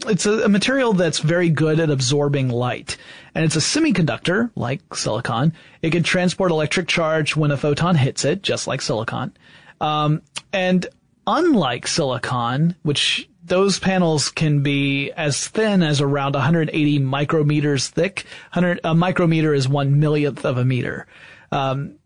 it's 0.06 0.26
a, 0.26 0.44
a 0.44 0.48
material 0.48 0.92
that's 0.92 1.18
very 1.18 1.50
good 1.50 1.80
at 1.80 1.90
absorbing 1.90 2.48
light. 2.48 2.96
And 3.34 3.44
it's 3.44 3.56
a 3.56 3.60
semiconductor, 3.60 4.50
like 4.54 4.94
silicon. 4.94 5.52
It 5.82 5.90
can 5.90 6.02
transport 6.02 6.50
electric 6.50 6.88
charge 6.88 7.36
when 7.36 7.50
a 7.50 7.56
photon 7.56 7.96
hits 7.96 8.24
it, 8.24 8.42
just 8.42 8.66
like 8.66 8.80
silicon. 8.80 9.36
Um, 9.80 10.22
and 10.52 10.86
unlike 11.26 11.86
silicon, 11.86 12.76
which 12.82 13.28
those 13.44 13.78
panels 13.78 14.30
can 14.30 14.62
be 14.62 15.10
as 15.12 15.48
thin 15.48 15.82
as 15.82 16.00
around 16.00 16.34
180 16.34 17.00
micrometers 17.00 17.88
thick. 17.88 18.24
100, 18.52 18.80
a 18.84 18.94
micrometer 18.94 19.54
is 19.54 19.68
one 19.68 19.98
millionth 19.98 20.44
of 20.44 20.58
a 20.58 20.64
meter. 20.64 21.06
Um, 21.50 21.98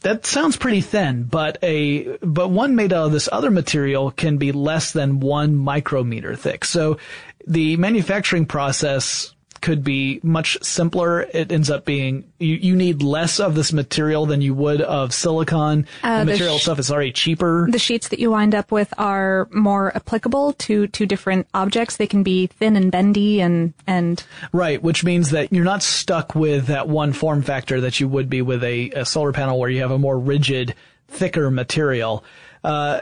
that 0.00 0.26
sounds 0.26 0.56
pretty 0.56 0.80
thin, 0.80 1.24
but 1.24 1.58
a 1.62 2.18
but 2.18 2.50
one 2.50 2.76
made 2.76 2.92
out 2.92 3.06
of 3.06 3.12
this 3.12 3.28
other 3.32 3.50
material 3.50 4.12
can 4.12 4.38
be 4.38 4.52
less 4.52 4.92
than 4.92 5.18
one 5.18 5.56
micrometer 5.56 6.36
thick. 6.36 6.64
So 6.64 6.98
the 7.48 7.76
manufacturing 7.76 8.46
process 8.46 9.34
could 9.60 9.82
be 9.82 10.20
much 10.22 10.56
simpler. 10.62 11.22
It 11.22 11.50
ends 11.50 11.70
up 11.70 11.84
being 11.84 12.30
you, 12.38 12.54
you 12.54 12.76
need 12.76 13.02
less 13.02 13.40
of 13.40 13.54
this 13.54 13.72
material 13.72 14.26
than 14.26 14.40
you 14.40 14.54
would 14.54 14.80
of 14.80 15.12
silicon. 15.12 15.86
Uh, 16.02 16.20
the 16.20 16.24
the 16.26 16.32
material 16.32 16.56
sh- 16.56 16.60
itself 16.60 16.78
is 16.78 16.90
already 16.90 17.12
cheaper. 17.12 17.66
The 17.70 17.78
sheets 17.78 18.08
that 18.08 18.18
you 18.18 18.30
wind 18.30 18.54
up 18.54 18.70
with 18.70 18.92
are 18.98 19.48
more 19.50 19.94
applicable 19.96 20.52
to, 20.54 20.86
to 20.88 21.06
different 21.06 21.48
objects. 21.54 21.96
They 21.96 22.06
can 22.06 22.22
be 22.22 22.46
thin 22.46 22.76
and 22.76 22.92
bendy 22.92 23.40
and, 23.40 23.74
and 23.86 24.22
Right, 24.52 24.82
which 24.82 25.04
means 25.04 25.30
that 25.30 25.52
you're 25.52 25.64
not 25.64 25.82
stuck 25.82 26.34
with 26.34 26.66
that 26.66 26.88
one 26.88 27.12
form 27.12 27.42
factor 27.42 27.80
that 27.80 27.98
you 27.98 28.08
would 28.08 28.30
be 28.30 28.42
with 28.42 28.62
a, 28.62 28.90
a 28.90 29.04
solar 29.04 29.32
panel 29.32 29.58
where 29.58 29.70
you 29.70 29.80
have 29.80 29.90
a 29.90 29.98
more 29.98 30.18
rigid, 30.18 30.74
thicker 31.08 31.50
material. 31.50 32.24
Uh, 32.62 33.00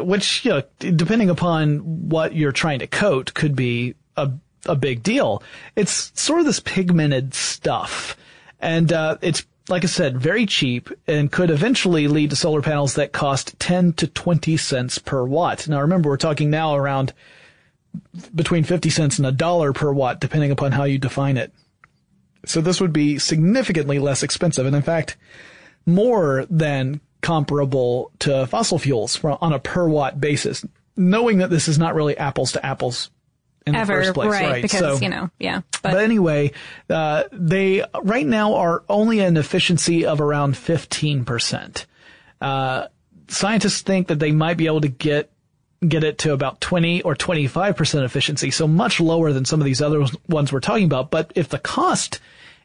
which, 0.00 0.44
you 0.44 0.50
know, 0.50 0.62
depending 0.78 1.30
upon 1.30 2.08
what 2.08 2.34
you're 2.34 2.52
trying 2.52 2.78
to 2.78 2.86
coat 2.86 3.34
could 3.34 3.54
be 3.54 3.94
a, 4.16 4.30
a 4.66 4.74
big 4.74 5.02
deal. 5.02 5.42
It's 5.76 6.12
sort 6.20 6.40
of 6.40 6.46
this 6.46 6.60
pigmented 6.60 7.34
stuff. 7.34 8.16
And, 8.60 8.92
uh, 8.92 9.18
it's, 9.20 9.44
like 9.68 9.82
I 9.82 9.86
said, 9.86 10.18
very 10.18 10.44
cheap 10.46 10.90
and 11.06 11.32
could 11.32 11.50
eventually 11.50 12.06
lead 12.06 12.30
to 12.30 12.36
solar 12.36 12.60
panels 12.60 12.94
that 12.94 13.12
cost 13.12 13.58
10 13.60 13.94
to 13.94 14.06
20 14.06 14.56
cents 14.58 14.98
per 14.98 15.24
watt. 15.24 15.66
Now 15.68 15.80
remember, 15.80 16.10
we're 16.10 16.18
talking 16.18 16.50
now 16.50 16.74
around 16.74 17.14
between 18.34 18.64
50 18.64 18.90
cents 18.90 19.18
and 19.18 19.26
a 19.26 19.32
dollar 19.32 19.72
per 19.72 19.92
watt, 19.92 20.20
depending 20.20 20.50
upon 20.50 20.72
how 20.72 20.84
you 20.84 20.98
define 20.98 21.36
it. 21.36 21.52
So 22.44 22.60
this 22.60 22.80
would 22.80 22.92
be 22.92 23.18
significantly 23.18 23.98
less 23.98 24.22
expensive. 24.22 24.66
And 24.66 24.76
in 24.76 24.82
fact, 24.82 25.16
more 25.86 26.46
than 26.50 27.00
comparable 27.24 28.12
to 28.18 28.46
fossil 28.46 28.78
fuels 28.78 29.18
on 29.24 29.52
a 29.54 29.58
per 29.58 29.88
watt 29.88 30.20
basis, 30.20 30.62
knowing 30.94 31.38
that 31.38 31.48
this 31.48 31.68
is 31.68 31.78
not 31.78 31.94
really 31.94 32.16
apples 32.18 32.52
to 32.52 32.64
apples 32.64 33.10
in 33.66 33.72
the 33.72 33.86
first 33.86 34.12
place. 34.12 34.28
right? 34.30 34.60
Because, 34.60 34.80
So- 34.80 34.98
you 35.02 35.08
know, 35.08 35.30
yeah. 35.38 35.62
but 35.82 35.92
But, 35.92 36.04
anyway, 36.04 36.52
uh, 36.90 37.24
they 37.32 37.82
right 38.02 38.26
now 38.26 38.56
are 38.56 38.84
only 38.90 39.20
an 39.20 39.38
efficiency 39.38 40.04
of 40.04 40.20
around 40.20 40.54
15%. 40.54 41.86
Uh, 42.42 42.88
scientists 43.28 43.80
think 43.80 44.08
that 44.08 44.18
they 44.18 44.32
might 44.32 44.58
be 44.58 44.66
able 44.66 44.82
to 44.82 44.88
get 44.88 45.30
get 45.88 46.02
it 46.04 46.16
to 46.16 46.32
about 46.32 46.62
20 46.62 47.02
or 47.02 47.14
25% 47.14 48.04
efficiency, 48.04 48.50
so 48.50 48.66
much 48.66 49.00
lower 49.00 49.34
than 49.34 49.44
some 49.44 49.60
of 49.60 49.66
these 49.66 49.82
other 49.82 50.02
ones 50.28 50.50
we're 50.50 50.60
talking 50.60 50.84
about. 50.86 51.10
But 51.10 51.30
if 51.34 51.50
the 51.50 51.58
cost 51.58 52.20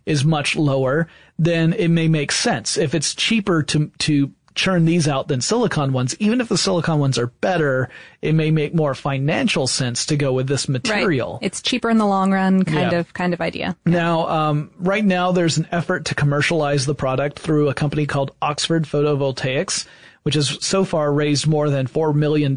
is 0.05 0.24
much 0.24 0.55
lower, 0.55 1.07
then 1.38 1.74
it 1.74 1.89
may 1.89 2.07
make 2.07 2.32
sense. 2.32 2.78
If 2.78 2.95
it's 2.95 3.14
cheaper 3.14 3.62
to 3.64 3.91
to 3.99 4.32
churn 4.60 4.84
these 4.84 5.07
out 5.07 5.30
than 5.30 5.39
silicon 5.39 5.93
ones, 5.93 6.14
even 6.20 6.41
if 6.41 6.49
the 6.49 6.57
silicon 6.57 6.99
ones 6.99 7.18
are 7.18 7.28
better, 7.28 7.89
it 8.22 8.34
may 8.36 8.51
make 8.51 8.76
more 8.76 8.93
financial 8.93 9.68
sense 9.68 10.05
to 10.07 10.18
go 10.18 10.34
with 10.34 10.47
this 10.47 10.68
right. 10.68 10.74
material. 10.74 11.39
It's 11.41 11.62
cheaper 11.62 11.89
in 11.89 11.97
the 11.97 12.05
long 12.05 12.34
run 12.34 12.66
kind 12.66 12.91
Yeah. 12.91 12.99
of, 12.99 13.14
kind 13.14 13.34
of 13.34 13.39
idea. 13.39 13.78
Now, 13.86 14.28
um, 14.28 14.70
right 14.78 15.05
now, 15.05 15.32
there's 15.32 15.57
an 15.57 15.68
effort 15.72 16.05
to 16.05 16.16
commercialize 16.16 16.86
the 16.86 16.93
product 16.93 17.39
through 17.39 17.70
a 17.70 17.74
company 17.74 18.05
called 18.05 18.32
Oxford 18.41 18.84
Photovoltaics, 18.84 19.86
which 20.24 20.36
has 20.36 20.57
so 20.60 20.84
far 20.84 21.12
raised 21.14 21.47
more 21.47 21.70
than 21.70 21.88
$4 21.88 22.14
million 22.14 22.53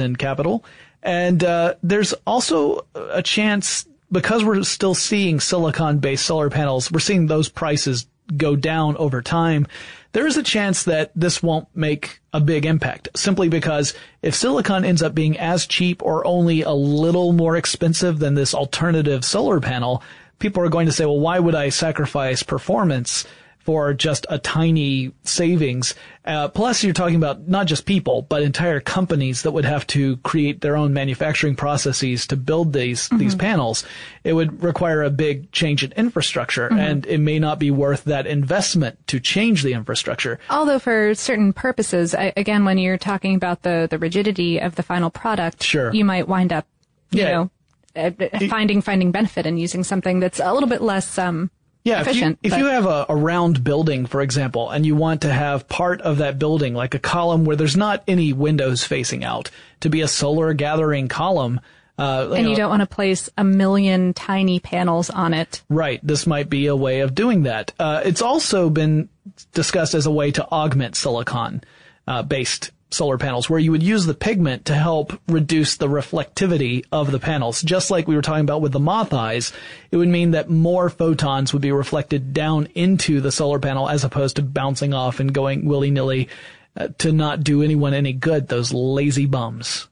in 0.00 0.16
capital. 0.16 0.64
And 1.04 1.44
uh, 1.44 1.74
there's 1.84 2.14
also 2.26 2.84
a 2.94 3.22
chance, 3.22 3.86
because 4.10 4.42
we're 4.42 4.64
still 4.64 4.94
seeing 4.94 5.38
silicon 5.38 6.00
based 6.00 6.26
solar 6.26 6.50
panels, 6.50 6.90
we're 6.90 6.98
seeing 6.98 7.26
those 7.28 7.48
prices 7.48 8.06
go 8.36 8.56
down 8.56 8.96
over 8.96 9.22
time. 9.22 9.66
There 10.14 10.28
is 10.28 10.36
a 10.36 10.44
chance 10.44 10.84
that 10.84 11.10
this 11.16 11.42
won't 11.42 11.66
make 11.74 12.20
a 12.32 12.40
big 12.40 12.66
impact 12.66 13.08
simply 13.16 13.48
because 13.48 13.94
if 14.22 14.36
silicon 14.36 14.84
ends 14.84 15.02
up 15.02 15.12
being 15.12 15.36
as 15.36 15.66
cheap 15.66 16.00
or 16.04 16.24
only 16.24 16.62
a 16.62 16.70
little 16.70 17.32
more 17.32 17.56
expensive 17.56 18.20
than 18.20 18.34
this 18.34 18.54
alternative 18.54 19.24
solar 19.24 19.58
panel, 19.58 20.04
people 20.38 20.62
are 20.62 20.68
going 20.68 20.86
to 20.86 20.92
say, 20.92 21.04
well, 21.04 21.18
why 21.18 21.40
would 21.40 21.56
I 21.56 21.68
sacrifice 21.70 22.44
performance 22.44 23.26
for 23.64 23.92
just 23.94 24.26
a 24.30 24.38
tiny 24.38 25.12
savings? 25.24 25.94
Uh, 26.24 26.48
plus 26.48 26.82
you're 26.82 26.94
talking 26.94 27.16
about 27.16 27.48
not 27.48 27.66
just 27.66 27.84
people, 27.84 28.22
but 28.22 28.42
entire 28.42 28.80
companies 28.80 29.42
that 29.42 29.50
would 29.50 29.64
have 29.66 29.86
to 29.88 30.16
create 30.18 30.60
their 30.62 30.76
own 30.76 30.92
manufacturing 30.94 31.54
processes 31.54 32.26
to 32.26 32.36
build 32.36 32.72
these, 32.72 33.08
these 33.10 33.34
panels. 33.34 33.84
It 34.22 34.32
would 34.32 34.62
require 34.62 35.02
a 35.02 35.10
big 35.10 35.50
change 35.52 35.84
in 35.84 35.92
infrastructure 35.92 36.68
and 36.72 37.04
it 37.06 37.18
may 37.18 37.38
not 37.38 37.58
be 37.58 37.70
worth 37.70 38.04
that 38.04 38.26
investment 38.26 39.06
to 39.08 39.20
change 39.20 39.62
the 39.62 39.74
infrastructure. 39.74 40.38
Although 40.48 40.78
for 40.78 41.14
certain 41.14 41.52
purposes, 41.52 42.14
I, 42.14 42.32
again, 42.36 42.64
when 42.64 42.78
you're 42.78 42.96
talking 42.98 43.34
about 43.34 43.62
the, 43.62 43.86
the 43.90 43.98
rigidity 43.98 44.58
of 44.60 44.76
the 44.76 44.82
final 44.82 45.10
product, 45.10 45.62
Sure. 45.62 45.92
you 45.92 46.04
might 46.06 46.26
wind 46.28 46.52
up, 46.52 46.66
you 47.10 47.20
Yeah. 47.22 47.30
know, 47.32 47.50
uh, 47.96 48.10
finding 48.48 48.80
finding 48.82 49.12
benefit 49.12 49.46
in 49.46 49.56
using 49.56 49.84
something 49.84 50.20
that's 50.20 50.40
a 50.40 50.52
little 50.52 50.68
bit 50.68 50.82
less 50.82 51.16
um, 51.18 51.50
Yeah, 51.84 52.00
efficient. 52.00 52.38
if 52.42 52.52
you, 52.52 52.56
if 52.56 52.62
you 52.62 52.66
have 52.70 52.86
a, 52.86 53.06
a 53.10 53.16
round 53.16 53.62
building, 53.62 54.06
for 54.06 54.22
example, 54.22 54.70
and 54.70 54.86
you 54.86 54.96
want 54.96 55.20
to 55.22 55.32
have 55.32 55.68
part 55.68 56.00
of 56.00 56.18
that 56.18 56.38
building, 56.38 56.74
like 56.74 56.94
a 56.94 56.98
column 56.98 57.44
where 57.44 57.56
there's 57.56 57.76
not 57.76 58.02
any 58.08 58.32
windows 58.32 58.84
facing 58.84 59.22
out, 59.22 59.50
to 59.80 59.90
be 59.90 60.00
a 60.00 60.08
solar 60.08 60.54
gathering 60.54 61.08
column, 61.08 61.60
uh, 61.98 62.30
and 62.32 62.44
know, 62.44 62.50
you 62.50 62.56
don't 62.56 62.70
want 62.70 62.80
to 62.80 62.86
place 62.86 63.28
a 63.38 63.44
million 63.44 64.14
tiny 64.14 64.58
panels 64.58 65.10
on 65.10 65.32
it. 65.32 65.62
Right. 65.68 66.00
This 66.02 66.26
might 66.26 66.50
be 66.50 66.66
a 66.66 66.74
way 66.74 67.00
of 67.00 67.14
doing 67.14 67.44
that. 67.44 67.72
Uh, 67.78 68.02
it's 68.04 68.22
also 68.22 68.68
been 68.68 69.08
discussed 69.52 69.94
as 69.94 70.06
a 70.06 70.10
way 70.10 70.32
to 70.32 70.44
augment 70.50 70.96
silicon 70.96 71.62
uh, 72.06 72.22
based 72.22 72.72
solar 72.94 73.18
panels 73.18 73.50
where 73.50 73.58
you 73.58 73.70
would 73.70 73.82
use 73.82 74.06
the 74.06 74.14
pigment 74.14 74.64
to 74.66 74.74
help 74.74 75.20
reduce 75.28 75.76
the 75.76 75.88
reflectivity 75.88 76.84
of 76.92 77.10
the 77.10 77.18
panels. 77.18 77.62
Just 77.62 77.90
like 77.90 78.08
we 78.08 78.14
were 78.14 78.22
talking 78.22 78.44
about 78.44 78.62
with 78.62 78.72
the 78.72 78.80
moth 78.80 79.12
eyes, 79.12 79.52
it 79.90 79.96
would 79.96 80.08
mean 80.08 80.30
that 80.30 80.48
more 80.48 80.88
photons 80.88 81.52
would 81.52 81.62
be 81.62 81.72
reflected 81.72 82.32
down 82.32 82.68
into 82.74 83.20
the 83.20 83.32
solar 83.32 83.58
panel 83.58 83.88
as 83.88 84.04
opposed 84.04 84.36
to 84.36 84.42
bouncing 84.42 84.94
off 84.94 85.20
and 85.20 85.34
going 85.34 85.66
willy-nilly 85.66 86.28
uh, 86.76 86.88
to 86.98 87.12
not 87.12 87.44
do 87.44 87.62
anyone 87.62 87.94
any 87.94 88.12
good, 88.12 88.48
those 88.48 88.72
lazy 88.72 89.26
bums. 89.26 89.88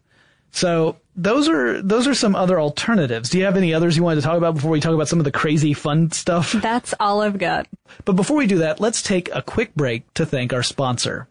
So 0.53 0.97
those 1.17 1.49
are 1.49 1.81
those 1.81 2.07
are 2.07 2.15
some 2.15 2.35
other 2.35 2.61
alternatives. 2.61 3.31
Do 3.31 3.39
you 3.39 3.45
have 3.45 3.57
any 3.57 3.73
others 3.73 3.97
you 3.97 4.03
wanted 4.03 4.21
to 4.21 4.27
talk 4.27 4.37
about 4.37 4.55
before 4.55 4.71
we 4.71 4.81
talk 4.81 4.95
about 4.95 5.09
some 5.09 5.19
of 5.19 5.25
the 5.25 5.33
crazy 5.33 5.73
fun 5.73 6.11
stuff? 6.11 6.53
That's 6.53 6.95
all 7.01 7.23
I've 7.23 7.39
got. 7.39 7.67
But 8.05 8.17
before 8.17 8.37
we 8.37 8.47
do 8.47 8.59
that, 8.59 8.81
let's 8.81 9.03
take 9.03 9.35
a 9.35 9.41
quick 9.41 9.75
break 9.75 10.13
to 10.15 10.27
thank 10.27 10.53
our 10.53 10.63
sponsor. 10.63 11.27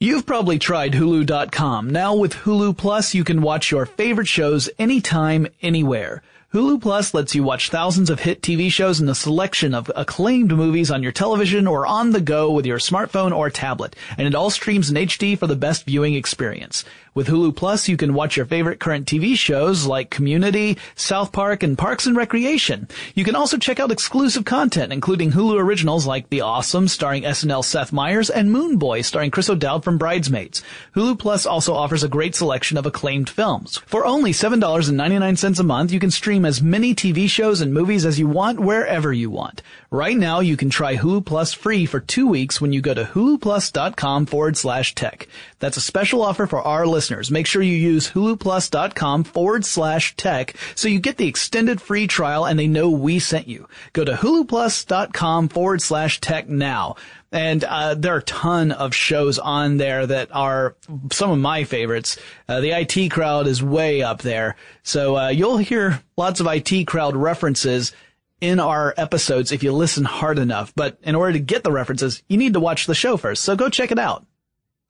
You've 0.00 0.26
probably 0.26 0.60
tried 0.60 0.92
Hulu.com. 0.92 1.90
Now 1.90 2.14
with 2.14 2.32
Hulu 2.32 2.76
Plus, 2.76 3.14
you 3.14 3.24
can 3.24 3.42
watch 3.42 3.72
your 3.72 3.84
favorite 3.84 4.28
shows 4.28 4.70
anytime, 4.78 5.48
anywhere. 5.60 6.22
Hulu 6.54 6.80
Plus 6.80 7.12
lets 7.14 7.34
you 7.34 7.42
watch 7.42 7.68
thousands 7.68 8.08
of 8.08 8.20
hit 8.20 8.40
TV 8.40 8.70
shows 8.70 9.00
and 9.00 9.10
a 9.10 9.14
selection 9.16 9.74
of 9.74 9.90
acclaimed 9.96 10.56
movies 10.56 10.92
on 10.92 11.02
your 11.02 11.10
television 11.10 11.66
or 11.66 11.84
on 11.84 12.12
the 12.12 12.20
go 12.20 12.52
with 12.52 12.64
your 12.64 12.78
smartphone 12.78 13.36
or 13.36 13.50
tablet. 13.50 13.96
And 14.16 14.28
it 14.28 14.36
all 14.36 14.50
streams 14.50 14.88
in 14.88 14.94
HD 14.94 15.36
for 15.36 15.48
the 15.48 15.56
best 15.56 15.84
viewing 15.84 16.14
experience. 16.14 16.84
With 17.18 17.26
Hulu 17.26 17.56
Plus, 17.56 17.88
you 17.88 17.96
can 17.96 18.14
watch 18.14 18.36
your 18.36 18.46
favorite 18.46 18.78
current 18.78 19.04
TV 19.04 19.36
shows 19.36 19.86
like 19.86 20.08
Community, 20.08 20.78
South 20.94 21.32
Park, 21.32 21.64
and 21.64 21.76
Parks 21.76 22.06
and 22.06 22.16
Recreation. 22.16 22.86
You 23.16 23.24
can 23.24 23.34
also 23.34 23.56
check 23.56 23.80
out 23.80 23.90
exclusive 23.90 24.44
content, 24.44 24.92
including 24.92 25.32
Hulu 25.32 25.58
originals 25.58 26.06
like 26.06 26.28
The 26.28 26.42
Awesome, 26.42 26.86
starring 26.86 27.24
SNL 27.24 27.64
Seth 27.64 27.92
Meyers, 27.92 28.30
and 28.30 28.52
Moone 28.52 28.78
Boy, 28.78 29.00
starring 29.00 29.32
Chris 29.32 29.50
O'Dowd 29.50 29.82
from 29.82 29.98
Bridesmaids. 29.98 30.62
Hulu 30.94 31.18
Plus 31.18 31.44
also 31.44 31.74
offers 31.74 32.04
a 32.04 32.08
great 32.08 32.36
selection 32.36 32.78
of 32.78 32.86
acclaimed 32.86 33.28
films. 33.28 33.78
For 33.78 34.06
only 34.06 34.30
$7.99 34.30 35.58
a 35.58 35.62
month, 35.64 35.90
you 35.90 35.98
can 35.98 36.12
stream 36.12 36.44
as 36.44 36.62
many 36.62 36.94
TV 36.94 37.28
shows 37.28 37.60
and 37.60 37.74
movies 37.74 38.06
as 38.06 38.20
you 38.20 38.28
want 38.28 38.60
wherever 38.60 39.12
you 39.12 39.28
want. 39.28 39.60
Right 39.90 40.16
now, 40.16 40.38
you 40.38 40.56
can 40.56 40.70
try 40.70 40.96
Hulu 40.96 41.26
Plus 41.26 41.52
free 41.52 41.84
for 41.84 41.98
two 41.98 42.28
weeks 42.28 42.60
when 42.60 42.72
you 42.72 42.80
go 42.80 42.94
to 42.94 43.06
huluplus.com 43.06 44.26
forward 44.26 44.56
slash 44.56 44.94
tech. 44.94 45.26
That's 45.58 45.76
a 45.76 45.80
special 45.80 46.22
offer 46.22 46.46
for 46.46 46.62
our 46.62 46.86
listeners. 46.86 47.07
Make 47.30 47.46
sure 47.46 47.62
you 47.62 47.74
use 47.74 48.10
huluplus.com 48.10 49.24
forward 49.24 49.64
slash 49.64 50.14
tech 50.16 50.54
so 50.74 50.88
you 50.88 51.00
get 51.00 51.16
the 51.16 51.26
extended 51.26 51.80
free 51.80 52.06
trial 52.06 52.44
and 52.44 52.58
they 52.58 52.68
know 52.68 52.90
we 52.90 53.18
sent 53.18 53.48
you. 53.48 53.68
Go 53.92 54.04
to 54.04 54.12
huluplus.com 54.12 55.48
forward 55.48 55.82
slash 55.82 56.20
tech 56.20 56.48
now. 56.48 56.96
And 57.30 57.62
uh, 57.64 57.94
there 57.94 58.14
are 58.14 58.18
a 58.18 58.22
ton 58.22 58.72
of 58.72 58.94
shows 58.94 59.38
on 59.38 59.76
there 59.76 60.06
that 60.06 60.30
are 60.32 60.76
some 61.12 61.30
of 61.30 61.38
my 61.38 61.64
favorites. 61.64 62.18
Uh, 62.48 62.60
the 62.60 62.70
IT 62.70 63.10
crowd 63.10 63.46
is 63.46 63.62
way 63.62 64.02
up 64.02 64.22
there. 64.22 64.56
So 64.82 65.16
uh, 65.16 65.28
you'll 65.28 65.58
hear 65.58 66.02
lots 66.16 66.40
of 66.40 66.46
IT 66.46 66.86
crowd 66.86 67.16
references 67.16 67.92
in 68.40 68.60
our 68.60 68.94
episodes 68.96 69.52
if 69.52 69.62
you 69.62 69.72
listen 69.72 70.04
hard 70.04 70.38
enough. 70.38 70.72
But 70.74 70.98
in 71.02 71.14
order 71.14 71.32
to 71.32 71.40
get 71.40 71.64
the 71.64 71.72
references, 71.72 72.22
you 72.28 72.38
need 72.38 72.54
to 72.54 72.60
watch 72.60 72.86
the 72.86 72.94
show 72.94 73.16
first. 73.16 73.44
So 73.44 73.56
go 73.56 73.68
check 73.68 73.90
it 73.90 73.98
out. 73.98 74.24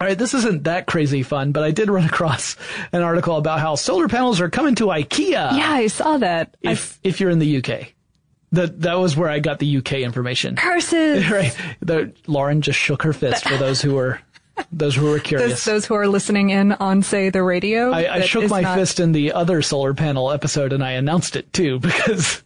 All 0.00 0.06
right, 0.06 0.16
this 0.16 0.32
isn't 0.32 0.62
that 0.64 0.86
crazy 0.86 1.24
fun, 1.24 1.50
but 1.50 1.64
I 1.64 1.72
did 1.72 1.90
run 1.90 2.04
across 2.12 2.54
an 2.92 3.02
article 3.02 3.36
about 3.36 3.58
how 3.58 3.74
solar 3.74 4.06
panels 4.06 4.40
are 4.40 4.48
coming 4.48 4.76
to 4.76 4.86
IKEA. 4.86 5.30
Yeah, 5.56 5.72
I 5.72 5.88
saw 5.88 6.18
that. 6.18 6.56
I- 6.64 6.70
If 6.72 7.00
if 7.02 7.20
you're 7.20 7.30
in 7.30 7.40
the 7.40 7.56
UK, 7.58 7.94
that 8.52 8.80
that 8.82 8.94
was 9.00 9.16
where 9.16 9.28
I 9.28 9.40
got 9.40 9.58
the 9.58 9.78
UK 9.78 9.94
information. 9.94 10.54
curses. 10.56 11.28
Right, 11.30 11.56
the, 11.80 12.12
Lauren 12.28 12.62
just 12.62 12.78
shook 12.78 13.02
her 13.02 13.12
fist 13.12 13.48
for 13.48 13.56
those 13.56 13.82
who 13.82 13.94
were 13.94 14.20
those 14.72 14.94
who 14.94 15.06
were 15.06 15.18
curious. 15.30 15.64
those 15.64 15.84
who 15.86 15.94
are 15.94 16.06
listening 16.06 16.50
in 16.50 16.72
on, 16.72 17.02
say, 17.02 17.30
the 17.30 17.42
radio. 17.42 17.90
I, 17.90 18.14
I 18.16 18.20
shook 18.20 18.48
my 18.48 18.60
not- 18.60 18.78
fist 18.78 19.00
in 19.00 19.10
the 19.12 19.32
other 19.32 19.62
solar 19.62 19.94
panel 19.94 20.30
episode, 20.30 20.72
and 20.72 20.82
I 20.84 20.92
announced 20.92 21.34
it 21.34 21.52
too 21.52 21.80
because. 21.80 22.42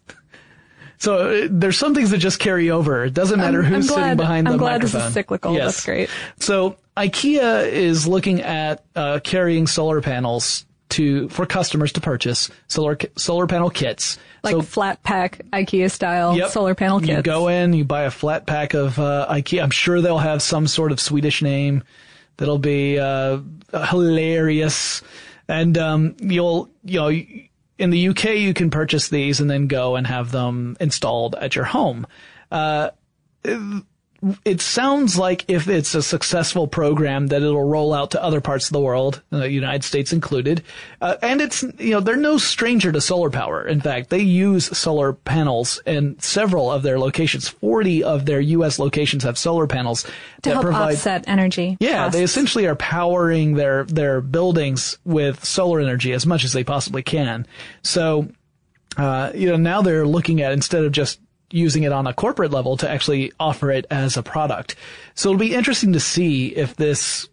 So 1.03 1.17
uh, 1.45 1.49
there's 1.51 1.77
some 1.77 1.97
things 1.97 2.11
that 2.11 2.19
just 2.19 2.39
carry 2.39 2.71
over. 2.71 3.05
It 3.05 3.13
doesn't 3.13 3.41
matter 3.41 3.59
I'm 3.59 3.65
who's 3.73 3.89
glad- 3.89 4.03
sitting 4.03 4.17
behind 4.19 4.47
I'm 4.47 4.53
the 4.53 4.59
glad 4.59 4.83
this 4.83 4.95
is 4.95 5.13
cyclical. 5.13 5.53
Yes. 5.53 5.75
That's 5.75 5.85
great. 5.85 6.11
So 6.39 6.77
IKEA 6.97 7.67
is 7.67 8.07
looking 8.07 8.41
at 8.41 8.85
uh, 8.95 9.19
carrying 9.25 9.67
solar 9.67 10.01
panels 10.01 10.65
to 10.91 11.29
for 11.31 11.45
customers 11.45 11.91
to 11.95 12.01
purchase 12.01 12.51
solar 12.69 12.97
solar 13.17 13.49
panel 13.49 13.69
kits. 13.69 14.17
Like 14.45 14.53
so 14.53 14.63
flat 14.63 15.03
pack 15.03 15.41
IKEA 15.53 15.91
style 15.91 16.37
Yep. 16.37 16.51
solar 16.51 16.77
panel 16.77 17.01
kits. 17.01 17.11
You 17.11 17.23
go 17.23 17.49
in, 17.49 17.73
you 17.73 17.85
buy 17.85 18.03
a 18.03 18.11
flat 18.11 18.47
pack 18.47 18.75
of 18.75 18.97
uh, 19.01 19.27
IKEA. 19.29 19.61
I'm 19.61 19.71
sure 19.71 20.01
they'll 20.01 20.19
have 20.19 20.41
some 20.41 20.69
sort 20.69 20.93
of 20.93 21.01
Swedish 21.01 21.43
name 21.43 21.83
that'll 22.37 22.59
be 22.59 23.01
uh, 23.01 23.39
hilarious, 23.73 25.03
and 25.49 25.77
um, 25.79 26.15
you'll 26.21 26.71
you 26.85 27.01
know 27.01 27.09
in 27.83 27.91
the 27.91 28.09
UK 28.09 28.37
you 28.37 28.55
can 28.55 28.71
purchase 28.71 29.09
these 29.09 29.41
and 29.41 29.51
then 29.51 29.67
go 29.67 29.97
and 29.97 30.07
have 30.07 30.31
them 30.31 30.77
installed 30.79 31.35
at 31.35 31.57
your 31.57 31.65
home. 31.65 32.07
Uh, 32.53 32.91
it 34.45 34.61
sounds 34.61 35.19
like 35.19 35.45
if 35.49 35.69
it's 35.69 35.95
a 35.95 36.03
successful 36.03 36.69
program 36.69 37.27
that 37.29 37.43
it'll 37.43 37.65
roll 37.65 37.93
out 37.93 38.13
to 38.13 38.23
other 38.23 38.41
parts 38.41 38.67
of 38.67 38.73
the 38.73 38.81
world, 38.81 39.21
the 39.31 39.51
United 39.51 39.83
States 39.83 40.13
included. 40.13 40.63
Uh, 41.01 41.17
and 41.23 41.41
it's, 41.41 41.63
you 41.79 41.91
know, 41.91 42.01
they're 42.01 42.17
no 42.17 42.39
stranger 42.39 42.93
to 42.93 43.01
solar 43.01 43.31
power. 43.31 43.67
In 43.67 43.81
fact, 43.81 44.11
they 44.11 44.21
use 44.21 44.77
solar 44.77 45.13
panels 45.13 45.81
in 45.87 46.19
several 46.21 46.71
of 46.71 46.83
their 46.85 47.01
locations. 47.01 47.49
40 47.49 48.05
of 48.05 48.25
their 48.25 48.41
U.S. 48.41 48.79
locations 48.79 49.25
have 49.25 49.37
solar 49.37 49.67
panels 49.67 50.07
to 50.43 50.51
help 50.51 50.63
provide 50.63 50.95
offset 50.95 51.25
energy. 51.27 51.77
yeah, 51.81 52.05
costs. 52.05 52.17
they 52.17 52.23
essentially 52.23 52.67
are 52.67 52.77
powering 52.77 53.55
their 53.55 53.85
their 53.85 54.21
buildings 54.21 54.99
with 55.05 55.45
solar 55.45 55.81
energy 55.81 56.13
as 56.13 56.27
much 56.27 56.45
as 56.45 56.53
they 56.53 56.63
possibly 56.63 57.03
can. 57.03 57.47
So, 57.83 58.29
uh, 58.97 59.33
you 59.35 59.49
know, 59.49 59.57
now 59.57 59.83
they're 59.83 60.07
looking 60.07 60.43
at 60.43 60.53
instead 60.53 60.85
of 60.85 60.93
just 60.93 61.19
using 61.53 61.83
it 61.85 61.93
on 61.93 62.07
a 62.07 62.15
corporate 62.15 62.51
level 62.51 62.77
to 62.79 62.89
actually 62.91 63.33
offer 63.39 63.71
it 63.71 63.87
as 63.91 64.17
a 64.17 64.23
product. 64.23 64.77
So 65.15 65.31
it'll 65.31 65.39
be 65.39 65.55
interesting 65.55 65.93
to 65.93 66.01
see 66.01 66.49
if 66.49 66.77
this 66.77 67.29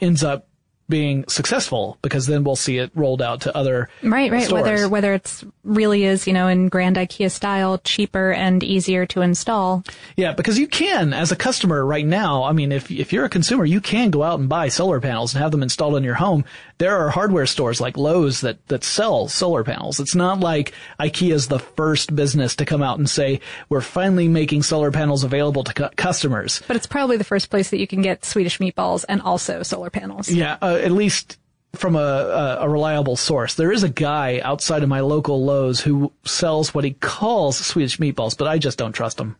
ends 0.00 0.22
up 0.24 0.48
being 0.86 1.24
successful 1.28 1.96
because 2.02 2.26
then 2.26 2.44
we'll 2.44 2.56
see 2.56 2.76
it 2.76 2.90
rolled 2.94 3.22
out 3.22 3.40
to 3.40 3.56
other 3.56 3.88
Right, 4.02 4.30
right. 4.30 4.44
stores. 4.44 4.62
Whether 4.62 4.88
whether 4.90 5.14
it's 5.14 5.42
really 5.62 6.04
is, 6.04 6.26
you 6.26 6.34
know, 6.34 6.46
in 6.46 6.68
grand 6.68 6.96
IKEA 6.96 7.30
style, 7.30 7.78
cheaper 7.78 8.32
and 8.32 8.62
easier 8.62 9.06
to 9.06 9.22
install. 9.22 9.82
Yeah, 10.14 10.34
because 10.34 10.58
you 10.58 10.66
can, 10.66 11.14
as 11.14 11.32
a 11.32 11.36
customer 11.36 11.86
right 11.86 12.04
now, 12.04 12.42
I 12.42 12.52
mean, 12.52 12.70
if, 12.70 12.90
if 12.90 13.14
you're 13.14 13.24
a 13.24 13.30
consumer, 13.30 13.64
you 13.64 13.80
can 13.80 14.10
go 14.10 14.22
out 14.22 14.38
and 14.38 14.46
buy 14.46 14.68
solar 14.68 15.00
panels 15.00 15.32
and 15.32 15.42
have 15.42 15.52
them 15.52 15.62
installed 15.62 15.96
in 15.96 16.04
your 16.04 16.16
home. 16.16 16.44
There 16.78 16.96
are 16.96 17.10
hardware 17.10 17.46
stores 17.46 17.80
like 17.80 17.96
Lowe's 17.96 18.40
that, 18.40 18.66
that 18.68 18.84
sell 18.84 19.28
solar 19.28 19.64
panels. 19.64 20.00
It's 20.00 20.14
not 20.14 20.40
like 20.40 20.72
IKEA's 20.98 21.48
the 21.48 21.58
first 21.58 22.14
business 22.14 22.56
to 22.56 22.64
come 22.64 22.82
out 22.82 22.98
and 22.98 23.08
say, 23.08 23.40
we're 23.68 23.80
finally 23.80 24.28
making 24.28 24.64
solar 24.64 24.90
panels 24.90 25.24
available 25.24 25.64
to 25.64 25.72
cu- 25.72 25.94
customers. 25.96 26.62
But 26.66 26.76
it's 26.76 26.86
probably 26.86 27.16
the 27.16 27.24
first 27.24 27.50
place 27.50 27.70
that 27.70 27.78
you 27.78 27.86
can 27.86 28.02
get 28.02 28.24
Swedish 28.24 28.58
meatballs 28.58 29.04
and 29.08 29.22
also 29.22 29.62
solar 29.62 29.90
panels. 29.90 30.30
Yeah, 30.30 30.58
uh, 30.60 30.78
at 30.82 30.90
least 30.90 31.38
from 31.76 31.96
a, 31.96 31.98
a, 31.98 32.58
a 32.62 32.68
reliable 32.68 33.16
source. 33.16 33.54
There 33.54 33.72
is 33.72 33.82
a 33.82 33.88
guy 33.88 34.40
outside 34.40 34.82
of 34.82 34.88
my 34.88 35.00
local 35.00 35.44
Lowe's 35.44 35.80
who 35.80 36.12
sells 36.24 36.74
what 36.74 36.84
he 36.84 36.92
calls 36.92 37.56
Swedish 37.58 37.98
meatballs, 37.98 38.36
but 38.36 38.48
I 38.48 38.58
just 38.58 38.78
don't 38.78 38.92
trust 38.92 39.18
him. 39.18 39.36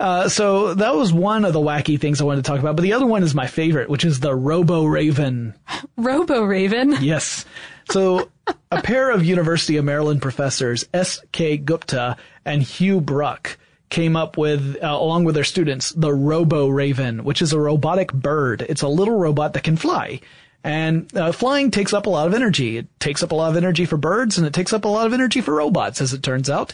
Uh, 0.00 0.28
so 0.28 0.74
that 0.74 0.94
was 0.94 1.12
one 1.12 1.44
of 1.44 1.52
the 1.52 1.60
wacky 1.60 2.00
things 2.00 2.20
I 2.20 2.24
wanted 2.24 2.44
to 2.44 2.50
talk 2.50 2.60
about, 2.60 2.76
but 2.76 2.82
the 2.82 2.92
other 2.92 3.06
one 3.06 3.22
is 3.22 3.34
my 3.34 3.46
favorite, 3.46 3.88
which 3.88 4.04
is 4.04 4.20
the 4.20 4.34
Robo 4.34 4.84
Raven. 4.84 5.54
Robo 5.96 6.42
Raven. 6.44 6.96
Yes. 7.00 7.44
So 7.90 8.30
a 8.70 8.82
pair 8.82 9.10
of 9.10 9.24
University 9.24 9.76
of 9.76 9.84
Maryland 9.84 10.22
professors, 10.22 10.86
S.K. 10.92 11.58
Gupta 11.58 12.16
and 12.44 12.62
Hugh 12.62 13.00
Bruck, 13.00 13.58
came 13.90 14.16
up 14.16 14.36
with, 14.36 14.76
uh, 14.82 14.88
along 14.88 15.24
with 15.24 15.34
their 15.34 15.44
students, 15.44 15.90
the 15.90 16.12
Robo 16.12 16.68
Raven, 16.68 17.22
which 17.22 17.40
is 17.40 17.52
a 17.52 17.60
robotic 17.60 18.12
bird. 18.12 18.62
It's 18.68 18.82
a 18.82 18.88
little 18.88 19.16
robot 19.16 19.52
that 19.52 19.62
can 19.62 19.76
fly. 19.76 20.20
And 20.64 21.14
uh, 21.16 21.30
flying 21.30 21.70
takes 21.70 21.92
up 21.92 22.06
a 22.06 22.10
lot 22.10 22.26
of 22.26 22.34
energy. 22.34 22.78
It 22.78 22.88
takes 22.98 23.22
up 23.22 23.32
a 23.32 23.34
lot 23.34 23.50
of 23.50 23.56
energy 23.56 23.84
for 23.84 23.98
birds, 23.98 24.38
and 24.38 24.46
it 24.46 24.54
takes 24.54 24.72
up 24.72 24.86
a 24.86 24.88
lot 24.88 25.06
of 25.06 25.12
energy 25.12 25.42
for 25.42 25.54
robots, 25.54 26.00
as 26.00 26.14
it 26.14 26.22
turns 26.22 26.48
out. 26.48 26.72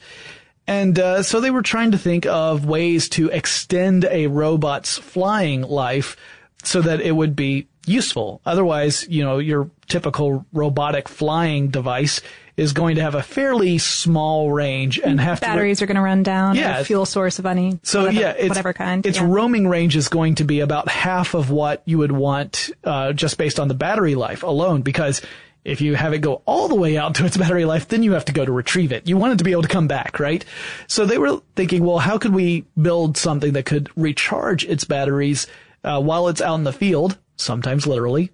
And 0.66 0.98
uh, 0.98 1.22
so 1.22 1.40
they 1.40 1.50
were 1.50 1.62
trying 1.62 1.92
to 1.92 1.98
think 1.98 2.26
of 2.26 2.64
ways 2.64 3.08
to 3.10 3.28
extend 3.28 4.04
a 4.04 4.28
robot's 4.28 4.98
flying 4.98 5.62
life 5.62 6.16
so 6.62 6.80
that 6.82 7.00
it 7.00 7.12
would 7.12 7.34
be 7.34 7.66
useful. 7.86 8.40
Otherwise, 8.44 9.06
you 9.08 9.24
know, 9.24 9.38
your 9.38 9.70
typical 9.88 10.46
robotic 10.52 11.08
flying 11.08 11.68
device 11.68 12.20
is 12.56 12.74
going 12.74 12.96
to 12.96 13.02
have 13.02 13.14
a 13.14 13.22
fairly 13.22 13.78
small 13.78 14.52
range 14.52 14.98
and 14.98 15.18
have 15.18 15.40
to 15.40 15.46
Batteries 15.46 15.80
are 15.80 15.86
going 15.86 15.96
to 15.96 16.02
run 16.02 16.22
down. 16.22 16.56
Yeah. 16.56 16.82
fuel 16.82 17.06
source 17.06 17.38
of 17.38 17.46
any 17.46 17.80
so 17.82 18.00
whatever, 18.00 18.20
yeah, 18.20 18.32
it's, 18.32 18.48
whatever 18.50 18.74
kind. 18.74 19.06
Its 19.06 19.18
yeah. 19.18 19.26
roaming 19.26 19.66
range 19.66 19.96
is 19.96 20.08
going 20.08 20.34
to 20.36 20.44
be 20.44 20.60
about 20.60 20.88
half 20.88 21.34
of 21.34 21.50
what 21.50 21.82
you 21.86 21.98
would 21.98 22.12
want 22.12 22.70
uh, 22.84 23.14
just 23.14 23.38
based 23.38 23.58
on 23.58 23.68
the 23.68 23.74
battery 23.74 24.14
life 24.14 24.42
alone. 24.42 24.82
Because 24.82 25.22
if 25.64 25.80
you 25.80 25.94
have 25.94 26.12
it 26.12 26.20
go 26.20 26.42
all 26.46 26.68
the 26.68 26.74
way 26.74 26.96
out 26.96 27.14
to 27.16 27.26
its 27.26 27.36
battery 27.36 27.64
life, 27.64 27.88
then 27.88 28.02
you 28.02 28.12
have 28.12 28.24
to 28.26 28.32
go 28.32 28.44
to 28.44 28.52
retrieve 28.52 28.92
it. 28.92 29.08
You 29.08 29.16
want 29.16 29.34
it 29.34 29.38
to 29.38 29.44
be 29.44 29.52
able 29.52 29.62
to 29.62 29.68
come 29.68 29.88
back, 29.88 30.18
right? 30.18 30.44
So 30.86 31.04
they 31.04 31.18
were 31.18 31.40
thinking, 31.56 31.84
well, 31.84 31.98
how 31.98 32.18
could 32.18 32.34
we 32.34 32.64
build 32.80 33.16
something 33.16 33.52
that 33.52 33.66
could 33.66 33.88
recharge 33.96 34.64
its 34.64 34.84
batteries 34.84 35.46
uh, 35.84 36.00
while 36.00 36.28
it's 36.28 36.40
out 36.40 36.56
in 36.56 36.64
the 36.64 36.72
field, 36.72 37.18
sometimes 37.36 37.86
literally, 37.86 38.30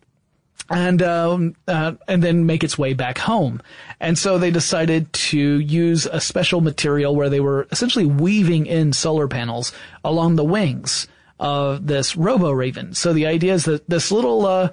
and 0.69 1.03
um, 1.03 1.55
uh, 1.69 1.93
and 2.09 2.23
then 2.23 2.47
make 2.47 2.65
its 2.65 2.77
way 2.77 2.93
back 2.93 3.19
home. 3.19 3.63
And 4.01 4.19
so 4.19 4.39
they 4.39 4.51
decided 4.51 5.13
to 5.13 5.39
use 5.39 6.07
a 6.07 6.21
special 6.21 6.61
material 6.61 7.15
where 7.15 7.29
they 7.29 7.41
were 7.41 7.69
essentially 7.71 8.07
weaving 8.07 8.67
in 8.67 8.93
solar 8.93 9.29
panels 9.29 9.73
along 10.05 10.37
the 10.37 10.45
wings 10.45 11.07
of 11.39 11.87
this 11.87 12.17
Robo 12.17 12.51
Raven. 12.51 12.95
So 12.95 13.13
the 13.13 13.27
idea 13.27 13.55
is 13.55 13.67
that 13.67 13.89
this 13.89 14.11
little 14.11 14.47
uh, 14.47 14.71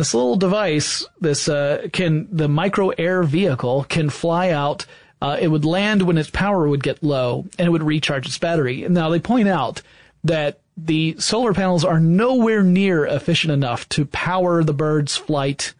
this 0.00 0.14
little 0.14 0.36
device, 0.36 1.04
this 1.20 1.46
uh, 1.46 1.86
can 1.92 2.26
the 2.34 2.48
micro 2.48 2.88
air 2.88 3.22
vehicle 3.22 3.84
can 3.84 4.08
fly 4.08 4.48
out. 4.48 4.86
Uh, 5.20 5.36
it 5.38 5.48
would 5.48 5.66
land 5.66 6.00
when 6.00 6.16
its 6.16 6.30
power 6.30 6.66
would 6.66 6.82
get 6.82 7.02
low, 7.02 7.44
and 7.58 7.66
it 7.66 7.70
would 7.70 7.82
recharge 7.82 8.24
its 8.26 8.38
battery. 8.38 8.86
Now 8.88 9.10
they 9.10 9.20
point 9.20 9.46
out 9.46 9.82
that 10.24 10.60
the 10.74 11.16
solar 11.18 11.52
panels 11.52 11.84
are 11.84 12.00
nowhere 12.00 12.62
near 12.62 13.04
efficient 13.04 13.52
enough 13.52 13.86
to 13.90 14.06
power 14.06 14.64
the 14.64 14.72
bird's 14.72 15.18
flight 15.18 15.74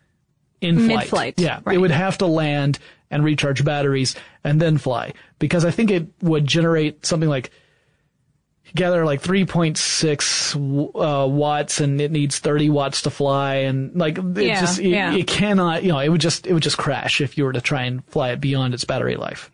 in 0.61 0.77
flight. 0.87 0.99
Mid-flight, 0.99 1.35
Yeah, 1.41 1.61
it 1.73 1.79
would 1.79 1.91
have 1.91 2.18
to 2.18 2.27
land 2.27 2.79
and 3.11 3.25
recharge 3.25 3.64
batteries 3.64 4.16
and 4.45 4.61
then 4.61 4.77
fly 4.77 5.14
because 5.39 5.64
I 5.64 5.71
think 5.71 5.91
it 5.91 6.09
would 6.21 6.47
generate 6.47 7.07
something 7.07 7.31
like 7.31 7.51
gather 8.75 9.05
like 9.05 9.23
3.6 9.23 10.55
uh, 10.95 11.27
watts 11.29 11.81
and 11.81 12.01
it 12.01 12.11
needs 12.11 12.39
30 12.39 12.71
watts 12.71 13.03
to 13.03 13.11
fly 13.11 13.55
and 13.57 13.95
like 13.97 14.18
it 14.18 14.37
Yeah, 14.37 14.61
just 14.61 14.79
it, 14.81 14.89
yeah. 14.89 15.14
it 15.14 15.27
cannot 15.27 15.83
you 15.83 15.91
know 15.93 15.99
it 15.99 16.09
would 16.09 16.21
just 16.21 16.47
it 16.47 16.53
would 16.55 16.62
just 16.62 16.79
crash 16.79 17.21
if 17.21 17.37
you 17.39 17.45
were 17.45 17.53
to 17.53 17.61
try 17.61 17.83
and 17.85 18.05
fly 18.07 18.31
it 18.31 18.41
beyond 18.41 18.75
its 18.75 18.85
battery 18.85 19.16
life 19.16 19.51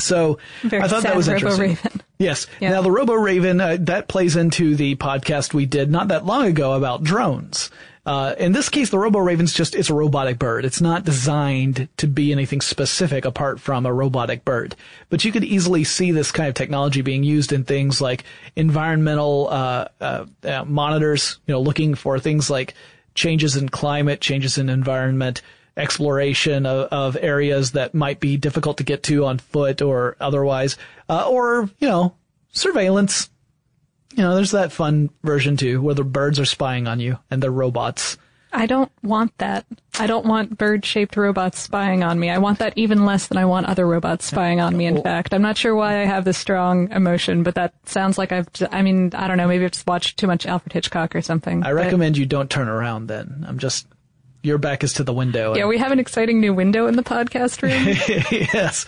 so 0.00 0.38
Very 0.62 0.82
I 0.82 0.88
thought 0.88 1.04
that 1.04 1.14
was 1.14 1.28
Robo 1.28 1.36
interesting. 1.38 1.68
Raven. 1.68 2.02
Yes. 2.18 2.46
Yeah. 2.60 2.70
Now 2.70 2.82
the 2.82 2.90
Robo 2.90 3.12
Raven 3.14 3.60
uh, 3.60 3.76
that 3.82 4.08
plays 4.08 4.34
into 4.34 4.74
the 4.74 4.96
podcast 4.96 5.54
we 5.54 5.66
did 5.66 5.88
not 5.90 6.08
that 6.08 6.26
long 6.26 6.46
ago 6.46 6.72
about 6.72 7.04
drones. 7.04 7.70
Uh, 8.06 8.34
in 8.38 8.52
this 8.52 8.68
case, 8.68 8.90
the 8.90 8.98
Robo 8.98 9.18
Raven's 9.18 9.54
just 9.54 9.74
it's 9.74 9.88
a 9.88 9.94
robotic 9.94 10.38
bird. 10.38 10.64
It's 10.64 10.80
not 10.80 11.04
designed 11.04 11.88
to 11.96 12.06
be 12.06 12.32
anything 12.32 12.60
specific 12.60 13.24
apart 13.24 13.60
from 13.60 13.86
a 13.86 13.92
robotic 13.92 14.44
bird. 14.44 14.76
But 15.08 15.24
you 15.24 15.32
could 15.32 15.44
easily 15.44 15.84
see 15.84 16.12
this 16.12 16.30
kind 16.30 16.48
of 16.48 16.54
technology 16.54 17.00
being 17.00 17.24
used 17.24 17.52
in 17.52 17.64
things 17.64 18.02
like 18.02 18.24
environmental 18.56 19.48
uh, 19.48 19.88
uh, 20.00 20.26
uh, 20.42 20.64
monitors. 20.66 21.38
You 21.46 21.54
know, 21.54 21.62
looking 21.62 21.94
for 21.94 22.18
things 22.18 22.50
like 22.50 22.74
changes 23.14 23.56
in 23.56 23.70
climate, 23.70 24.20
changes 24.20 24.58
in 24.58 24.68
environment, 24.68 25.40
exploration 25.76 26.66
of, 26.66 26.88
of 26.92 27.16
areas 27.18 27.72
that 27.72 27.94
might 27.94 28.20
be 28.20 28.36
difficult 28.36 28.76
to 28.78 28.84
get 28.84 29.02
to 29.04 29.24
on 29.24 29.38
foot 29.38 29.80
or 29.80 30.16
otherwise, 30.20 30.76
uh, 31.08 31.26
or 31.26 31.70
you 31.78 31.88
know, 31.88 32.14
surveillance. 32.52 33.30
You 34.16 34.22
know, 34.22 34.36
there's 34.36 34.52
that 34.52 34.70
fun 34.70 35.10
version 35.24 35.56
too, 35.56 35.82
where 35.82 35.94
the 35.94 36.04
birds 36.04 36.38
are 36.38 36.44
spying 36.44 36.86
on 36.86 37.00
you 37.00 37.18
and 37.30 37.42
they're 37.42 37.50
robots. 37.50 38.16
I 38.52 38.66
don't 38.66 38.92
want 39.02 39.36
that. 39.38 39.66
I 39.98 40.06
don't 40.06 40.26
want 40.26 40.56
bird-shaped 40.56 41.16
robots 41.16 41.58
spying 41.58 42.04
on 42.04 42.20
me. 42.20 42.30
I 42.30 42.38
want 42.38 42.60
that 42.60 42.72
even 42.76 43.04
less 43.04 43.26
than 43.26 43.36
I 43.36 43.44
want 43.46 43.66
other 43.66 43.84
robots 43.84 44.26
spying 44.26 44.60
on 44.60 44.76
me. 44.76 44.86
In 44.86 45.02
fact, 45.02 45.34
I'm 45.34 45.42
not 45.42 45.58
sure 45.58 45.74
why 45.74 46.00
I 46.00 46.04
have 46.04 46.24
this 46.24 46.38
strong 46.38 46.88
emotion, 46.92 47.42
but 47.42 47.56
that 47.56 47.74
sounds 47.84 48.16
like 48.16 48.30
I've. 48.30 48.48
I 48.70 48.82
mean, 48.82 49.10
I 49.12 49.26
don't 49.26 49.38
know. 49.38 49.48
Maybe 49.48 49.64
I've 49.64 49.72
just 49.72 49.88
watched 49.88 50.18
too 50.18 50.28
much 50.28 50.46
Alfred 50.46 50.72
Hitchcock 50.72 51.16
or 51.16 51.20
something. 51.20 51.64
I 51.64 51.72
recommend 51.72 52.16
you 52.16 52.26
don't 52.26 52.48
turn 52.48 52.68
around. 52.68 53.08
Then 53.08 53.44
I'm 53.48 53.58
just 53.58 53.88
your 54.44 54.58
back 54.58 54.84
is 54.84 54.92
to 54.94 55.04
the 55.04 55.12
window. 55.12 55.54
Yeah, 55.54 55.66
we 55.66 55.78
have 55.78 55.90
an 55.90 55.98
exciting 55.98 56.40
new 56.40 56.52
window 56.52 56.86
in 56.86 56.96
the 56.96 57.02
podcast 57.02 57.62
room. 57.62 57.72
yes, 58.52 58.84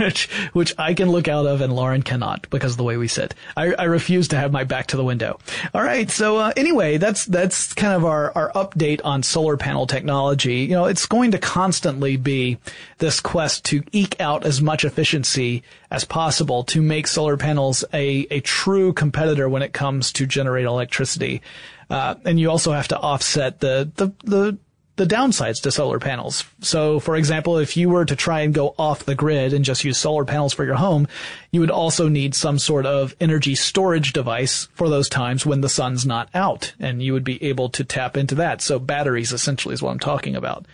which, 0.00 0.30
which, 0.52 0.74
I 0.78 0.94
can 0.94 1.10
look 1.10 1.28
out 1.28 1.46
of 1.46 1.60
and 1.60 1.72
Lauren 1.72 2.02
cannot 2.02 2.48
because 2.50 2.72
of 2.72 2.76
the 2.78 2.84
way 2.84 2.96
we 2.96 3.06
sit. 3.06 3.34
I, 3.56 3.74
I 3.74 3.84
refuse 3.84 4.28
to 4.28 4.36
have 4.36 4.50
my 4.50 4.64
back 4.64 4.88
to 4.88 4.96
the 4.96 5.04
window. 5.04 5.38
All 5.74 5.82
right. 5.82 6.10
So 6.10 6.38
uh, 6.38 6.52
anyway, 6.56 6.96
that's 6.96 7.26
that's 7.26 7.74
kind 7.74 7.94
of 7.94 8.04
our 8.04 8.32
our 8.34 8.50
update 8.52 9.00
on 9.04 9.22
solar 9.22 9.56
panel 9.56 9.86
technology. 9.86 10.60
You 10.60 10.70
know, 10.70 10.86
it's 10.86 11.06
going 11.06 11.32
to 11.32 11.38
constantly 11.38 12.16
be 12.16 12.58
this 12.98 13.20
quest 13.20 13.64
to 13.66 13.82
eke 13.92 14.20
out 14.20 14.44
as 14.46 14.62
much 14.62 14.84
efficiency 14.84 15.62
as 15.90 16.04
possible 16.04 16.64
to 16.64 16.80
make 16.80 17.06
solar 17.06 17.36
panels 17.36 17.84
a 17.92 18.26
a 18.30 18.40
true 18.40 18.92
competitor 18.92 19.48
when 19.48 19.62
it 19.62 19.72
comes 19.72 20.12
to 20.12 20.26
generate 20.26 20.64
electricity. 20.64 21.42
Uh, 21.90 22.14
and 22.24 22.40
you 22.40 22.50
also 22.50 22.72
have 22.72 22.88
to 22.88 22.98
offset 22.98 23.60
the, 23.60 23.90
the, 23.96 24.10
the 24.24 24.58
the 24.96 25.06
downsides 25.06 25.60
to 25.62 25.72
solar 25.72 25.98
panels. 25.98 26.44
So, 26.60 27.00
for 27.00 27.16
example, 27.16 27.58
if 27.58 27.76
you 27.76 27.88
were 27.88 28.04
to 28.04 28.14
try 28.14 28.40
and 28.40 28.54
go 28.54 28.74
off 28.78 29.04
the 29.04 29.14
grid 29.14 29.52
and 29.52 29.64
just 29.64 29.84
use 29.84 29.98
solar 29.98 30.24
panels 30.24 30.52
for 30.52 30.64
your 30.64 30.76
home, 30.76 31.08
you 31.50 31.60
would 31.60 31.70
also 31.70 32.08
need 32.08 32.34
some 32.34 32.58
sort 32.58 32.86
of 32.86 33.14
energy 33.20 33.54
storage 33.54 34.12
device 34.12 34.68
for 34.74 34.88
those 34.88 35.08
times 35.08 35.44
when 35.44 35.62
the 35.62 35.68
sun's 35.68 36.06
not 36.06 36.28
out, 36.32 36.74
and 36.78 37.02
you 37.02 37.12
would 37.12 37.24
be 37.24 37.42
able 37.42 37.68
to 37.70 37.84
tap 37.84 38.16
into 38.16 38.36
that. 38.36 38.62
So, 38.62 38.78
batteries 38.78 39.32
essentially 39.32 39.74
is 39.74 39.82
what 39.82 39.90
I'm 39.90 39.98
talking 39.98 40.36
about. 40.36 40.66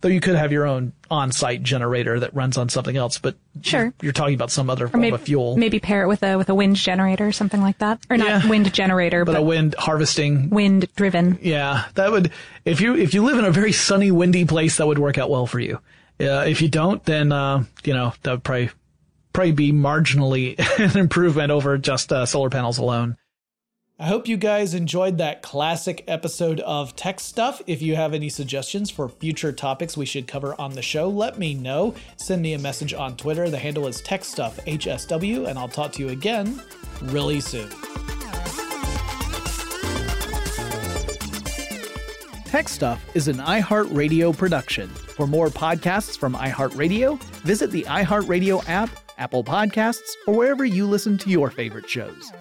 Though 0.00 0.08
you 0.08 0.20
could 0.20 0.36
have 0.36 0.52
your 0.52 0.64
own 0.64 0.92
on-site 1.10 1.62
generator 1.64 2.20
that 2.20 2.32
runs 2.32 2.56
on 2.56 2.68
something 2.68 2.96
else, 2.96 3.18
but 3.18 3.34
sure. 3.62 3.92
you're 4.00 4.12
talking 4.12 4.34
about 4.34 4.52
some 4.52 4.70
other 4.70 4.86
form 4.86 5.00
maybe, 5.00 5.14
of 5.14 5.22
fuel. 5.22 5.56
Maybe 5.56 5.80
pair 5.80 6.04
it 6.04 6.06
with 6.06 6.22
a 6.22 6.36
with 6.36 6.48
a 6.50 6.54
wind 6.54 6.76
generator 6.76 7.26
or 7.26 7.32
something 7.32 7.60
like 7.60 7.78
that, 7.78 7.98
or 8.08 8.16
not 8.16 8.28
Yeah. 8.28 8.48
wind 8.48 8.72
generator, 8.72 9.24
but 9.24 9.32
but, 9.32 9.40
a 9.40 9.42
wind 9.42 9.74
harvesting 9.76 10.50
wind 10.50 10.86
driven. 10.94 11.38
Yeah, 11.42 11.86
that 11.94 12.12
would 12.12 12.30
if 12.64 12.80
you 12.80 12.94
if 12.94 13.12
you 13.12 13.24
live 13.24 13.38
in 13.38 13.44
a 13.44 13.50
very 13.50 13.72
sunny, 13.72 14.10
windy 14.12 14.44
place, 14.44 14.76
that 14.76 14.86
would 14.86 14.98
work 15.00 15.18
out 15.18 15.30
well 15.30 15.46
for 15.46 15.58
you. 15.58 15.80
Uh, 16.20 16.44
if 16.46 16.62
you 16.62 16.68
don't, 16.68 17.02
then 17.04 17.32
uh, 17.32 17.64
you 17.84 17.94
know 17.94 18.12
that 18.22 18.30
would 18.30 18.44
probably 18.44 18.70
probably 19.32 19.52
be 19.52 19.72
marginally 19.72 20.58
an 20.78 20.98
improvement 20.98 21.50
over 21.50 21.76
just 21.78 22.12
uh, 22.12 22.24
solar 22.26 22.50
panels 22.50 22.78
alone. 22.78 23.16
I 24.00 24.06
hope 24.06 24.28
you 24.28 24.36
guys 24.36 24.74
enjoyed 24.74 25.18
that 25.18 25.42
classic 25.42 26.04
episode 26.06 26.60
of 26.60 26.94
Tech 26.94 27.18
Stuff. 27.18 27.60
If 27.66 27.82
you 27.82 27.96
have 27.96 28.14
any 28.14 28.28
suggestions 28.28 28.92
for 28.92 29.08
future 29.08 29.50
topics 29.50 29.96
we 29.96 30.06
should 30.06 30.28
cover 30.28 30.54
on 30.56 30.72
the 30.72 30.82
show, 30.82 31.08
let 31.08 31.36
me 31.36 31.52
know. 31.52 31.96
Send 32.16 32.40
me 32.40 32.54
a 32.54 32.60
message 32.60 32.94
on 32.94 33.16
Twitter. 33.16 33.50
The 33.50 33.58
handle 33.58 33.88
is 33.88 34.00
TechStuffHSW, 34.02 35.48
and 35.48 35.58
I'll 35.58 35.66
talk 35.66 35.90
to 35.94 36.02
you 36.04 36.10
again 36.10 36.62
really 37.02 37.40
soon. 37.40 37.68
Tech 42.44 42.68
Stuff 42.68 43.04
is 43.16 43.26
an 43.26 43.38
iHeartRadio 43.38 44.38
production. 44.38 44.88
For 44.90 45.26
more 45.26 45.48
podcasts 45.48 46.16
from 46.16 46.34
iHeartRadio, 46.34 47.20
visit 47.42 47.72
the 47.72 47.82
iHeartRadio 47.82 48.62
app, 48.68 48.90
Apple 49.18 49.42
Podcasts, 49.42 50.12
or 50.28 50.34
wherever 50.34 50.64
you 50.64 50.86
listen 50.86 51.18
to 51.18 51.30
your 51.30 51.50
favorite 51.50 51.90
shows. 51.90 52.32